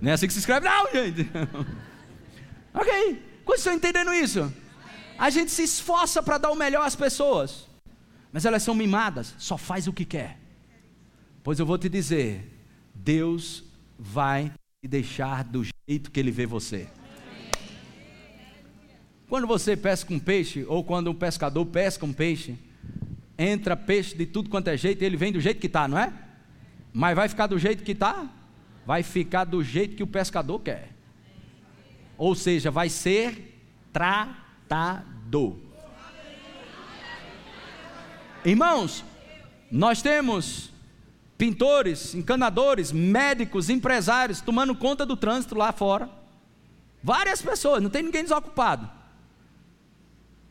Não 0.00 0.10
é 0.10 0.14
assim 0.14 0.26
que 0.26 0.32
se 0.32 0.40
escreve, 0.40 0.66
não, 0.68 0.90
gente. 0.92 1.30
ok. 2.74 3.40
Quando 3.44 3.58
estão 3.58 3.74
entendendo 3.74 4.12
isso? 4.12 4.52
A 5.16 5.30
gente 5.30 5.52
se 5.52 5.62
esforça 5.62 6.20
para 6.20 6.36
dar 6.36 6.50
o 6.50 6.56
melhor 6.56 6.84
às 6.84 6.96
pessoas. 6.96 7.69
Mas 8.32 8.44
elas 8.44 8.62
são 8.62 8.74
mimadas, 8.74 9.34
só 9.38 9.58
faz 9.58 9.86
o 9.86 9.92
que 9.92 10.04
quer. 10.04 10.38
Pois 11.42 11.58
eu 11.58 11.66
vou 11.66 11.78
te 11.78 11.88
dizer, 11.88 12.64
Deus 12.94 13.64
vai 13.98 14.52
te 14.82 14.88
deixar 14.88 15.44
do 15.44 15.64
jeito 15.64 16.10
que 16.10 16.20
Ele 16.20 16.30
vê 16.30 16.46
você. 16.46 16.88
Quando 19.30 19.46
você 19.46 19.76
pesca 19.76 20.12
um 20.12 20.18
peixe, 20.18 20.64
ou 20.68 20.82
quando 20.82 21.08
um 21.08 21.14
pescador 21.14 21.64
pesca 21.64 22.04
um 22.04 22.12
peixe, 22.12 22.58
entra 23.38 23.76
peixe 23.76 24.16
de 24.16 24.26
tudo 24.26 24.50
quanto 24.50 24.68
é 24.68 24.76
jeito, 24.76 25.02
ele 25.02 25.16
vem 25.16 25.32
do 25.32 25.40
jeito 25.40 25.60
que 25.60 25.68
está, 25.68 25.86
não 25.86 25.96
é? 25.96 26.12
Mas 26.92 27.14
vai 27.14 27.28
ficar 27.28 27.46
do 27.46 27.56
jeito 27.56 27.84
que 27.84 27.92
está? 27.92 28.28
Vai 28.84 29.04
ficar 29.04 29.44
do 29.44 29.62
jeito 29.62 29.94
que 29.94 30.02
o 30.02 30.06
pescador 30.06 30.58
quer. 30.58 30.90
Ou 32.18 32.34
seja, 32.34 32.72
vai 32.72 32.88
ser 32.88 33.56
tratado. 33.92 35.62
Irmãos, 38.44 39.04
nós 39.70 40.00
temos 40.00 40.70
pintores, 41.36 42.14
encanadores, 42.14 42.92
médicos, 42.92 43.70
empresários 43.70 44.40
tomando 44.40 44.74
conta 44.74 45.04
do 45.06 45.16
trânsito 45.16 45.54
lá 45.54 45.72
fora. 45.72 46.08
Várias 47.02 47.40
pessoas, 47.40 47.82
não 47.82 47.90
tem 47.90 48.02
ninguém 48.02 48.22
desocupado. 48.22 48.90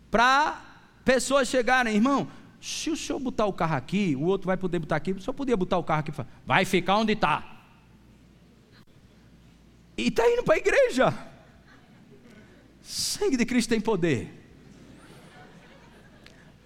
Para 0.09 0.61
pessoas 1.05 1.47
chegarem, 1.47 1.95
irmão, 1.95 2.27
se 2.61 2.89
o 2.89 2.97
senhor 2.97 3.19
botar 3.19 3.45
o 3.45 3.53
carro 3.53 3.75
aqui, 3.75 4.15
o 4.15 4.23
outro 4.23 4.47
vai 4.47 4.57
poder 4.57 4.79
botar 4.79 4.95
aqui, 4.95 5.11
o 5.11 5.21
senhor 5.21 5.33
podia 5.33 5.55
botar 5.55 5.77
o 5.77 5.83
carro 5.83 5.99
aqui, 5.99 6.11
vai 6.45 6.65
ficar 6.65 6.97
onde 6.97 7.13
está. 7.13 7.57
E 9.97 10.07
está 10.07 10.27
indo 10.29 10.43
para 10.43 10.55
a 10.55 10.57
igreja. 10.57 11.13
Sangue 12.81 13.37
de 13.37 13.45
Cristo 13.45 13.69
tem 13.69 13.81
poder. 13.81 14.38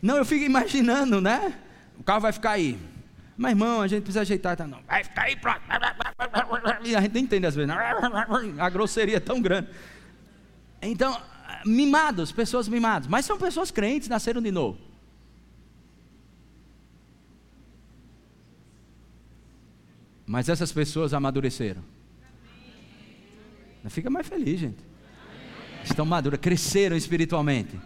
Não, 0.03 0.17
eu 0.17 0.25
fico 0.25 0.43
imaginando, 0.43 1.21
né? 1.21 1.57
O 1.97 2.03
carro 2.03 2.19
vai 2.19 2.33
ficar 2.33 2.51
aí. 2.51 2.77
Mas 3.37 3.51
irmão, 3.51 3.79
a 3.79 3.87
gente 3.87 4.03
precisa 4.03 4.19
ajeitar. 4.19 4.57
Tá? 4.57 4.67
Não, 4.67 4.81
vai 4.85 5.01
ficar 5.01 5.21
aí. 5.21 5.37
Pronto. 5.37 5.61
E 6.83 6.93
a 6.93 6.99
gente 6.99 7.13
nem 7.13 7.23
entende 7.23 7.47
às 7.47 7.55
vezes. 7.55 7.69
Não. 7.69 7.77
A 8.61 8.69
grosseria 8.69 9.15
é 9.15 9.19
tão 9.21 9.41
grande. 9.41 9.69
Então, 10.81 11.17
mimados, 11.65 12.33
pessoas 12.33 12.67
mimadas. 12.67 13.07
Mas 13.07 13.25
são 13.25 13.37
pessoas 13.37 13.71
crentes, 13.71 14.09
nasceram 14.09 14.41
de 14.41 14.51
novo. 14.51 14.77
Mas 20.25 20.49
essas 20.49 20.73
pessoas 20.73 21.13
amadureceram. 21.13 21.81
Fica 23.87 24.09
mais 24.09 24.27
feliz, 24.27 24.59
gente. 24.59 24.83
Estão 25.85 26.05
maduras, 26.05 26.41
cresceram 26.41 26.97
espiritualmente. 26.97 27.79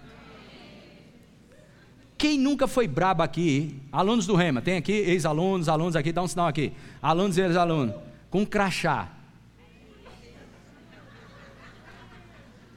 Quem 2.18 2.40
nunca 2.40 2.68
foi 2.68 2.88
brabo 2.88 3.22
aqui, 3.22 3.80
alunos 3.92 4.26
do 4.26 4.36
Rema, 4.36 4.62
tem 4.62 4.78
aqui 4.78 4.92
ex-alunos, 4.92 5.70
alunos 5.70 5.96
aqui, 5.96 6.12
dá 6.12 6.24
um 6.24 6.28
sinal 6.28 6.48
aqui. 6.48 6.74
Alunos 7.02 7.38
e 7.38 7.42
ex-alunos, 7.42 7.94
com 8.30 8.46
crachá. 8.46 9.10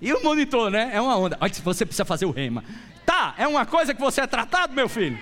E 0.01 0.13
o 0.13 0.23
monitor, 0.23 0.71
né? 0.71 0.91
É 0.93 1.01
uma 1.01 1.17
onda. 1.17 1.39
Olha, 1.41 1.53
você 1.53 1.87
precisa 1.87 2.05
fazer 2.05 2.27
o 2.27 2.31
rema. 2.31 2.65
Tá, 3.05 3.35
é 3.39 3.47
uma 3.47 3.67
coisa 3.67 3.95
que 3.95 4.01
você 4.01 4.23
é 4.23 4.27
tratado, 4.27 4.75
meu 4.75 4.89
filho. 4.89 5.19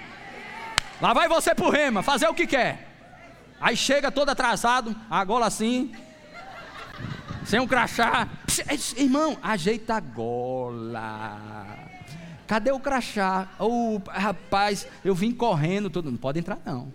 Lá 1.00 1.12
vai 1.12 1.28
você 1.28 1.54
pro 1.54 1.70
rema, 1.70 2.02
fazer 2.02 2.28
o 2.28 2.34
que 2.34 2.46
quer. 2.46 2.88
Aí 3.60 3.76
chega 3.76 4.10
todo 4.10 4.28
atrasado, 4.28 4.94
agora 5.10 5.46
assim, 5.46 5.92
sem 7.44 7.60
um 7.60 7.66
crachá. 7.66 8.28
Irmão, 8.96 9.38
ajeita 9.42 9.94
a 9.94 10.00
gola. 10.00 11.87
Cadê 12.48 12.72
o 12.72 12.80
crachá? 12.80 13.54
Oh, 13.58 14.00
rapaz, 14.08 14.88
eu 15.04 15.14
vim 15.14 15.32
correndo, 15.32 15.90
todo. 15.90 16.10
Não 16.10 16.16
pode 16.16 16.38
entrar, 16.38 16.58
não. 16.64 16.90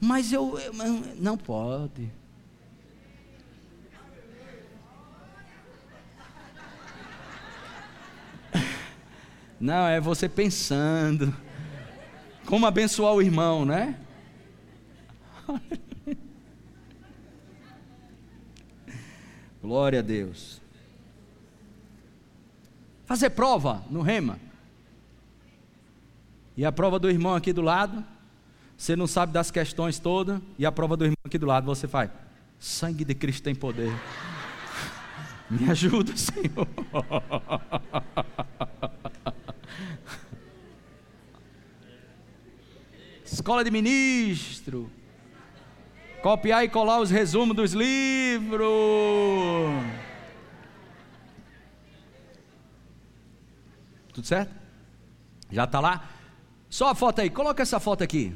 Mas 0.00 0.32
eu. 0.32 0.58
eu 0.58 0.72
não 1.18 1.36
pode. 1.36 2.10
Não, 9.60 9.86
é 9.86 10.00
você 10.00 10.26
pensando. 10.26 11.36
Como 12.46 12.64
abençoar 12.66 13.12
o 13.12 13.20
irmão, 13.20 13.66
né? 13.66 14.00
Glória 19.62 19.98
a 19.98 20.02
Deus. 20.02 20.62
Fazer 23.04 23.28
prova 23.30 23.84
no 23.90 24.00
rema. 24.00 24.43
E 26.56 26.64
a 26.64 26.70
prova 26.70 26.98
do 26.98 27.10
irmão 27.10 27.34
aqui 27.34 27.52
do 27.52 27.62
lado, 27.62 28.04
você 28.76 28.94
não 28.94 29.06
sabe 29.06 29.32
das 29.32 29.50
questões 29.50 29.98
todas, 29.98 30.40
e 30.58 30.64
a 30.64 30.70
prova 30.70 30.96
do 30.96 31.04
irmão 31.04 31.16
aqui 31.24 31.38
do 31.38 31.46
lado 31.46 31.66
você 31.66 31.88
faz. 31.88 32.10
Sangue 32.58 33.04
de 33.04 33.14
Cristo 33.14 33.42
tem 33.42 33.54
poder. 33.54 33.92
Me 35.50 35.70
ajuda, 35.70 36.12
Senhor. 36.16 36.68
Escola 43.24 43.64
de 43.64 43.70
ministro. 43.70 44.90
Copiar 46.22 46.64
e 46.64 46.68
colar 46.68 47.00
os 47.00 47.10
resumos 47.10 47.56
dos 47.56 47.72
livros. 47.72 48.64
Tudo 54.12 54.26
certo? 54.26 54.54
Já 55.50 55.64
está 55.64 55.80
lá? 55.80 56.08
Só 56.74 56.88
a 56.88 56.94
foto 56.96 57.20
aí, 57.20 57.30
coloca 57.30 57.62
essa 57.62 57.78
foto 57.78 58.02
aqui. 58.02 58.34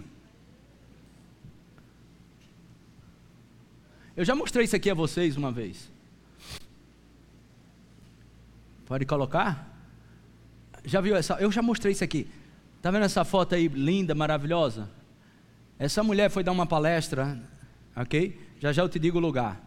Eu 4.16 4.24
já 4.24 4.32
mostrei 4.32 4.64
isso 4.64 4.76
aqui 4.76 4.88
a 4.88 4.94
vocês 4.94 5.36
uma 5.36 5.50
vez. 5.50 5.90
Pode 8.86 9.04
colocar? 9.06 9.76
Já 10.84 11.00
viu 11.00 11.16
essa? 11.16 11.34
Eu 11.40 11.50
já 11.50 11.60
mostrei 11.60 11.90
isso 11.90 12.04
aqui. 12.04 12.28
Está 12.76 12.92
vendo 12.92 13.06
essa 13.06 13.24
foto 13.24 13.56
aí 13.56 13.66
linda, 13.66 14.14
maravilhosa? 14.14 14.88
Essa 15.76 16.04
mulher 16.04 16.30
foi 16.30 16.44
dar 16.44 16.52
uma 16.52 16.64
palestra, 16.64 17.36
ok? 17.96 18.38
Já 18.60 18.72
já 18.72 18.82
eu 18.82 18.88
te 18.88 19.00
digo 19.00 19.18
o 19.18 19.20
lugar. 19.20 19.60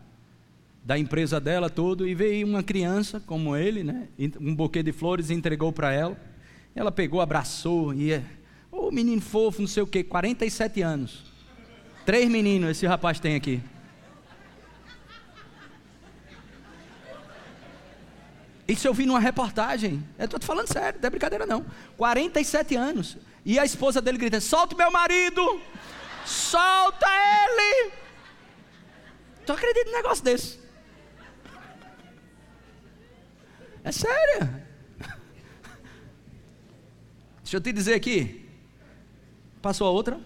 Da 0.81 0.97
empresa 0.97 1.41
dela, 1.41 1.69
tudo, 1.69 2.07
e 2.07 2.15
veio 2.15 2.47
uma 2.47 2.63
criança 2.63 3.19
como 3.19 3.53
ele, 3.53 3.83
né? 3.83 4.07
Um 4.39 4.55
buquê 4.55 4.81
de 4.81 4.93
flores 4.93 5.29
entregou 5.29 5.73
para 5.73 5.91
ela. 5.91 6.17
Ela 6.73 6.89
pegou, 6.89 7.19
abraçou, 7.19 7.93
e. 7.93 8.39
Ô 8.71 8.87
oh, 8.87 8.91
menino 8.91 9.21
fofo, 9.21 9.59
não 9.59 9.67
sei 9.67 9.83
o 9.83 9.87
quê, 9.87 10.01
47 10.01 10.81
anos. 10.81 11.23
Três 12.05 12.29
meninos 12.29 12.71
esse 12.71 12.87
rapaz 12.87 13.19
tem 13.19 13.35
aqui. 13.35 13.61
Isso 18.65 18.87
eu 18.87 18.93
vi 18.93 19.05
numa 19.05 19.19
reportagem. 19.19 20.01
Eu 20.17 20.23
estou 20.23 20.39
te 20.39 20.45
falando 20.45 20.71
sério, 20.71 20.97
não 21.01 21.07
é 21.07 21.09
brincadeira 21.09 21.45
não. 21.45 21.65
47 21.97 22.75
anos. 22.77 23.17
E 23.43 23.59
a 23.59 23.65
esposa 23.65 24.01
dele 24.01 24.17
grita: 24.17 24.39
Solta 24.39 24.73
meu 24.75 24.89
marido! 24.89 25.61
Solta 26.25 27.05
ele! 27.09 27.91
Tu 29.45 29.51
acredita 29.51 29.89
num 29.89 29.97
negócio 29.97 30.23
desse? 30.23 30.59
É 33.83 33.91
sério. 33.91 34.63
Deixa 37.43 37.57
eu 37.57 37.61
te 37.61 37.73
dizer 37.73 37.95
aqui. 37.95 38.40
Passou 39.61 39.87
a 39.87 39.91
outra? 39.91 40.19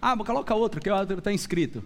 Ah, 0.00 0.16
coloca 0.16 0.54
outra, 0.54 0.80
que 0.80 0.88
a 0.88 0.96
outra 0.96 1.18
está 1.18 1.32
inscrito. 1.32 1.84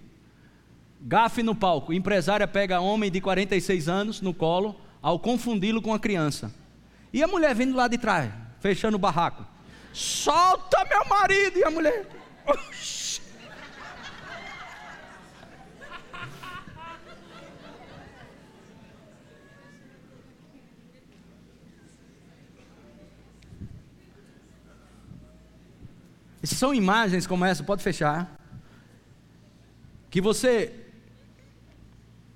Gafe 1.01 1.43
no 1.43 1.55
palco. 1.55 1.93
Empresária 1.93 2.47
pega 2.47 2.81
homem 2.81 3.11
de 3.11 3.21
46 3.21 3.89
anos 3.89 4.21
no 4.21 4.33
colo 4.33 4.77
ao 5.03 5.19
confundi-lo 5.19 5.83
com 5.83 5.93
a 5.93 5.99
criança. 5.99 6.53
E 7.13 7.23
a 7.23 7.27
mulher 7.27 7.55
vindo 7.55 7.77
lá 7.77 7.89
de 7.89 7.99
trás, 7.99 8.33
fechando 8.61 8.97
o 8.97 9.01
barraco. 9.01 9.45
Solta 9.93 10.85
meu 10.89 11.05
marido! 11.07 11.59
E 11.59 11.65
a 11.65 11.71
mulher. 11.71 12.09
Oxi. 12.47 13.24
São 26.47 26.75
imagens 26.75 27.27
como 27.27 27.45
essa, 27.45 27.63
pode 27.63 27.83
fechar. 27.83 28.39
Que 30.11 30.21
você 30.21 30.85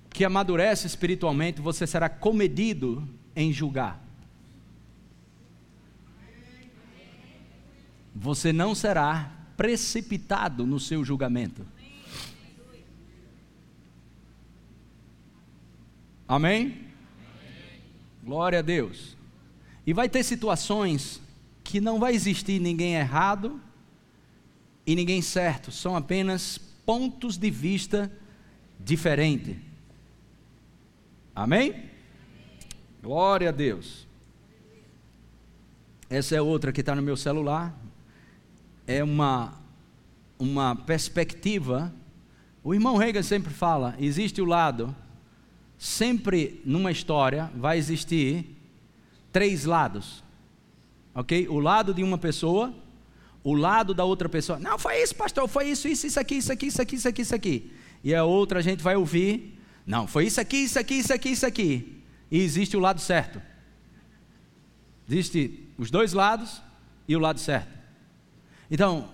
que 0.09 0.25
amadurece 0.25 0.85
espiritualmente, 0.85 1.61
você 1.61 1.87
será 1.87 2.09
comedido 2.09 3.07
em 3.35 3.53
julgar. 3.53 4.03
Você 8.13 8.51
não 8.51 8.75
será 8.75 9.31
precipitado 9.55 10.65
no 10.65 10.79
seu 10.79 11.05
julgamento. 11.05 11.65
Amém? 16.27 16.87
Glória 18.23 18.59
a 18.59 18.61
Deus. 18.61 19.15
E 19.87 19.93
vai 19.93 20.09
ter 20.09 20.23
situações 20.23 21.21
que 21.63 21.79
não 21.79 21.99
vai 21.99 22.13
existir 22.13 22.59
ninguém 22.59 22.95
errado 22.95 23.59
e 24.89 24.95
ninguém 24.95 25.21
certo, 25.21 25.71
são 25.71 25.95
apenas 25.95 26.57
pontos 26.83 27.37
de 27.37 27.51
vista 27.51 28.11
diferentes. 28.79 29.55
Amém? 31.35 31.91
Glória 32.99 33.49
a 33.49 33.51
Deus. 33.51 34.07
Essa 36.09 36.37
é 36.37 36.41
outra 36.41 36.71
que 36.71 36.79
está 36.79 36.95
no 36.95 37.03
meu 37.03 37.15
celular. 37.15 37.71
É 38.87 39.03
uma, 39.03 39.53
uma 40.39 40.75
perspectiva. 40.75 41.93
O 42.63 42.73
irmão 42.73 42.97
Reagan 42.97 43.21
sempre 43.21 43.53
fala: 43.53 43.95
existe 43.99 44.41
o 44.41 44.45
lado, 44.45 44.95
sempre 45.77 46.63
numa 46.65 46.91
história 46.91 47.51
vai 47.55 47.77
existir 47.77 48.57
três 49.31 49.65
lados. 49.65 50.23
Ok? 51.13 51.47
O 51.47 51.59
lado 51.59 51.93
de 51.93 52.01
uma 52.01 52.17
pessoa, 52.17 52.73
o 53.43 53.53
lado 53.53 53.93
da 53.93 54.03
outra 54.03 54.27
pessoa. 54.27 54.59
Não, 54.59 54.77
foi 54.77 55.01
isso, 55.01 55.15
pastor, 55.15 55.47
foi 55.47 55.69
isso, 55.69 55.87
isso, 55.87 56.07
isso 56.07 56.19
aqui, 56.19 56.35
isso 56.35 56.51
aqui, 56.51 56.67
isso 56.67 56.81
aqui, 56.81 56.95
isso 56.95 57.07
aqui, 57.07 57.21
isso 57.21 57.35
aqui. 57.35 57.71
E 58.03 58.15
a 58.15 58.23
outra 58.23 58.59
a 58.59 58.61
gente 58.61 58.81
vai 58.81 58.95
ouvir 58.95 59.59
não, 59.89 60.05
foi 60.05 60.27
isso 60.27 60.39
aqui, 60.39 60.57
isso 60.57 60.77
aqui, 60.77 60.93
isso 60.99 61.11
aqui, 61.11 61.29
isso 61.29 61.45
aqui. 61.47 62.03
E 62.29 62.37
existe 62.37 62.77
o 62.77 62.79
lado 62.79 63.01
certo. 63.01 63.41
Existe 65.09 65.67
os 65.79 65.89
dois 65.89 66.13
lados 66.13 66.61
e 67.07 67.15
o 67.15 67.19
lado 67.19 67.39
certo. 67.39 67.75
Então, 68.69 69.09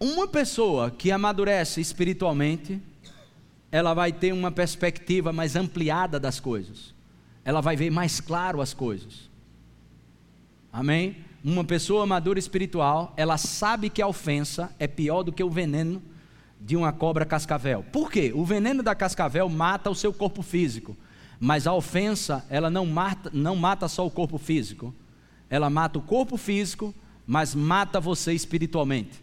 uma 0.00 0.26
pessoa 0.26 0.90
que 0.90 1.10
amadurece 1.10 1.78
espiritualmente, 1.78 2.80
ela 3.70 3.92
vai 3.92 4.14
ter 4.14 4.32
uma 4.32 4.50
perspectiva 4.50 5.30
mais 5.30 5.56
ampliada 5.56 6.18
das 6.18 6.40
coisas. 6.40 6.94
Ela 7.44 7.60
vai 7.60 7.76
ver 7.76 7.90
mais 7.90 8.18
claro 8.18 8.62
as 8.62 8.72
coisas. 8.72 9.28
Amém? 10.72 11.22
Uma 11.44 11.64
pessoa 11.64 12.06
madura 12.06 12.38
espiritual, 12.38 13.12
ela 13.16 13.36
sabe 13.36 13.90
que 13.90 14.00
a 14.00 14.06
ofensa 14.06 14.72
é 14.78 14.86
pior 14.86 15.24
do 15.24 15.32
que 15.32 15.42
o 15.42 15.50
veneno 15.50 16.00
de 16.60 16.76
uma 16.76 16.92
cobra 16.92 17.24
cascavel. 17.24 17.84
Por 17.90 18.12
quê? 18.12 18.32
O 18.32 18.44
veneno 18.44 18.82
da 18.82 18.94
cascavel 18.94 19.48
mata 19.48 19.90
o 19.90 19.94
seu 19.94 20.12
corpo 20.12 20.42
físico, 20.42 20.96
mas 21.40 21.66
a 21.66 21.74
ofensa, 21.74 22.46
ela 22.48 22.70
não 22.70 22.86
mata, 22.86 23.28
não 23.34 23.56
mata 23.56 23.88
só 23.88 24.06
o 24.06 24.10
corpo 24.10 24.38
físico. 24.38 24.94
Ela 25.50 25.68
mata 25.68 25.98
o 25.98 26.02
corpo 26.02 26.36
físico, 26.36 26.94
mas 27.26 27.56
mata 27.56 27.98
você 27.98 28.32
espiritualmente. 28.32 29.20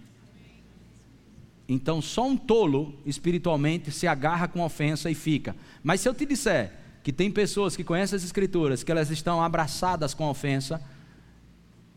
Então, 1.70 2.01
só 2.01 2.28
um 2.28 2.36
tolo 2.36 2.95
espiritualmente 3.05 3.91
se 3.91 4.07
agarra 4.07 4.47
com 4.47 4.61
ofensa 4.61 5.09
e 5.09 5.15
fica. 5.15 5.55
Mas 5.82 6.01
se 6.01 6.09
eu 6.09 6.13
te 6.13 6.26
disser, 6.26 6.74
que 7.01 7.13
tem 7.13 7.32
pessoas 7.32 7.78
que 7.78 7.84
conhecem 7.84 8.17
as 8.17 8.24
Escrituras, 8.24 8.84
que 8.84 8.91
elas 8.91 9.09
estão 9.09 9.41
abraçadas 9.41 10.13
com 10.13 10.28
ofensa 10.28 10.82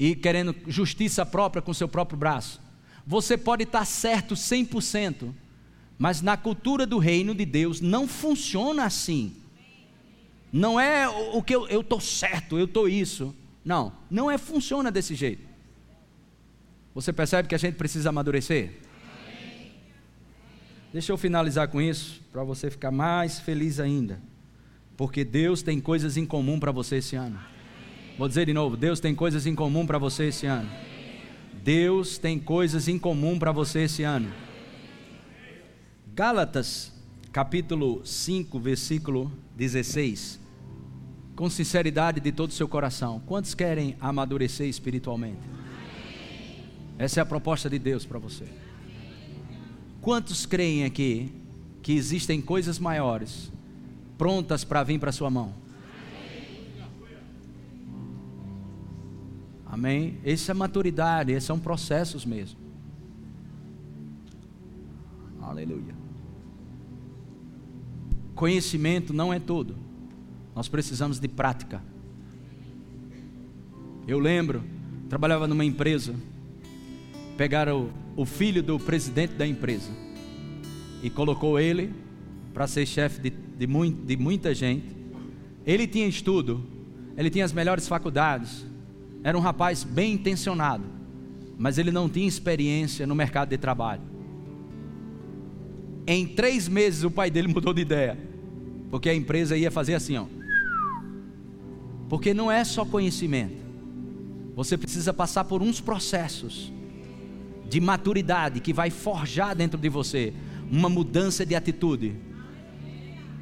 e 0.05 0.17
querendo 0.17 0.53
justiça 0.67 1.25
própria 1.25 1.63
com 1.63 1.73
seu 1.73 1.87
próprio 1.87 2.19
braço. 2.19 2.61
Você 3.07 3.39
pode 3.39 3.63
estar 3.63 3.85
certo 3.85 4.35
100%, 4.35 5.33
mas 5.97 6.21
na 6.21 6.37
cultura 6.37 6.85
do 6.85 6.99
reino 6.99 7.33
de 7.33 7.45
Deus 7.45 7.81
não 7.81 8.09
funciona 8.09 8.85
assim. 8.85 9.37
Não 10.53 10.79
é 10.79 11.09
o 11.09 11.41
que 11.41 11.55
eu 11.55 11.81
estou 11.81 12.01
certo, 12.01 12.59
eu 12.59 12.65
estou 12.65 12.89
isso. 12.89 13.33
Não, 13.65 13.93
não 14.11 14.29
é 14.29 14.37
funciona 14.37 14.91
desse 14.91 15.15
jeito. 15.15 15.47
Você 16.97 17.13
percebe 17.13 17.47
que 17.49 17.55
a 17.55 17.59
gente 17.59 17.77
precisa 17.77 18.09
amadurecer? 18.09 18.81
Deixa 20.93 21.13
eu 21.13 21.17
finalizar 21.17 21.69
com 21.69 21.81
isso, 21.81 22.21
para 22.33 22.43
você 22.43 22.73
ficar 22.73 22.91
mais 22.91 23.39
feliz 23.39 23.79
ainda. 23.79 24.21
Porque 24.97 25.25
Deus 25.25 25.63
tem 25.63 25.81
coisas 25.81 26.17
em 26.17 26.27
comum 26.27 26.59
para 26.59 26.73
você 26.73 26.97
esse 26.97 27.15
ano. 27.15 27.52
Vou 28.23 28.29
dizer 28.29 28.47
de 28.47 28.53
novo: 28.53 28.77
Deus 28.77 29.01
tem 29.01 29.17
coisas 29.17 29.47
em 29.47 29.55
comum 29.57 29.85
para 29.85 29.99
você 29.99 30.27
esse 30.27 30.47
ano. 30.47 30.71
Deus 31.65 32.19
tem 32.19 32.39
coisas 32.39 32.87
em 32.87 32.97
comum 32.97 33.37
para 33.37 33.51
você 33.51 33.81
esse 33.81 34.05
ano. 34.05 34.33
Gálatas, 36.15 36.93
capítulo 37.33 38.01
5, 38.07 38.61
versículo 38.61 39.33
16. 39.57 40.39
Com 41.35 41.51
sinceridade 41.51 42.21
de 42.21 42.31
todo 42.31 42.51
o 42.51 42.53
seu 42.53 42.69
coração, 42.69 43.21
quantos 43.27 43.55
querem 43.55 43.97
amadurecer 44.01 44.69
espiritualmente? 44.69 45.43
Essa 46.97 47.19
é 47.19 47.23
a 47.23 47.27
proposta 47.27 47.69
de 47.69 47.81
Deus 47.81 48.07
para 48.07 48.21
você. 48.21 48.45
Quantos 50.01 50.47
creem 50.47 50.85
aqui 50.85 51.33
que 51.83 51.93
existem 51.93 52.41
coisas 52.41 52.79
maiores 52.79 53.51
prontas 54.17 54.63
para 54.63 54.85
vir 54.85 55.01
para 55.01 55.11
sua 55.11 55.29
mão? 55.29 55.62
Amém? 59.73 60.19
Essa 60.23 60.53
é 60.53 60.55
maturidade, 60.55 61.33
esses 61.33 61.45
são 61.45 61.59
processos 61.59 62.27
mesmo. 62.27 62.61
Aleluia. 65.41 65.95
Conhecimento 68.35 69.15
não 69.15 69.33
é 69.33 69.41
tudo. 69.41 69.75
Nós 70.55 70.69
precisamos 70.69 71.19
de 71.19 71.27
prática. 71.27 71.83
Eu 74.07 74.19
lembro, 74.19 74.63
trabalhava 75.09 75.49
numa 75.49 75.65
empresa, 75.65 76.15
pegaram 77.39 77.91
o, 78.15 78.23
o 78.23 78.27
filho 78.27 78.63
do 78.63 78.79
presidente 78.79 79.33
da 79.33 79.47
empresa 79.47 79.91
e 81.03 81.09
colocou 81.09 81.59
ele 81.59 81.95
para 82.53 82.67
ser 82.67 82.85
chefe 82.85 83.23
de, 83.23 83.31
de, 83.31 83.67
muito, 83.67 84.05
de 84.05 84.19
muita 84.19 84.55
gente. 84.55 84.95
Ele 85.65 85.87
tinha 85.87 86.07
estudo, 86.07 86.63
ele 87.17 87.31
tinha 87.31 87.47
as 87.47 87.55
melhores 87.55 87.89
faculdades, 87.89 88.71
era 89.25 89.37
um 89.37 89.41
rapaz 89.41 89.85
bem 89.85 90.15
intencionado, 90.15 90.85
mas 91.57 91.79
ele 91.79 91.91
não 91.91 92.09
tinha 92.09 92.27
experiência 92.27 93.07
no 93.07 93.15
mercado 93.15 93.51
de 93.51 93.59
trabalho. 93.59 94.03
Em 96.07 96.27
três 96.27 96.69
meses 96.69 97.05
o 97.05 97.11
pai 97.11 97.31
dele 97.31 97.49
mudou 97.53 97.73
de 97.73 97.83
ideia, 97.83 98.19
porque 98.91 99.09
a 99.09 99.15
empresa 99.15 99.57
ia 99.57 99.71
fazer 99.71 99.95
assim, 99.95 100.17
ó. 100.17 100.27
Porque 102.09 102.35
não 102.35 102.51
é 102.51 102.63
só 102.65 102.85
conhecimento, 102.85 103.63
você 104.55 104.77
precisa 104.77 105.15
passar 105.15 105.45
por 105.45 105.63
uns 105.63 105.81
processos 105.81 106.73
de 107.69 107.81
maturidade 107.81 108.61
que 108.61 108.73
vai 108.73 108.91
forjar 108.91 109.57
dentro 109.57 109.81
de 109.81 109.89
você 109.89 110.35
uma 110.71 110.89
mudança 110.89 111.47
de 111.47 111.55
atitude. 111.55 112.15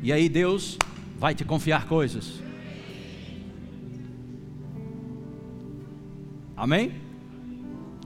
E 0.02 0.12
aí 0.12 0.28
Deus 0.28 0.78
vai 1.18 1.34
te 1.34 1.44
confiar 1.44 1.86
coisas. 1.86 2.40
Amém? 6.60 6.92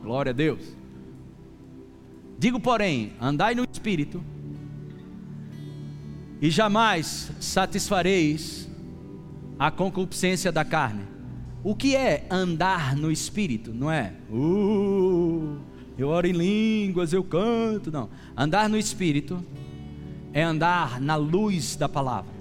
Glória 0.00 0.30
a 0.30 0.32
Deus. 0.32 0.61
Digo, 2.38 2.61
porém, 2.61 3.12
andai 3.20 3.52
no 3.52 3.66
espírito 3.68 4.22
e 6.40 6.48
jamais 6.50 7.32
satisfareis 7.40 8.70
a 9.59 9.72
concupiscência 9.72 10.52
da 10.52 10.64
carne. 10.64 11.02
O 11.64 11.74
que 11.74 11.96
é 11.96 12.28
andar 12.30 12.94
no 12.94 13.11
espírito? 13.11 13.74
Não 13.74 13.90
é? 13.90 14.12
Uh, 14.30 15.59
eu 15.98 16.07
oro 16.07 16.28
em 16.28 16.32
línguas, 16.32 17.12
eu 17.12 17.24
canto. 17.24 17.90
Não. 17.90 18.09
Andar 18.36 18.68
no 18.68 18.78
espírito 18.78 19.44
é 20.32 20.44
andar 20.44 21.00
na 21.00 21.16
luz 21.16 21.74
da 21.74 21.88
palavra. 21.88 22.32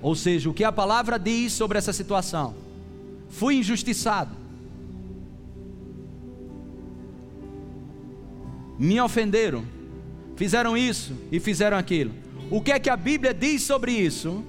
Ou 0.00 0.14
seja, 0.14 0.48
o 0.48 0.54
que 0.54 0.62
a 0.62 0.70
palavra 0.70 1.18
diz 1.18 1.52
sobre 1.52 1.76
essa 1.76 1.92
situação. 1.92 2.54
Fui 3.28 3.56
injustiçado. 3.56 4.39
Me 8.80 8.98
ofenderam. 8.98 9.62
Fizeram 10.36 10.74
isso 10.74 11.12
e 11.30 11.38
fizeram 11.38 11.76
aquilo. 11.76 12.12
O 12.50 12.62
que 12.62 12.72
é 12.72 12.78
que 12.78 12.88
a 12.88 12.96
Bíblia 12.96 13.34
diz 13.34 13.62
sobre 13.62 13.92
isso? 13.92 14.42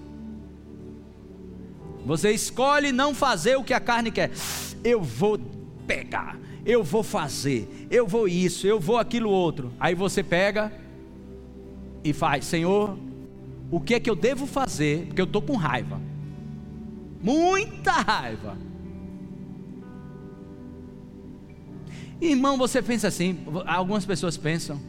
Você 2.06 2.32
escolhe 2.32 2.94
não 2.94 3.14
fazer 3.14 3.58
o 3.58 3.64
que 3.64 3.74
a 3.74 3.80
carne 3.82 4.10
quer. 4.10 4.32
Eu 4.86 5.04
vou 5.04 5.38
pegar, 5.86 6.40
eu 6.66 6.82
vou 6.82 7.04
fazer, 7.04 7.88
eu 7.92 8.08
vou 8.08 8.26
isso, 8.26 8.66
eu 8.66 8.80
vou 8.80 8.98
aquilo 8.98 9.30
outro. 9.30 9.74
Aí 9.78 9.94
você 9.94 10.24
pega 10.24 10.72
e 12.02 12.14
faz, 12.14 12.46
Senhor, 12.46 12.98
o 13.70 13.82
que 13.82 13.96
é 13.96 14.00
que 14.00 14.10
eu 14.10 14.16
devo 14.16 14.48
fazer? 14.48 15.08
Porque 15.08 15.22
eu 15.22 15.26
estou 15.26 15.42
com 15.42 15.58
raiva. 15.58 16.00
Muita 17.22 17.92
raiva. 17.92 18.58
Irmão, 22.22 22.56
você 22.56 22.84
pensa 22.84 23.08
assim, 23.08 23.40
algumas 23.66 24.06
pessoas 24.06 24.38
pensam 24.38 24.80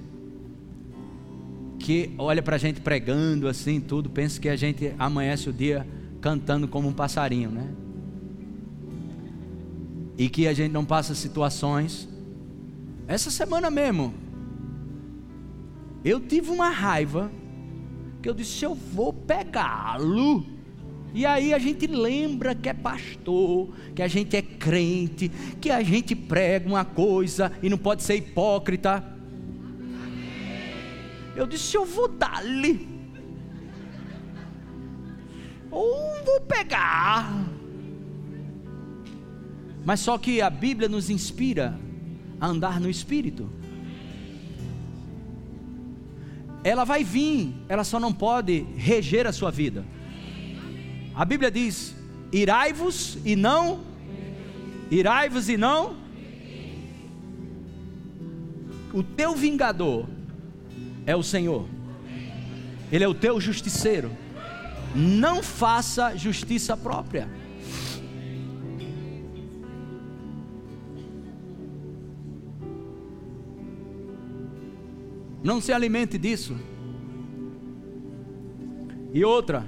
que 1.79 2.15
olha 2.19 2.43
para 2.43 2.57
a 2.57 2.59
gente 2.59 2.81
pregando 2.83 3.49
assim, 3.49 3.81
tudo, 3.81 4.11
pensa 4.11 4.39
que 4.39 4.51
a 4.51 4.55
gente 4.55 4.95
amanhece 4.99 5.49
o 5.49 5.53
dia 5.53 5.87
cantando 6.21 6.69
como 6.69 6.89
um 6.89 6.93
passarinho, 6.93 7.51
né? 7.51 7.69
E 10.19 10.29
que 10.29 10.47
a 10.47 10.53
gente 10.53 10.71
não 10.71 10.85
passa 10.85 11.15
situações. 11.15 12.07
Essa 13.09 13.31
semana 13.31 13.71
mesmo, 13.71 14.13
eu 16.05 16.21
tive 16.21 16.51
uma 16.51 16.69
raiva 16.69 17.33
que 18.23 18.29
eu 18.29 18.35
disse: 18.35 18.65
eu 18.65 18.75
vou 18.75 19.13
pegá-lo. 19.13 20.47
E 21.15 21.27
aí 21.27 21.53
a 21.53 21.59
gente 21.59 21.87
lembra 21.87 22.55
que 22.55 22.69
é 22.69 22.73
pastor, 22.73 23.69
que 23.95 24.03
a 24.03 24.09
gente 24.09 24.37
é 24.37 24.41
crente, 24.41 25.29
que 25.61 25.71
a 25.71 25.83
gente 25.83 26.15
prega 26.15 26.67
uma 26.67 26.85
coisa 26.85 27.53
e 27.63 27.69
não 27.69 27.77
pode 27.77 28.03
ser 28.03 28.17
hipócrita. 28.17 29.05
Eu 31.37 31.47
disse: 31.47 31.77
eu 31.77 31.85
vou 31.85 32.09
dar-lhe. 32.09 32.89
Ou 35.71 36.25
vou 36.25 36.41
pegar. 36.41 37.45
Mas 39.85 40.01
só 40.01 40.17
que 40.17 40.41
a 40.41 40.49
Bíblia 40.49 40.89
nos 40.89 41.11
inspira 41.11 41.79
a 42.41 42.47
andar 42.47 42.81
no 42.81 42.89
Espírito. 42.89 43.51
Ela 46.65 46.85
vai 46.85 47.03
vir, 47.03 47.55
ela 47.69 47.83
só 47.83 47.99
não 47.99 48.13
pode 48.13 48.65
reger 48.77 49.27
a 49.27 49.33
sua 49.33 49.51
vida. 49.51 49.85
A 51.15 51.25
Bíblia 51.25 51.51
diz: 51.51 51.95
irai-vos 52.33 53.19
e 53.25 53.37
não, 53.37 53.81
irai-vos 54.91 55.49
e 55.49 55.57
não. 55.57 55.97
O 58.93 59.03
teu 59.03 59.35
vingador 59.35 60.07
é 61.07 61.17
o 61.17 61.23
Senhor, 61.23 61.67
Ele 62.91 63.05
é 63.05 63.09
o 63.09 63.15
teu 63.15 63.41
justiceiro. 63.41 64.11
Não 64.95 65.43
faça 65.43 66.15
justiça 66.17 66.77
própria. 66.77 67.29
Não 75.43 75.61
se 75.61 75.73
alimente 75.73 76.19
disso. 76.19 76.57
E 79.13 79.25
outra, 79.25 79.67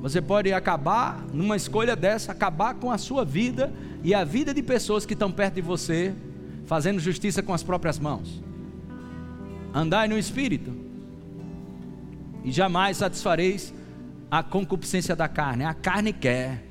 você 0.00 0.22
pode 0.22 0.52
acabar 0.52 1.24
numa 1.32 1.56
escolha 1.56 1.96
dessa, 1.96 2.32
acabar 2.32 2.74
com 2.74 2.90
a 2.90 2.98
sua 2.98 3.24
vida 3.24 3.72
e 4.02 4.14
a 4.14 4.22
vida 4.22 4.54
de 4.54 4.62
pessoas 4.62 5.04
que 5.04 5.12
estão 5.12 5.30
perto 5.30 5.54
de 5.54 5.60
você, 5.60 6.14
fazendo 6.66 7.00
justiça 7.00 7.42
com 7.42 7.52
as 7.52 7.62
próprias 7.62 7.98
mãos. 7.98 8.42
Andai 9.74 10.06
no 10.06 10.16
espírito, 10.16 10.72
e 12.44 12.52
jamais 12.52 12.96
satisfareis 12.96 13.74
a 14.30 14.42
concupiscência 14.42 15.16
da 15.16 15.28
carne. 15.28 15.64
A 15.64 15.74
carne 15.74 16.12
quer, 16.12 16.64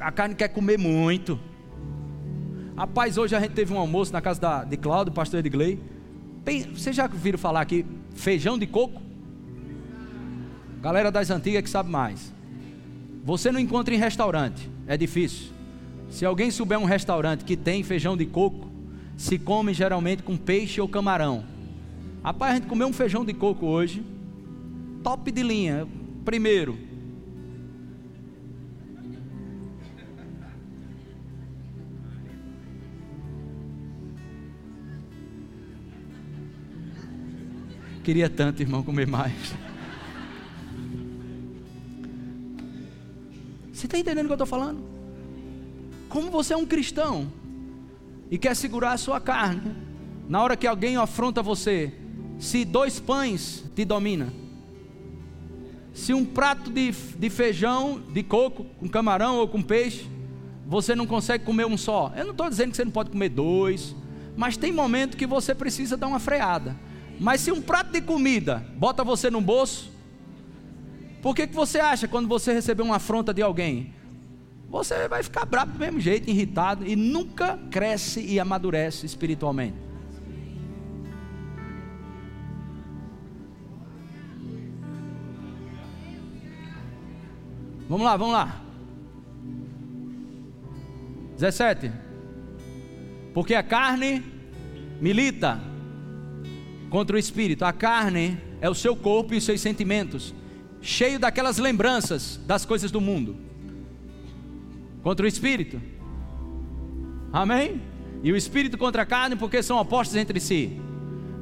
a 0.00 0.10
carne 0.10 0.34
quer 0.34 0.48
comer 0.48 0.78
muito. 0.78 1.38
Rapaz, 2.76 3.16
hoje 3.16 3.36
a 3.36 3.40
gente 3.40 3.52
teve 3.52 3.72
um 3.72 3.78
almoço 3.78 4.12
na 4.12 4.20
casa 4.20 4.40
da, 4.40 4.64
de 4.64 4.76
Cláudio, 4.76 5.12
pastor 5.12 5.40
Edgley. 5.40 5.80
Vocês 6.74 6.96
já 6.96 7.06
viram 7.06 7.38
falar 7.38 7.60
aqui 7.60 7.86
feijão 8.14 8.58
de 8.58 8.66
coco? 8.66 9.00
Galera 10.80 11.12
das 11.12 11.30
antigas 11.30 11.62
que 11.62 11.70
sabe 11.70 11.90
mais. 11.90 12.32
Você 13.30 13.52
não 13.52 13.60
encontra 13.60 13.94
em 13.94 13.96
restaurante, 13.96 14.68
é 14.88 14.96
difícil. 14.96 15.52
Se 16.08 16.26
alguém 16.26 16.50
souber 16.50 16.76
um 16.76 16.84
restaurante 16.84 17.44
que 17.44 17.56
tem 17.56 17.80
feijão 17.84 18.16
de 18.16 18.26
coco, 18.26 18.68
se 19.16 19.38
come 19.38 19.72
geralmente 19.72 20.24
com 20.24 20.36
peixe 20.36 20.80
ou 20.80 20.88
camarão. 20.88 21.44
Rapaz, 22.24 22.50
a 22.50 22.54
gente 22.56 22.66
comeu 22.66 22.88
um 22.88 22.92
feijão 22.92 23.24
de 23.24 23.32
coco 23.32 23.66
hoje, 23.66 24.04
top 25.04 25.30
de 25.30 25.44
linha. 25.44 25.86
Primeiro, 26.24 26.76
Queria 38.02 38.28
tanto, 38.28 38.60
irmão, 38.60 38.82
comer 38.82 39.06
mais. 39.06 39.54
Você 43.80 43.86
está 43.86 43.98
entendendo 43.98 44.26
o 44.26 44.28
que 44.28 44.32
eu 44.32 44.34
estou 44.34 44.46
falando? 44.46 44.84
Como 46.10 46.30
você 46.30 46.52
é 46.52 46.56
um 46.56 46.66
cristão 46.66 47.32
e 48.30 48.36
quer 48.36 48.54
segurar 48.54 48.92
a 48.92 48.98
sua 48.98 49.18
carne, 49.18 49.74
na 50.28 50.42
hora 50.42 50.54
que 50.54 50.66
alguém 50.66 50.98
afronta 50.98 51.42
você, 51.42 51.90
se 52.38 52.62
dois 52.66 53.00
pães 53.00 53.64
te 53.74 53.86
domina, 53.86 54.34
se 55.94 56.12
um 56.12 56.26
prato 56.26 56.70
de, 56.70 56.90
de 56.90 57.30
feijão, 57.30 58.02
de 58.12 58.22
coco, 58.22 58.66
com 58.78 58.86
camarão 58.86 59.38
ou 59.38 59.48
com 59.48 59.62
peixe, 59.62 60.06
você 60.66 60.94
não 60.94 61.06
consegue 61.06 61.46
comer 61.46 61.64
um 61.64 61.78
só. 61.78 62.12
Eu 62.14 62.24
não 62.24 62.32
estou 62.32 62.50
dizendo 62.50 62.72
que 62.72 62.76
você 62.76 62.84
não 62.84 62.92
pode 62.92 63.08
comer 63.08 63.30
dois, 63.30 63.96
mas 64.36 64.58
tem 64.58 64.70
momento 64.70 65.16
que 65.16 65.26
você 65.26 65.54
precisa 65.54 65.96
dar 65.96 66.06
uma 66.06 66.20
freada. 66.20 66.76
Mas 67.18 67.40
se 67.40 67.50
um 67.50 67.62
prato 67.62 67.92
de 67.92 68.02
comida 68.02 68.62
bota 68.76 69.02
você 69.02 69.30
no 69.30 69.40
bolso, 69.40 69.90
por 71.22 71.34
que, 71.34 71.46
que 71.46 71.54
você 71.54 71.78
acha 71.78 72.08
quando 72.08 72.28
você 72.28 72.52
receber 72.52 72.82
uma 72.82 72.96
afronta 72.96 73.32
de 73.32 73.42
alguém? 73.42 73.92
Você 74.68 75.08
vai 75.08 75.22
ficar 75.22 75.44
bravo 75.44 75.72
do 75.72 75.78
mesmo 75.78 76.00
jeito, 76.00 76.30
irritado 76.30 76.86
e 76.86 76.94
nunca 76.94 77.58
cresce 77.70 78.20
e 78.20 78.38
amadurece 78.38 79.04
espiritualmente. 79.04 79.76
Vamos 87.88 88.06
lá, 88.06 88.16
vamos 88.16 88.34
lá. 88.34 88.60
17. 91.34 91.90
Porque 93.34 93.54
a 93.54 93.62
carne 93.64 94.22
milita 95.00 95.60
contra 96.88 97.16
o 97.16 97.18
espírito. 97.18 97.64
A 97.64 97.72
carne 97.72 98.38
é 98.60 98.70
o 98.70 98.74
seu 98.74 98.94
corpo 98.94 99.34
e 99.34 99.38
os 99.38 99.44
seus 99.44 99.60
sentimentos, 99.60 100.32
cheio 100.80 101.18
daquelas 101.18 101.58
lembranças 101.58 102.40
das 102.46 102.64
coisas 102.64 102.90
do 102.90 103.00
mundo. 103.00 103.36
Contra 105.02 105.24
o 105.24 105.28
espírito. 105.28 105.80
Amém? 107.32 107.80
E 108.22 108.32
o 108.32 108.36
espírito 108.36 108.76
contra 108.76 109.02
a 109.02 109.06
carne, 109.06 109.36
porque 109.36 109.62
são 109.62 109.78
opostos 109.78 110.16
entre 110.16 110.40
si. 110.40 110.78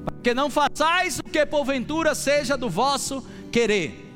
Para 0.05 0.17
que 0.23 0.35
não 0.35 0.49
façais 0.49 1.19
o 1.19 1.25
que 1.25 1.45
porventura 1.47 2.15
seja 2.15 2.57
do 2.57 2.69
vosso 2.69 3.27
querer. 3.51 4.07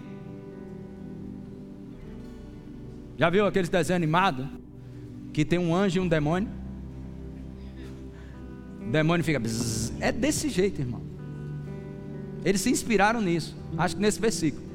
Já 3.17 3.31
viu 3.31 3.47
aqueles 3.47 3.69
desenhos 3.69 3.97
animados? 3.97 4.47
Que 5.33 5.45
tem 5.45 5.59
um 5.59 5.75
anjo 5.75 5.99
e 5.99 6.01
um 6.01 6.09
demônio? 6.09 6.49
O 8.81 8.91
demônio 8.91 9.25
fica. 9.25 9.41
É 10.01 10.13
desse 10.13 10.49
jeito, 10.49 10.81
irmão. 10.81 11.03
Eles 12.45 12.61
se 12.61 12.71
inspiraram 12.71 13.21
nisso, 13.21 13.57
acho 13.79 13.97
que 13.97 14.03
nesse 14.03 14.21
versículo. 14.21 14.72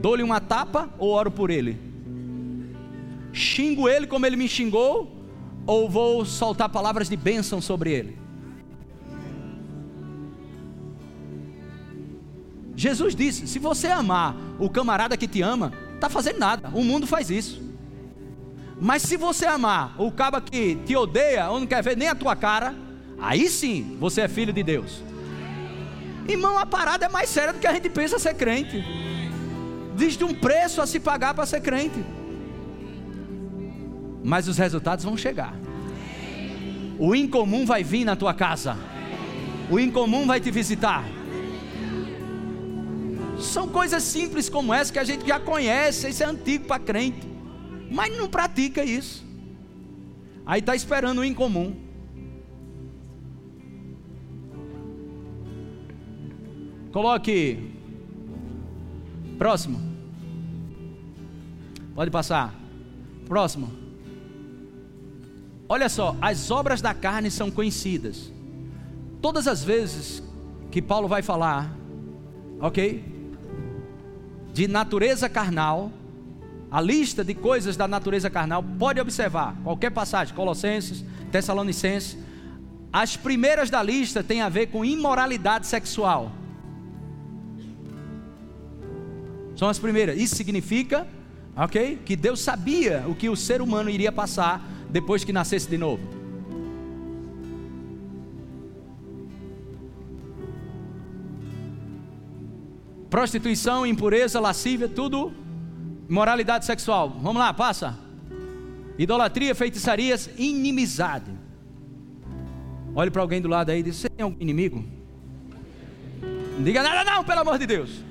Dou-lhe 0.00 0.22
uma 0.22 0.40
tapa 0.40 0.88
ou 0.98 1.10
oro 1.10 1.30
por 1.30 1.50
ele? 1.50 1.78
Xingo 3.32 3.88
ele 3.88 4.06
como 4.06 4.26
ele 4.26 4.36
me 4.36 4.48
xingou? 4.48 5.16
Ou 5.66 5.88
vou 5.88 6.24
soltar 6.24 6.68
palavras 6.68 7.08
de 7.08 7.16
bênção 7.16 7.60
sobre 7.60 7.92
ele? 7.92 8.18
Jesus 12.74 13.14
disse: 13.14 13.46
se 13.46 13.58
você 13.58 13.88
amar 13.88 14.34
o 14.58 14.70
camarada 14.70 15.16
que 15.16 15.28
te 15.28 15.42
ama, 15.42 15.70
está 15.94 16.08
fazendo 16.08 16.38
nada. 16.38 16.70
O 16.72 16.82
mundo 16.82 17.06
faz 17.06 17.30
isso. 17.30 17.62
Mas 18.80 19.02
se 19.02 19.18
você 19.18 19.44
amar 19.44 19.94
o 20.00 20.10
caba 20.10 20.40
que 20.40 20.76
te 20.86 20.96
odeia 20.96 21.50
ou 21.50 21.60
não 21.60 21.66
quer 21.66 21.82
ver 21.82 21.94
nem 21.94 22.08
a 22.08 22.14
tua 22.14 22.34
cara, 22.34 22.74
aí 23.20 23.50
sim 23.50 23.98
você 24.00 24.22
é 24.22 24.28
filho 24.28 24.52
de 24.54 24.62
Deus. 24.62 25.02
Irmão, 26.26 26.58
a 26.58 26.64
parada 26.64 27.04
é 27.04 27.08
mais 27.10 27.28
séria 27.28 27.52
do 27.52 27.58
que 27.58 27.66
a 27.66 27.72
gente 27.74 27.90
pensa 27.90 28.18
ser 28.18 28.34
crente. 28.34 28.82
Existe 30.00 30.24
um 30.24 30.32
preço 30.32 30.80
a 30.80 30.86
se 30.86 30.98
pagar 30.98 31.34
para 31.34 31.44
ser 31.44 31.60
crente. 31.60 32.02
Mas 34.24 34.48
os 34.48 34.56
resultados 34.56 35.04
vão 35.04 35.14
chegar. 35.14 35.54
O 36.98 37.14
incomum 37.14 37.66
vai 37.66 37.84
vir 37.84 38.06
na 38.06 38.16
tua 38.16 38.32
casa. 38.32 38.78
O 39.70 39.78
incomum 39.78 40.26
vai 40.26 40.40
te 40.40 40.50
visitar. 40.50 41.04
São 43.38 43.68
coisas 43.68 44.02
simples 44.02 44.48
como 44.48 44.72
essa 44.72 44.90
que 44.90 44.98
a 44.98 45.04
gente 45.04 45.26
já 45.28 45.38
conhece, 45.38 46.08
isso 46.08 46.22
é 46.22 46.26
antigo 46.26 46.64
para 46.64 46.78
crente, 46.78 47.26
mas 47.90 48.16
não 48.16 48.26
pratica 48.26 48.82
isso. 48.82 49.22
Aí 50.46 50.60
está 50.60 50.74
esperando 50.74 51.18
o 51.18 51.24
incomum. 51.24 51.76
Coloque. 56.90 57.70
Próximo. 59.38 59.89
Pode 62.00 62.10
passar. 62.10 62.54
Próximo. 63.26 63.70
Olha 65.68 65.86
só, 65.86 66.16
as 66.18 66.50
obras 66.50 66.80
da 66.80 66.94
carne 66.94 67.30
são 67.30 67.50
conhecidas. 67.50 68.32
Todas 69.20 69.46
as 69.46 69.62
vezes 69.62 70.22
que 70.70 70.80
Paulo 70.80 71.06
vai 71.06 71.20
falar, 71.20 71.70
ok? 72.58 73.04
De 74.54 74.66
natureza 74.66 75.28
carnal, 75.28 75.92
a 76.70 76.80
lista 76.80 77.22
de 77.22 77.34
coisas 77.34 77.76
da 77.76 77.86
natureza 77.86 78.30
carnal, 78.30 78.64
pode 78.78 78.98
observar, 78.98 79.54
qualquer 79.62 79.90
passagem, 79.90 80.34
Colossenses, 80.34 81.04
Tessalonicenses, 81.30 82.16
as 82.90 83.14
primeiras 83.14 83.68
da 83.68 83.82
lista 83.82 84.24
têm 84.24 84.40
a 84.40 84.48
ver 84.48 84.68
com 84.68 84.86
imoralidade 84.86 85.66
sexual. 85.66 86.32
São 89.54 89.68
as 89.68 89.78
primeiras. 89.78 90.18
Isso 90.18 90.34
significa, 90.34 91.06
ok? 91.64 91.98
Que 92.04 92.16
Deus 92.16 92.40
sabia 92.40 93.04
o 93.06 93.14
que 93.14 93.28
o 93.28 93.36
ser 93.36 93.60
humano 93.60 93.90
iria 93.90 94.10
passar 94.10 94.62
depois 94.88 95.24
que 95.24 95.32
nascesse 95.32 95.68
de 95.68 95.76
novo. 95.78 96.02
Prostituição, 103.08 103.84
impureza, 103.84 104.38
lascívia, 104.38 104.88
tudo 104.88 105.32
moralidade 106.08 106.64
sexual. 106.64 107.08
Vamos 107.20 107.36
lá, 107.36 107.54
passa. 107.54 107.98
Idolatria, 108.98 109.54
feitiçarias, 109.54 110.28
inimizade. 110.36 111.30
Olhe 112.94 113.10
para 113.10 113.22
alguém 113.22 113.40
do 113.40 113.48
lado 113.48 113.70
aí 113.70 113.80
e 113.80 113.82
diz: 113.82 113.96
Você 113.96 114.08
tem 114.08 114.24
algum 114.24 114.36
inimigo? 114.40 114.84
Não 116.56 116.64
diga 116.64 116.82
nada, 116.82 117.04
não, 117.08 117.24
pelo 117.24 117.40
amor 117.40 117.58
de 117.58 117.66
Deus. 117.66 118.09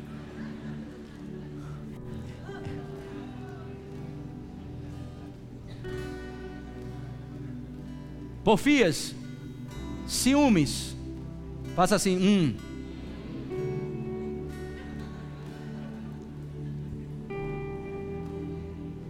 Porfias, 8.44 9.16
ciúmes. 10.08 10.96
Faça 11.76 11.96
assim, 11.96 12.18
hum. 12.18 12.56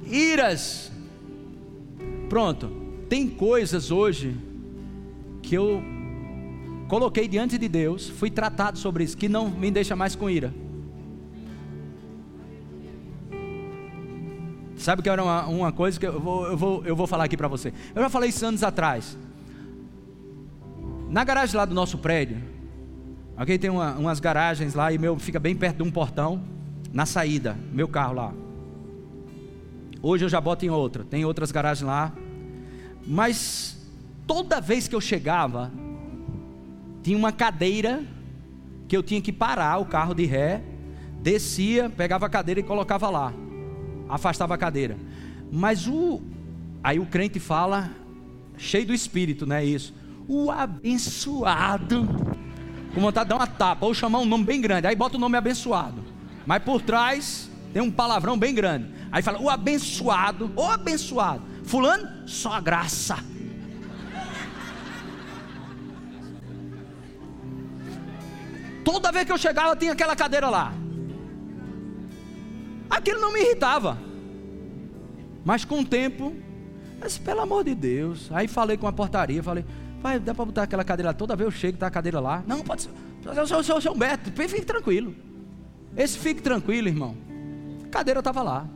Iras. 0.05 0.91
Pronto. 2.27 2.71
Tem 3.07 3.27
coisas 3.27 3.91
hoje 3.91 4.35
que 5.41 5.55
eu 5.55 5.81
coloquei 6.87 7.27
diante 7.27 7.57
de 7.57 7.67
Deus, 7.67 8.09
fui 8.09 8.29
tratado 8.29 8.77
sobre 8.77 9.03
isso, 9.03 9.15
que 9.15 9.29
não 9.29 9.49
me 9.49 9.71
deixa 9.71 9.95
mais 9.95 10.15
com 10.15 10.29
ira. 10.29 10.53
Sabe 14.79 15.01
que 15.01 15.09
era 15.09 15.21
uma, 15.21 15.45
uma 15.45 15.71
coisa 15.73 15.99
que 15.99 16.07
eu 16.07 16.17
vou, 16.21 16.47
eu, 16.47 16.57
vou, 16.57 16.85
eu 16.85 16.95
vou 16.95 17.05
falar 17.05 17.25
aqui 17.25 17.35
para 17.35 17.49
você. 17.49 17.73
Eu 17.93 18.01
já 18.01 18.09
falei 18.09 18.29
isso 18.29 18.45
anos 18.45 18.63
atrás. 18.63 19.17
Na 21.09 21.21
garagem 21.25 21.57
lá 21.57 21.65
do 21.65 21.75
nosso 21.75 21.97
prédio, 21.97 22.41
ok? 23.37 23.57
Tem 23.57 23.69
uma, 23.69 23.95
umas 23.95 24.21
garagens 24.21 24.73
lá 24.73 24.93
e 24.93 24.97
meu 24.97 25.19
fica 25.19 25.37
bem 25.37 25.53
perto 25.53 25.77
de 25.77 25.83
um 25.83 25.91
portão, 25.91 26.41
na 26.93 27.05
saída, 27.05 27.57
meu 27.73 27.89
carro 27.89 28.13
lá. 28.13 28.33
Hoje 30.01 30.23
eu 30.23 30.29
já 30.29 30.39
boto 30.39 30.65
em 30.65 30.69
outra, 30.69 31.03
tem 31.03 31.25
outras 31.25 31.51
garagens 31.51 31.85
lá. 31.85 32.13
Mas 33.05 33.77
toda 34.25 34.61
vez 34.61 34.87
que 34.87 34.95
eu 34.95 35.01
chegava, 35.01 35.73
tinha 37.03 37.17
uma 37.17 37.33
cadeira 37.33 38.01
que 38.87 38.95
eu 38.95 39.03
tinha 39.03 39.21
que 39.21 39.33
parar 39.33 39.77
o 39.77 39.85
carro 39.85 40.13
de 40.13 40.23
ré, 40.23 40.63
descia, 41.21 41.89
pegava 41.89 42.27
a 42.27 42.29
cadeira 42.29 42.61
e 42.61 42.63
colocava 42.63 43.09
lá. 43.09 43.33
Afastava 44.09 44.55
a 44.55 44.57
cadeira. 44.57 44.97
Mas 45.51 45.87
o. 45.87 46.21
Aí 46.83 46.99
o 46.99 47.05
crente 47.05 47.39
fala, 47.39 47.89
cheio 48.57 48.87
do 48.87 48.93
espírito, 48.93 49.45
não 49.45 49.55
é 49.55 49.63
isso? 49.63 49.93
O 50.27 50.49
abençoado. 50.49 52.07
Com 52.93 53.01
vontade 53.01 53.25
de 53.25 53.29
dar 53.29 53.35
uma 53.35 53.47
tapa, 53.47 53.85
ou 53.85 53.93
chamar 53.93 54.19
um 54.19 54.25
nome 54.25 54.45
bem 54.45 54.59
grande. 54.59 54.87
Aí 54.87 54.95
bota 54.95 55.17
o 55.17 55.19
nome 55.19 55.37
abençoado. 55.37 56.03
Mas 56.45 56.63
por 56.63 56.81
trás 56.81 57.49
tem 57.71 57.81
um 57.81 57.91
palavrão 57.91 58.37
bem 58.37 58.55
grande. 58.55 58.87
Aí 59.11 59.21
fala, 59.21 59.39
o 59.39 59.49
abençoado, 59.49 60.51
o 60.55 60.63
abençoado. 60.63 61.43
Fulano, 61.63 62.27
só 62.27 62.53
a 62.53 62.59
graça. 62.59 63.17
Toda 68.83 69.11
vez 69.11 69.25
que 69.25 69.31
eu 69.31 69.37
chegava, 69.37 69.75
tinha 69.75 69.91
aquela 69.91 70.15
cadeira 70.15 70.49
lá. 70.49 70.73
Aquilo 72.89 73.21
não 73.21 73.31
me 73.31 73.41
irritava. 73.41 73.97
Mas 75.45 75.63
com 75.63 75.81
o 75.81 75.85
tempo, 75.85 76.35
mas 76.99 77.17
pelo 77.17 77.41
amor 77.41 77.63
de 77.63 77.75
Deus. 77.75 78.29
Aí 78.31 78.47
falei 78.47 78.77
com 78.77 78.87
a 78.87 78.91
portaria, 78.91 79.41
falei, 79.41 79.65
vai, 80.01 80.19
dá 80.19 80.33
para 80.33 80.45
botar 80.45 80.63
aquela 80.63 80.83
cadeira 80.83 81.09
lá. 81.09 81.13
Toda 81.13 81.35
vez 81.35 81.45
eu 81.45 81.51
chego, 81.51 81.77
tá 81.77 81.87
a 81.87 81.91
cadeira 81.91 82.19
lá. 82.19 82.43
Não, 82.45 82.61
pode 82.61 82.83
ser. 82.83 82.91
Eu 83.25 83.47
sou, 83.47 83.63
sou, 83.63 83.81
sou 83.81 83.93
Humberto, 83.93 84.31
fique 84.31 84.65
tranquilo. 84.65 85.15
Esse 85.95 86.17
fique 86.17 86.41
tranquilo, 86.41 86.87
irmão. 86.87 87.15
A 87.85 87.87
cadeira 87.89 88.19
estava 88.19 88.41
lá. 88.41 88.67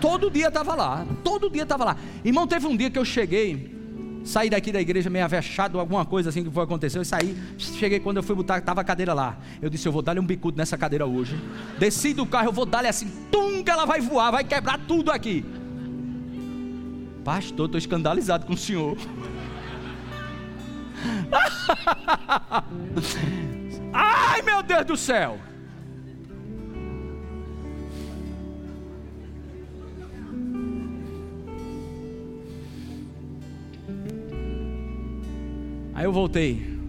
Todo 0.00 0.30
dia 0.30 0.48
estava 0.48 0.74
lá. 0.74 1.06
Todo 1.22 1.50
dia 1.50 1.62
estava 1.62 1.84
lá. 1.84 1.96
Irmão, 2.24 2.46
teve 2.46 2.66
um 2.66 2.76
dia 2.76 2.90
que 2.90 2.98
eu 2.98 3.04
cheguei 3.04 3.79
Saí 4.24 4.50
daqui 4.50 4.70
da 4.70 4.80
igreja 4.80 5.08
meio 5.08 5.24
avexado, 5.24 5.80
alguma 5.80 6.04
coisa 6.04 6.28
assim 6.28 6.44
que 6.44 6.50
foi 6.50 6.64
acontecer. 6.64 6.98
Eu 6.98 7.04
saí, 7.04 7.36
cheguei 7.58 8.00
quando 8.00 8.18
eu 8.18 8.22
fui 8.22 8.36
botar, 8.36 8.58
estava 8.58 8.80
a 8.80 8.84
cadeira 8.84 9.14
lá. 9.14 9.38
Eu 9.60 9.70
disse, 9.70 9.88
eu 9.88 9.92
vou 9.92 10.02
dar-lhe 10.02 10.20
um 10.20 10.26
bicudo 10.26 10.58
nessa 10.58 10.76
cadeira 10.76 11.06
hoje. 11.06 11.38
Desci 11.78 12.12
do 12.12 12.26
carro, 12.26 12.48
eu 12.48 12.52
vou 12.52 12.66
dar-lhe 12.66 12.88
assim, 12.88 13.10
tum, 13.30 13.62
que 13.62 13.70
ela 13.70 13.86
vai 13.86 14.00
voar, 14.00 14.30
vai 14.30 14.44
quebrar 14.44 14.78
tudo 14.86 15.10
aqui. 15.10 15.44
Pastor, 17.24 17.66
estou 17.66 17.78
escandalizado 17.78 18.46
com 18.46 18.54
o 18.54 18.56
senhor. 18.56 18.96
Ai, 23.92 24.42
meu 24.42 24.62
Deus 24.62 24.86
do 24.86 24.96
céu. 24.96 25.38
Aí 36.00 36.06
eu 36.06 36.12
voltei. 36.14 36.80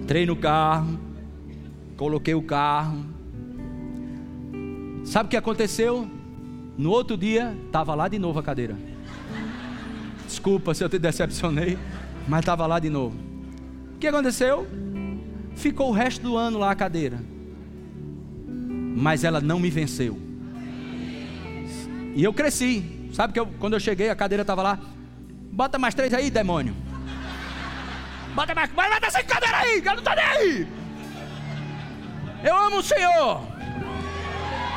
Entrei 0.00 0.24
no 0.24 0.36
carro, 0.36 1.00
coloquei 1.96 2.32
o 2.32 2.42
carro. 2.42 3.04
Sabe 5.04 5.26
o 5.26 5.30
que 5.30 5.36
aconteceu? 5.36 6.08
No 6.76 6.90
outro 6.90 7.16
dia, 7.16 7.58
estava 7.66 7.92
lá 7.96 8.06
de 8.06 8.20
novo 8.20 8.38
a 8.38 8.42
cadeira. 8.44 8.76
Desculpa 10.28 10.74
se 10.74 10.84
eu 10.84 10.88
te 10.88 11.00
decepcionei, 11.00 11.76
mas 12.28 12.38
estava 12.38 12.68
lá 12.68 12.78
de 12.78 12.88
novo. 12.88 13.16
O 13.96 13.98
que 13.98 14.06
aconteceu? 14.06 14.64
Ficou 15.56 15.88
o 15.88 15.92
resto 15.92 16.22
do 16.22 16.36
ano 16.36 16.56
lá 16.56 16.70
a 16.70 16.76
cadeira. 16.76 17.20
Mas 18.46 19.24
ela 19.24 19.40
não 19.40 19.58
me 19.58 19.70
venceu. 19.70 20.16
E 22.14 22.22
eu 22.22 22.32
cresci. 22.32 22.97
Sabe 23.12 23.32
que 23.32 23.40
eu, 23.40 23.46
quando 23.58 23.74
eu 23.74 23.80
cheguei, 23.80 24.10
a 24.10 24.16
cadeira 24.16 24.42
estava 24.42 24.62
lá. 24.62 24.78
Bota 25.50 25.78
mais 25.78 25.94
três 25.94 26.12
aí, 26.14 26.30
demônio. 26.30 26.74
Bota 28.34 28.54
mais, 28.54 28.70
bota 28.70 29.06
essa 29.06 29.22
cadeira 29.22 29.56
aí, 29.56 29.82
eu 29.84 29.96
não 29.96 30.02
tô 30.02 30.10
nem 30.10 30.24
aí. 30.24 30.68
Eu 32.44 32.56
amo 32.56 32.76
o 32.78 32.82
Senhor. 32.82 33.42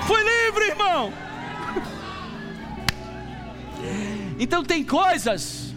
Fui 0.08 0.22
livre, 0.24 0.68
irmão. 0.70 1.14
Então 4.40 4.64
tem 4.64 4.84
coisas. 4.84 5.72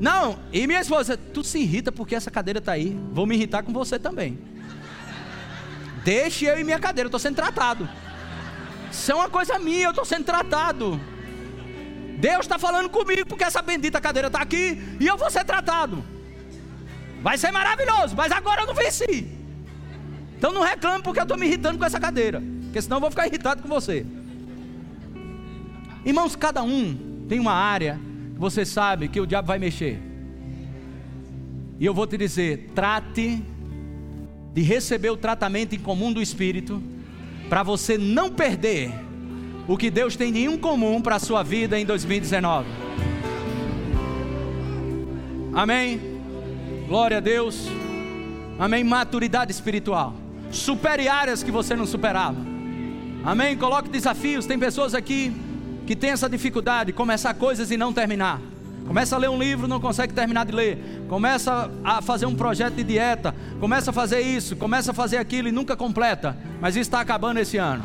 Não, 0.00 0.38
e 0.52 0.66
minha 0.66 0.80
esposa, 0.80 1.16
tu 1.16 1.44
se 1.44 1.58
irrita 1.58 1.92
porque 1.92 2.14
essa 2.14 2.30
cadeira 2.30 2.58
está 2.58 2.72
aí. 2.72 2.98
Vou 3.12 3.26
me 3.26 3.34
irritar 3.34 3.62
com 3.62 3.72
você 3.72 3.98
também. 3.98 4.38
Deixe 6.02 6.46
eu 6.46 6.58
e 6.58 6.64
minha 6.64 6.78
cadeira, 6.78 7.06
eu 7.06 7.08
estou 7.08 7.20
sendo 7.20 7.36
tratado. 7.36 7.88
Isso 8.94 9.10
é 9.10 9.14
uma 9.14 9.28
coisa 9.28 9.58
minha, 9.58 9.86
eu 9.86 9.90
estou 9.90 10.04
sendo 10.04 10.24
tratado. 10.24 11.00
Deus 12.16 12.40
está 12.40 12.58
falando 12.58 12.88
comigo 12.88 13.26
porque 13.26 13.42
essa 13.42 13.60
bendita 13.60 14.00
cadeira 14.00 14.28
está 14.28 14.40
aqui 14.40 14.80
e 15.00 15.06
eu 15.06 15.18
vou 15.18 15.30
ser 15.30 15.44
tratado. 15.44 16.02
Vai 17.20 17.36
ser 17.36 17.50
maravilhoso, 17.50 18.14
mas 18.16 18.30
agora 18.30 18.62
eu 18.62 18.66
não 18.68 18.74
venci. 18.74 19.28
Então 20.38 20.52
não 20.52 20.62
reclame 20.62 21.02
porque 21.02 21.18
eu 21.18 21.24
estou 21.24 21.36
me 21.36 21.44
irritando 21.44 21.76
com 21.76 21.84
essa 21.84 21.98
cadeira, 21.98 22.40
porque 22.62 22.80
senão 22.80 22.98
eu 22.98 23.00
vou 23.00 23.10
ficar 23.10 23.26
irritado 23.26 23.60
com 23.60 23.68
você. 23.68 24.06
Irmãos, 26.04 26.36
cada 26.36 26.62
um 26.62 27.26
tem 27.28 27.40
uma 27.40 27.52
área 27.52 27.98
que 28.32 28.38
você 28.38 28.64
sabe 28.64 29.08
que 29.08 29.20
o 29.20 29.26
diabo 29.26 29.48
vai 29.48 29.58
mexer. 29.58 30.00
E 31.80 31.84
eu 31.84 31.92
vou 31.92 32.06
te 32.06 32.16
dizer: 32.16 32.70
trate 32.74 33.42
de 34.52 34.62
receber 34.62 35.10
o 35.10 35.16
tratamento 35.16 35.74
em 35.74 35.80
comum 35.80 36.12
do 36.12 36.22
Espírito 36.22 36.80
para 37.48 37.62
você 37.62 37.96
não 37.98 38.30
perder 38.30 38.92
o 39.66 39.76
que 39.76 39.90
Deus 39.90 40.16
tem 40.16 40.44
em 40.44 40.58
comum 40.58 41.00
para 41.00 41.16
a 41.16 41.18
sua 41.18 41.42
vida 41.42 41.78
em 41.78 41.86
2019. 41.86 42.68
Amém? 45.54 46.00
Glória 46.86 47.18
a 47.18 47.20
Deus. 47.20 47.68
Amém? 48.58 48.84
Maturidade 48.84 49.52
espiritual. 49.52 50.14
Supere 50.50 51.08
áreas 51.08 51.42
que 51.42 51.50
você 51.50 51.74
não 51.74 51.86
superava. 51.86 52.36
Amém? 53.24 53.56
Coloque 53.56 53.88
desafios. 53.88 54.46
Tem 54.46 54.58
pessoas 54.58 54.94
aqui 54.94 55.32
que 55.86 55.96
têm 55.96 56.10
essa 56.10 56.28
dificuldade 56.28 56.88
de 56.88 56.92
começar 56.92 57.34
coisas 57.34 57.70
e 57.70 57.76
não 57.76 57.92
terminar. 57.92 58.40
Começa 58.86 59.16
a 59.16 59.18
ler 59.18 59.30
um 59.30 59.38
livro, 59.38 59.66
não 59.66 59.80
consegue 59.80 60.12
terminar 60.12 60.44
de 60.44 60.52
ler. 60.52 61.04
Começa 61.08 61.70
a 61.82 62.02
fazer 62.02 62.26
um 62.26 62.34
projeto 62.34 62.74
de 62.74 62.84
dieta. 62.84 63.34
Começa 63.58 63.90
a 63.90 63.92
fazer 63.94 64.20
isso, 64.20 64.56
começa 64.56 64.90
a 64.90 64.94
fazer 64.94 65.16
aquilo 65.16 65.48
e 65.48 65.52
nunca 65.52 65.74
completa. 65.74 66.36
Mas 66.60 66.76
isso 66.76 66.82
está 66.82 67.00
acabando 67.00 67.38
esse 67.38 67.56
ano. 67.56 67.82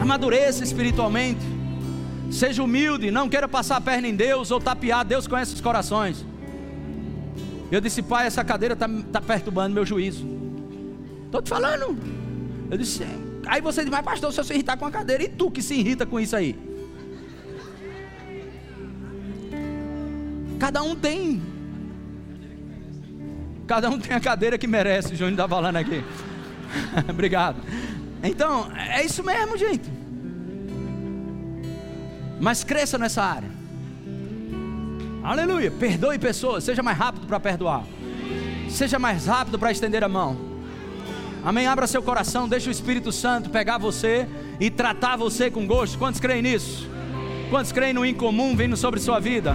Amadureça 0.00 0.64
espiritualmente. 0.64 1.40
Seja 2.30 2.62
humilde, 2.62 3.10
não 3.10 3.28
queira 3.28 3.46
passar 3.46 3.76
a 3.76 3.80
perna 3.80 4.08
em 4.08 4.14
Deus 4.14 4.50
ou 4.50 4.60
tapear. 4.60 5.04
Deus 5.04 5.28
conhece 5.28 5.54
os 5.54 5.60
corações. 5.60 6.24
Eu 7.70 7.80
disse, 7.80 8.02
pai, 8.02 8.26
essa 8.26 8.44
cadeira 8.44 8.74
está 8.74 8.88
tá 9.12 9.20
perturbando 9.20 9.74
meu 9.74 9.86
juízo. 9.86 10.26
Estou 11.26 11.40
te 11.40 11.48
falando. 11.48 11.96
Eu 12.70 12.76
disse, 12.76 13.04
Aí 13.46 13.60
você 13.60 13.82
diz, 13.82 13.90
mas 13.90 14.04
pastor, 14.04 14.32
se 14.32 14.40
eu 14.40 14.44
se 14.44 14.54
irritar 14.54 14.76
com 14.76 14.86
a 14.86 14.90
cadeira, 14.90 15.22
e 15.22 15.28
tu 15.28 15.50
que 15.50 15.62
se 15.62 15.74
irrita 15.74 16.04
com 16.04 16.18
isso 16.18 16.34
aí? 16.34 16.58
Cada 20.58 20.82
um 20.82 20.96
tem. 20.96 21.42
Cada 23.66 23.90
um 23.90 23.98
tem 23.98 24.16
a 24.16 24.20
cadeira 24.20 24.56
que 24.56 24.66
merece, 24.66 25.14
o 25.14 25.16
Júnior 25.16 25.32
está 25.32 25.48
falando 25.48 25.76
aqui. 25.76 26.02
Obrigado. 27.08 27.56
Então, 28.22 28.70
é 28.74 29.04
isso 29.04 29.22
mesmo, 29.22 29.56
gente. 29.56 29.90
Mas 32.40 32.64
cresça 32.64 32.98
nessa 32.98 33.22
área. 33.22 33.50
Aleluia. 35.22 35.70
Perdoe 35.70 36.18
pessoas, 36.18 36.64
seja 36.64 36.82
mais 36.82 36.96
rápido 36.96 37.26
para 37.26 37.40
perdoar. 37.40 37.84
Seja 38.70 38.98
mais 38.98 39.26
rápido 39.26 39.58
para 39.58 39.70
estender 39.70 40.04
a 40.04 40.08
mão. 40.08 40.45
Amém? 41.46 41.68
Abra 41.68 41.86
seu 41.86 42.02
coração, 42.02 42.48
deixa 42.48 42.68
o 42.68 42.72
Espírito 42.72 43.12
Santo 43.12 43.50
pegar 43.50 43.78
você 43.78 44.26
e 44.58 44.68
tratar 44.68 45.14
você 45.14 45.48
com 45.48 45.64
gosto. 45.64 45.96
Quantos 45.96 46.18
creem 46.18 46.42
nisso? 46.42 46.90
Quantos 47.48 47.70
creem 47.70 47.92
no 47.92 48.04
incomum 48.04 48.56
vindo 48.56 48.76
sobre 48.76 48.98
sua 48.98 49.20
vida? 49.20 49.54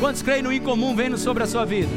Quantos 0.00 0.22
creem 0.22 0.42
no 0.42 0.52
incomum 0.52 0.96
vindo 0.96 1.16
sobre 1.16 1.44
a 1.44 1.46
sua 1.46 1.64
vida? 1.64 1.92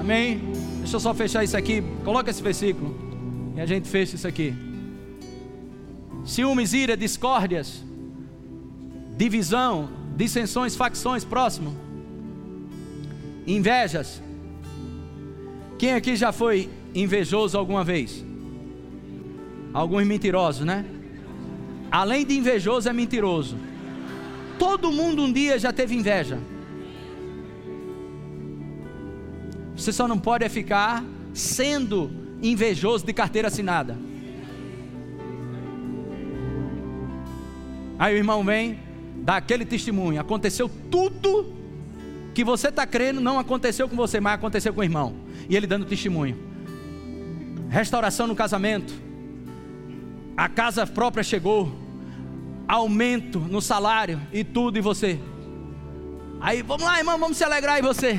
Amém? 0.00 0.40
Deixa 0.78 0.96
eu 0.96 1.00
só 1.00 1.12
fechar 1.12 1.44
isso 1.44 1.54
aqui. 1.54 1.84
Coloca 2.02 2.30
esse 2.30 2.42
versículo 2.42 2.96
e 3.54 3.60
a 3.60 3.66
gente 3.66 3.86
fecha 3.86 4.14
isso 4.14 4.26
aqui. 4.26 4.54
Ciúmes, 6.24 6.72
ira, 6.72 6.96
discórdias, 6.96 7.84
divisão, 9.18 9.90
dissensões, 10.16 10.74
facções, 10.74 11.26
próximo, 11.26 11.76
invejas. 13.46 14.22
Quem 15.78 15.92
aqui 15.92 16.16
já 16.16 16.32
foi 16.32 16.70
invejoso 17.02 17.56
alguma 17.58 17.84
vez? 17.84 18.24
Alguns 19.72 20.06
mentirosos, 20.06 20.64
né? 20.64 20.84
Além 21.90 22.24
de 22.24 22.36
invejoso, 22.36 22.88
é 22.88 22.92
mentiroso. 22.92 23.56
Todo 24.58 24.90
mundo 24.90 25.22
um 25.22 25.32
dia 25.32 25.58
já 25.58 25.72
teve 25.72 25.94
inveja. 25.94 26.38
Você 29.76 29.92
só 29.92 30.08
não 30.08 30.18
pode 30.18 30.48
ficar 30.48 31.04
sendo 31.34 32.10
invejoso 32.42 33.04
de 33.04 33.12
carteira 33.12 33.48
assinada. 33.48 33.98
Aí 37.98 38.14
o 38.14 38.18
irmão 38.18 38.42
vem, 38.44 38.78
dá 39.16 39.36
aquele 39.36 39.64
testemunho. 39.64 40.20
Aconteceu 40.20 40.70
tudo 40.90 41.54
que 42.34 42.44
você 42.44 42.68
está 42.68 42.86
crendo 42.86 43.18
não 43.18 43.38
aconteceu 43.38 43.88
com 43.88 43.96
você, 43.96 44.20
mas 44.20 44.34
aconteceu 44.34 44.72
com 44.72 44.80
o 44.80 44.84
irmão. 44.84 45.14
E 45.48 45.56
ele 45.56 45.66
dando 45.66 45.86
testemunho. 45.86 46.55
Restauração 47.68 48.26
no 48.26 48.36
casamento. 48.36 48.92
A 50.36 50.48
casa 50.48 50.86
própria 50.86 51.24
chegou. 51.24 51.72
Aumento 52.68 53.38
no 53.38 53.60
salário 53.60 54.20
e 54.32 54.42
tudo, 54.42 54.76
e 54.76 54.80
você. 54.80 55.18
Aí, 56.40 56.62
vamos 56.62 56.84
lá, 56.84 56.98
irmão, 56.98 57.18
vamos 57.18 57.36
se 57.36 57.44
alegrar, 57.44 57.78
e 57.78 57.82
você? 57.82 58.18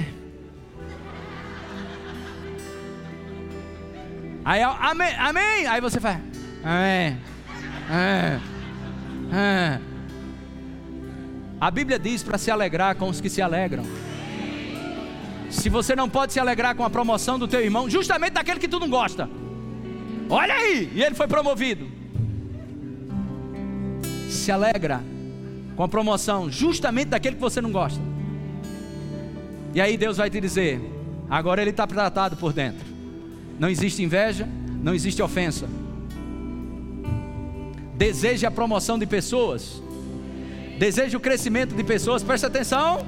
Aí, 4.46 4.64
amém, 4.64 5.14
amém. 5.18 5.68
Aí 5.68 5.82
você 5.82 6.00
faz, 6.00 6.18
amém. 6.64 7.18
É, 7.90 8.40
é. 9.34 9.80
A 11.60 11.70
Bíblia 11.70 12.00
diz 12.00 12.24
para 12.24 12.38
se 12.38 12.50
alegrar 12.50 12.96
com 12.96 13.10
os 13.10 13.20
que 13.20 13.30
se 13.30 13.42
alegram. 13.42 13.84
Se 15.50 15.70
você 15.70 15.96
não 15.96 16.10
pode 16.10 16.34
se 16.34 16.40
alegrar 16.40 16.76
com 16.76 16.84
a 16.84 16.90
promoção 16.90 17.40
do 17.40 17.48
teu 17.48 17.62
irmão, 17.62 17.90
justamente 17.90 18.34
daquele 18.34 18.60
que 18.60 18.68
tu 18.68 18.80
não 18.80 18.90
gosta. 18.90 19.30
Olha 20.30 20.54
aí, 20.54 20.92
e 20.94 21.04
ele 21.04 21.16
foi 21.16 21.28
promovido. 21.28 21.88
Se 24.30 24.52
alegra 24.52 25.02
com 25.76 25.84
a 25.84 25.88
promoção 25.88 26.52
justamente 26.52 27.10
daquele 27.10 27.36
que 27.36 27.42
você 27.42 27.62
não 27.62 27.72
gosta. 27.72 28.02
E 29.74 29.80
aí 29.80 29.96
Deus 29.96 30.18
vai 30.18 30.30
te 30.30 30.42
dizer: 30.42 30.82
agora 31.30 31.62
ele 31.62 31.70
está 31.70 31.88
tratado 31.88 32.36
por 32.36 32.52
dentro. 32.52 32.86
Não 33.60 33.70
existe 33.70 34.04
inveja, 34.04 34.48
não 34.82 34.94
existe 34.94 35.22
ofensa. 35.22 35.68
Deseja 37.96 38.50
a 38.50 38.52
promoção 38.52 39.00
de 39.00 39.06
pessoas, 39.06 39.82
deseja 40.78 41.18
o 41.18 41.22
crescimento 41.22 41.76
de 41.76 41.84
pessoas. 41.84 42.22
Preste 42.22 42.46
atenção, 42.46 43.06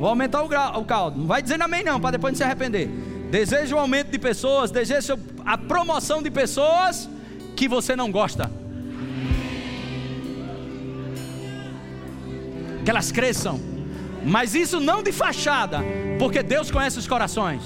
vou 0.00 0.08
aumentar 0.08 0.42
o, 0.42 0.48
grau, 0.48 0.80
o 0.80 0.84
caldo. 0.84 1.18
Não 1.20 1.26
vai 1.26 1.42
dizer 1.42 1.60
amém, 1.60 1.84
não, 1.84 2.00
para 2.00 2.12
depois 2.12 2.32
não 2.32 2.38
se 2.38 2.42
arrepender. 2.42 2.88
Deseja 3.30 3.76
o 3.76 3.78
aumento 3.78 4.10
de 4.10 4.18
pessoas, 4.18 4.70
deseja 4.70 5.16
a 5.44 5.56
promoção 5.56 6.22
de 6.22 6.30
pessoas 6.30 7.08
que 7.54 7.68
você 7.68 7.94
não 7.94 8.10
gosta. 8.10 8.50
Que 12.82 12.90
elas 12.90 13.12
cresçam, 13.12 13.60
mas 14.24 14.54
isso 14.54 14.80
não 14.80 15.02
de 15.02 15.12
fachada, 15.12 15.80
porque 16.18 16.42
Deus 16.42 16.70
conhece 16.70 16.98
os 16.98 17.06
corações. 17.06 17.62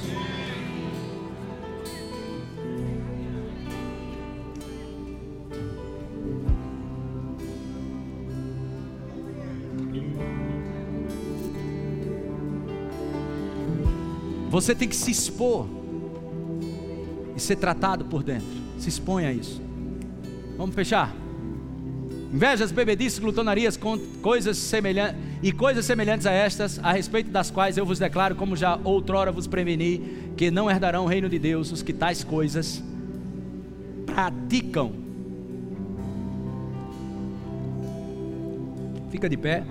Você 14.55 14.73
tem 14.73 14.87
que 14.87 14.95
se 14.95 15.11
expor 15.11 15.67
e 17.35 17.41
ser 17.41 17.57
tratado 17.57 18.05
por 18.05 18.23
dentro. 18.23 18.47
Se 18.79 18.89
expõe 18.89 19.27
a 19.27 19.33
isso. 19.33 19.61
Vamos 20.57 20.77
fechar. 20.77 21.13
Invejas, 22.33 22.71
bebedices, 22.71 23.19
glutonarias, 23.19 23.77
coisas 24.23 24.57
semelhantes 24.57 25.21
e 25.43 25.51
coisas 25.51 25.85
semelhantes 25.85 26.25
a 26.25 26.31
estas, 26.31 26.79
a 26.79 26.93
respeito 26.93 27.31
das 27.31 27.51
quais 27.51 27.77
eu 27.77 27.85
vos 27.85 27.99
declaro, 27.99 28.37
como 28.37 28.55
já 28.55 28.79
outrora 28.85 29.33
vos 29.33 29.49
preveni, 29.49 30.31
que 30.37 30.53
não 30.53 30.71
herdarão 30.71 31.03
o 31.03 31.09
reino 31.09 31.29
de 31.29 31.41
Deus 31.41 31.73
os 31.73 31.83
que 31.83 31.93
tais 31.93 32.23
coisas 32.23 32.81
praticam. 34.07 34.93
Fica 39.11 39.29
de 39.29 39.37
pé. 39.37 39.65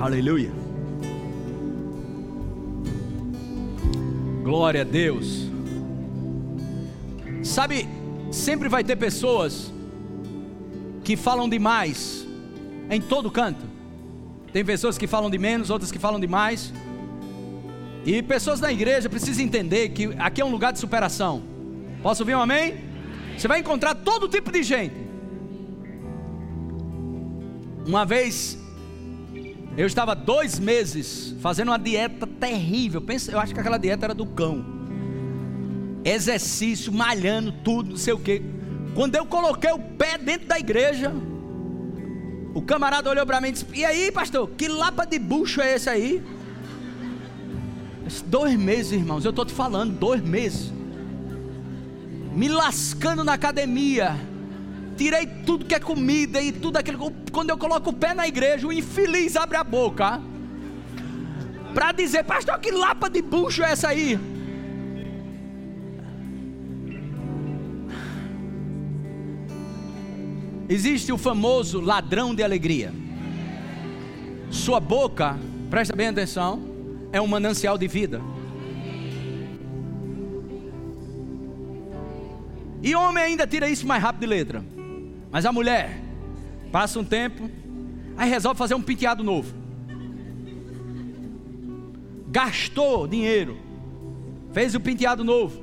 Aleluia. 0.00 0.52
Glória 4.44 4.82
a 4.82 4.84
Deus. 4.84 5.50
Sabe, 7.42 7.88
sempre 8.30 8.68
vai 8.68 8.84
ter 8.84 8.94
pessoas 8.94 9.72
que 11.02 11.16
falam 11.16 11.48
demais 11.48 12.24
em 12.88 13.00
todo 13.00 13.28
canto. 13.28 13.66
Tem 14.52 14.64
pessoas 14.64 14.96
que 14.96 15.08
falam 15.08 15.28
de 15.28 15.36
menos, 15.36 15.68
outras 15.68 15.90
que 15.90 15.98
falam 15.98 16.20
demais. 16.20 16.72
E 18.06 18.22
pessoas 18.22 18.60
da 18.60 18.70
igreja 18.70 19.08
precisam 19.08 19.44
entender 19.44 19.88
que 19.88 20.14
aqui 20.16 20.40
é 20.40 20.44
um 20.44 20.50
lugar 20.50 20.72
de 20.72 20.78
superação. 20.78 21.42
Posso 22.04 22.22
ouvir 22.22 22.36
um 22.36 22.40
amém? 22.40 22.76
Você 23.36 23.48
vai 23.48 23.58
encontrar 23.58 23.96
todo 23.96 24.28
tipo 24.28 24.52
de 24.52 24.62
gente. 24.62 24.94
Uma 27.84 28.06
vez 28.06 28.56
eu 29.78 29.86
estava 29.86 30.12
dois 30.12 30.58
meses 30.58 31.36
fazendo 31.40 31.68
uma 31.68 31.78
dieta 31.78 32.26
terrível. 32.26 33.00
Pensa, 33.00 33.30
eu 33.30 33.38
acho 33.38 33.54
que 33.54 33.60
aquela 33.60 33.78
dieta 33.78 34.06
era 34.06 34.14
do 34.14 34.26
cão. 34.26 34.66
Exercício, 36.04 36.92
malhando, 36.92 37.52
tudo, 37.62 37.90
não 37.90 37.96
sei 37.96 38.12
o 38.12 38.18
que. 38.18 38.42
Quando 38.92 39.14
eu 39.14 39.24
coloquei 39.24 39.70
o 39.70 39.78
pé 39.78 40.18
dentro 40.18 40.48
da 40.48 40.58
igreja, 40.58 41.12
o 42.52 42.60
camarada 42.60 43.08
olhou 43.08 43.24
para 43.24 43.40
mim 43.40 43.50
e 43.50 43.52
disse: 43.52 43.66
E 43.72 43.84
aí, 43.84 44.10
pastor, 44.10 44.50
que 44.50 44.66
lapa 44.66 45.04
de 45.04 45.16
bucho 45.16 45.60
é 45.60 45.76
esse 45.76 45.88
aí? 45.88 46.20
Disse, 48.04 48.24
dois 48.24 48.58
meses, 48.58 48.90
irmãos, 48.90 49.24
eu 49.24 49.30
estou 49.30 49.44
te 49.44 49.52
falando, 49.52 49.96
dois 49.96 50.20
meses. 50.20 50.72
Me 52.34 52.48
lascando 52.48 53.22
na 53.22 53.34
academia 53.34 54.16
tirei 54.98 55.26
tudo 55.46 55.64
que 55.64 55.74
é 55.74 55.78
comida 55.78 56.42
e 56.42 56.50
tudo 56.50 56.76
aquilo. 56.76 57.12
Quando 57.30 57.50
eu 57.50 57.56
coloco 57.56 57.90
o 57.90 57.92
pé 57.92 58.12
na 58.12 58.26
igreja, 58.26 58.66
o 58.66 58.72
infeliz 58.72 59.36
abre 59.36 59.56
a 59.56 59.64
boca 59.64 60.20
para 61.72 61.92
dizer: 61.92 62.24
Pastor, 62.24 62.58
que 62.58 62.72
lapa 62.72 63.08
de 63.08 63.22
bucho 63.22 63.62
é 63.62 63.70
essa 63.70 63.88
aí? 63.88 64.18
Existe 70.68 71.12
o 71.12 71.16
famoso 71.16 71.80
ladrão 71.80 72.34
de 72.34 72.42
alegria. 72.42 72.92
Sua 74.50 74.80
boca, 74.80 75.38
presta 75.70 75.94
bem 75.96 76.08
atenção, 76.08 76.62
é 77.12 77.20
um 77.20 77.26
manancial 77.26 77.78
de 77.78 77.86
vida. 77.86 78.20
E 82.82 82.94
homem 82.94 83.24
ainda 83.24 83.46
tira 83.46 83.68
isso 83.68 83.86
mais 83.86 84.02
rápido 84.02 84.20
de 84.20 84.26
letra. 84.26 84.77
Mas 85.30 85.44
a 85.44 85.52
mulher 85.52 86.00
passa 86.72 86.98
um 86.98 87.04
tempo, 87.04 87.50
aí 88.16 88.28
resolve 88.28 88.58
fazer 88.58 88.74
um 88.74 88.82
penteado 88.82 89.22
novo. 89.22 89.54
Gastou 92.28 93.06
dinheiro, 93.06 93.58
fez 94.52 94.74
o 94.74 94.80
penteado 94.80 95.24
novo. 95.24 95.62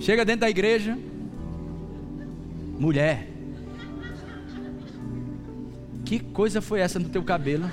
Chega 0.00 0.24
dentro 0.24 0.40
da 0.40 0.50
igreja, 0.50 0.98
mulher. 2.78 3.28
Que 6.04 6.18
coisa 6.18 6.60
foi 6.60 6.80
essa 6.80 6.98
no 6.98 7.08
teu 7.08 7.22
cabelo? 7.22 7.70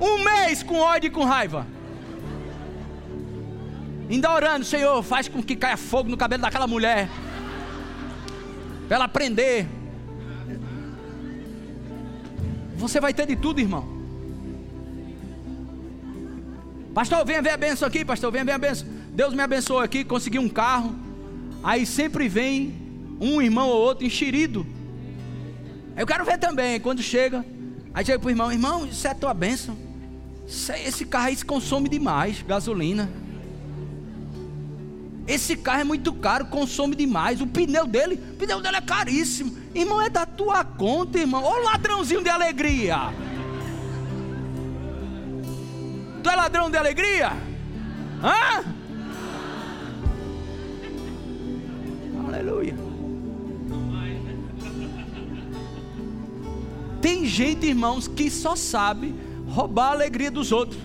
Um 0.00 0.24
mês 0.24 0.62
com 0.62 0.78
ódio 0.78 1.08
e 1.08 1.10
com 1.10 1.24
raiva. 1.24 1.66
Ainda 4.08 4.32
orando, 4.32 4.64
Senhor, 4.64 5.02
faz 5.02 5.28
com 5.28 5.42
que 5.42 5.56
caia 5.56 5.76
fogo 5.76 6.08
no 6.08 6.16
cabelo 6.16 6.42
daquela 6.42 6.66
mulher. 6.66 7.08
Para 8.86 8.96
ela 8.96 9.04
aprender. 9.06 9.66
Você 12.76 13.00
vai 13.00 13.12
ter 13.12 13.26
de 13.26 13.34
tudo, 13.34 13.60
irmão. 13.60 13.96
Pastor, 16.94 17.26
venha 17.26 17.42
ver 17.42 17.50
a 17.50 17.56
benção 17.56 17.88
aqui, 17.88 18.04
pastor, 18.04 18.30
venha 18.30 18.44
ver 18.44 18.52
a 18.52 18.58
benção. 18.58 18.86
Deus 19.10 19.34
me 19.34 19.42
abençoou 19.42 19.80
aqui, 19.80 20.04
consegui 20.04 20.38
um 20.38 20.48
carro. 20.48 20.94
Aí 21.62 21.84
sempre 21.84 22.28
vem 22.28 22.74
um 23.20 23.42
irmão 23.42 23.68
ou 23.68 23.80
outro 23.80 24.06
enxerido. 24.06 24.64
Eu 25.96 26.06
quero 26.06 26.24
ver 26.24 26.38
também. 26.38 26.78
Quando 26.78 27.02
chega, 27.02 27.44
aí 27.92 28.04
chega 28.04 28.24
o 28.24 28.30
irmão: 28.30 28.52
Irmão, 28.52 28.86
isso 28.86 29.06
é 29.06 29.10
a 29.10 29.14
tua 29.14 29.34
bênção. 29.34 29.76
Esse 30.46 31.04
carro 31.04 31.26
aí 31.26 31.36
se 31.36 31.44
consome 31.44 31.88
demais, 31.88 32.42
gasolina. 32.42 33.10
Esse 35.26 35.56
carro 35.56 35.80
é 35.80 35.84
muito 35.84 36.12
caro, 36.12 36.46
consome 36.46 36.94
demais. 36.94 37.40
O 37.40 37.46
pneu 37.46 37.86
dele, 37.86 38.14
o 38.32 38.36
pneu 38.36 38.60
dele 38.60 38.76
é 38.76 38.80
caríssimo. 38.80 39.56
Irmão, 39.74 40.00
é 40.00 40.08
da 40.08 40.24
tua 40.24 40.64
conta, 40.64 41.18
irmão. 41.18 41.42
Ô 41.42 41.58
ladrãozinho 41.64 42.22
de 42.22 42.28
alegria. 42.28 43.12
Tu 46.22 46.30
é 46.30 46.36
ladrão 46.36 46.70
de 46.70 46.76
alegria? 46.76 47.32
Hã? 48.22 48.64
Aleluia. 52.26 52.74
Tem 57.00 57.24
gente, 57.24 57.66
irmãos, 57.66 58.08
que 58.08 58.30
só 58.30 58.56
sabe 58.56 59.14
roubar 59.48 59.88
a 59.88 59.92
alegria 59.92 60.30
dos 60.30 60.50
outros. 60.52 60.80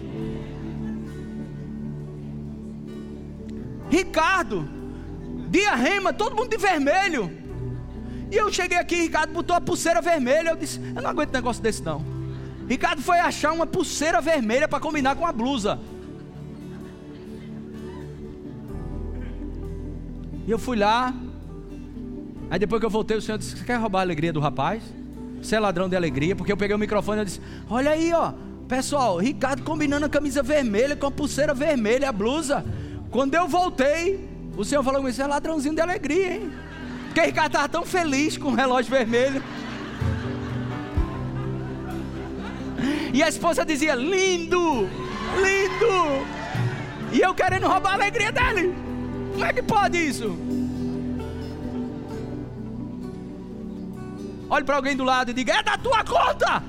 Dia 5.50 5.76
rema, 5.76 6.14
todo 6.14 6.36
mundo 6.36 6.50
de 6.50 6.58
vermelho. 6.58 7.30
E 8.32 8.36
eu 8.36 8.52
cheguei 8.52 8.78
aqui, 8.78 8.96
Ricardo 8.96 9.34
botou 9.34 9.54
a 9.56 9.60
pulseira 9.60 10.02
vermelha. 10.02 10.50
Eu 10.52 10.56
disse: 10.56 10.80
Eu 10.96 11.02
não 11.02 11.10
aguento 11.10 11.34
negócio 11.34 11.62
desse 11.62 11.84
não. 11.84 12.04
Ricardo 12.68 13.02
foi 13.02 13.20
achar 13.20 13.52
uma 13.52 13.68
pulseira 13.68 14.22
vermelha 14.22 14.68
para 14.68 14.80
combinar 14.80 15.16
com 15.18 15.28
a 15.28 15.32
blusa. 15.34 15.78
E 20.48 20.50
eu 20.50 20.58
fui 20.58 20.78
lá. 20.78 21.14
Aí 22.50 22.58
depois 22.58 22.80
que 22.80 22.86
eu 22.86 22.90
voltei, 22.90 23.18
o 23.18 23.22
senhor 23.22 23.38
disse: 23.38 23.58
Você 23.58 23.66
quer 23.66 23.76
roubar 23.76 24.00
a 24.00 24.02
alegria 24.04 24.32
do 24.32 24.40
rapaz? 24.40 24.82
Você 25.42 25.56
é 25.56 25.60
ladrão 25.60 25.90
de 25.90 25.96
alegria? 25.98 26.36
Porque 26.36 26.52
eu 26.52 26.58
peguei 26.58 26.76
o 26.76 26.80
microfone 26.80 27.22
e 27.22 27.26
disse: 27.26 27.42
Olha 27.70 27.92
aí, 27.92 28.14
ó. 28.14 28.34
Pessoal, 28.70 29.18
Ricardo 29.18 29.64
combinando 29.64 30.06
a 30.06 30.10
camisa 30.10 30.42
vermelha 30.42 30.96
com 30.96 31.06
a 31.06 31.12
pulseira 31.12 31.54
vermelha, 31.54 32.08
a 32.08 32.12
blusa. 32.14 32.64
Quando 33.12 33.36
eu 33.36 33.46
voltei, 33.46 34.26
o 34.58 34.64
senhor 34.64 34.84
falou 34.84 35.02
comigo: 35.02 35.14
Você 35.14 35.22
é 35.22 35.28
ladrãozinho 35.28 35.76
de 35.76 35.82
alegria, 35.82 36.36
hein? 36.36 36.52
Porque 37.06 37.22
Ricardo 37.22 37.48
estava 37.48 37.68
tão 37.68 37.86
feliz 37.86 38.38
com 38.38 38.50
o 38.50 38.56
relógio 38.56 38.90
vermelho. 38.90 39.44
E 43.14 43.22
a 43.22 43.28
esposa 43.28 43.66
dizia: 43.66 43.96
Lindo, 43.96 44.90
lindo. 45.36 46.26
E 47.12 47.20
eu 47.20 47.36
querendo 47.36 47.68
roubar 47.68 47.92
a 47.92 47.94
alegria 47.96 48.32
dele. 48.32 48.74
Como 49.34 49.44
é 49.44 49.52
que 49.52 49.62
pode 49.62 49.98
isso? 49.98 50.38
Olhe 54.50 54.64
para 54.64 54.78
alguém 54.78 54.96
do 54.96 55.04
lado 55.04 55.32
e 55.32 55.34
diga: 55.34 55.56
É 55.56 55.64
da 55.64 55.78
tua 55.78 56.02
conta. 56.06 56.64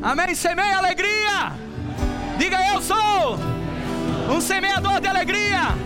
Amém? 0.00 0.34
Semeia 0.36 0.78
alegria. 0.78 1.69
Diga: 2.40 2.56
Eu 2.72 2.80
sou 2.80 3.38
um 4.34 4.40
semeador 4.40 4.98
de 4.98 5.06
alegria. 5.06 5.76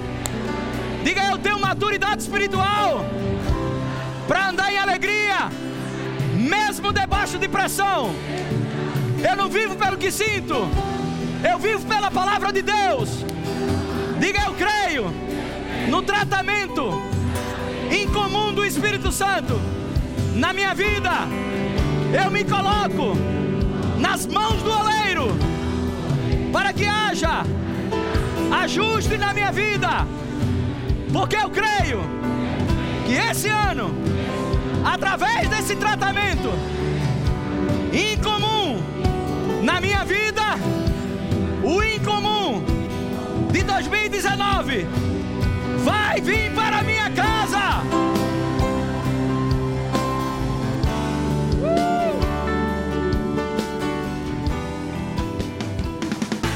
Diga: 1.03 1.23
Eu 1.25 1.37
tenho 1.37 1.59
maturidade 1.59 2.23
espiritual 2.23 3.05
para 4.29 4.51
andar 4.51 4.73
em 4.73 4.79
alegria, 4.79 5.51
mesmo 6.33 6.93
debaixo 6.93 7.41
de 7.41 7.49
pressão. 7.49 8.15
Eu 9.29 9.37
não 9.37 9.49
vivo 9.49 9.75
pelo 9.75 9.97
que 9.97 10.13
sinto, 10.13 10.55
eu 11.43 11.59
vivo 11.59 11.85
pela 11.87 12.09
palavra 12.09 12.53
de 12.53 12.63
Deus. 12.63 13.09
Diga: 14.21 14.45
Eu 14.47 14.55
creio 14.55 15.13
no 15.91 16.03
tratamento 16.03 17.03
incomum 17.91 18.55
do 18.55 18.65
Espírito 18.65 19.11
Santo 19.11 19.61
na 20.37 20.53
minha 20.53 20.73
vida. 20.73 21.11
Eu 22.25 22.31
me 22.31 22.45
coloco 22.45 23.17
nas 23.99 24.25
mãos 24.25 24.63
do 24.63 24.71
oleiro 24.71 25.04
para 26.55 26.73
que 26.73 26.87
haja 26.87 27.43
ajuste 28.63 29.19
na 29.19 29.35
minha 29.35 29.51
vida, 29.51 30.07
porque 31.13 31.35
eu 31.35 31.51
creio 31.51 32.01
que 33.05 33.15
esse 33.15 33.49
ano, 33.49 33.93
através 34.85 35.49
desse 35.49 35.75
tratamento 35.75 36.51
incomum 37.93 38.81
na 39.65 39.81
minha 39.81 40.05
vida, 40.05 40.45
o 41.65 41.83
incomum 41.83 42.63
de 43.51 43.65
2019 43.65 44.87
vai 45.83 46.21
vir 46.21 46.53
para 46.53 46.85
minha 46.85 47.11
casa. 47.11 48.14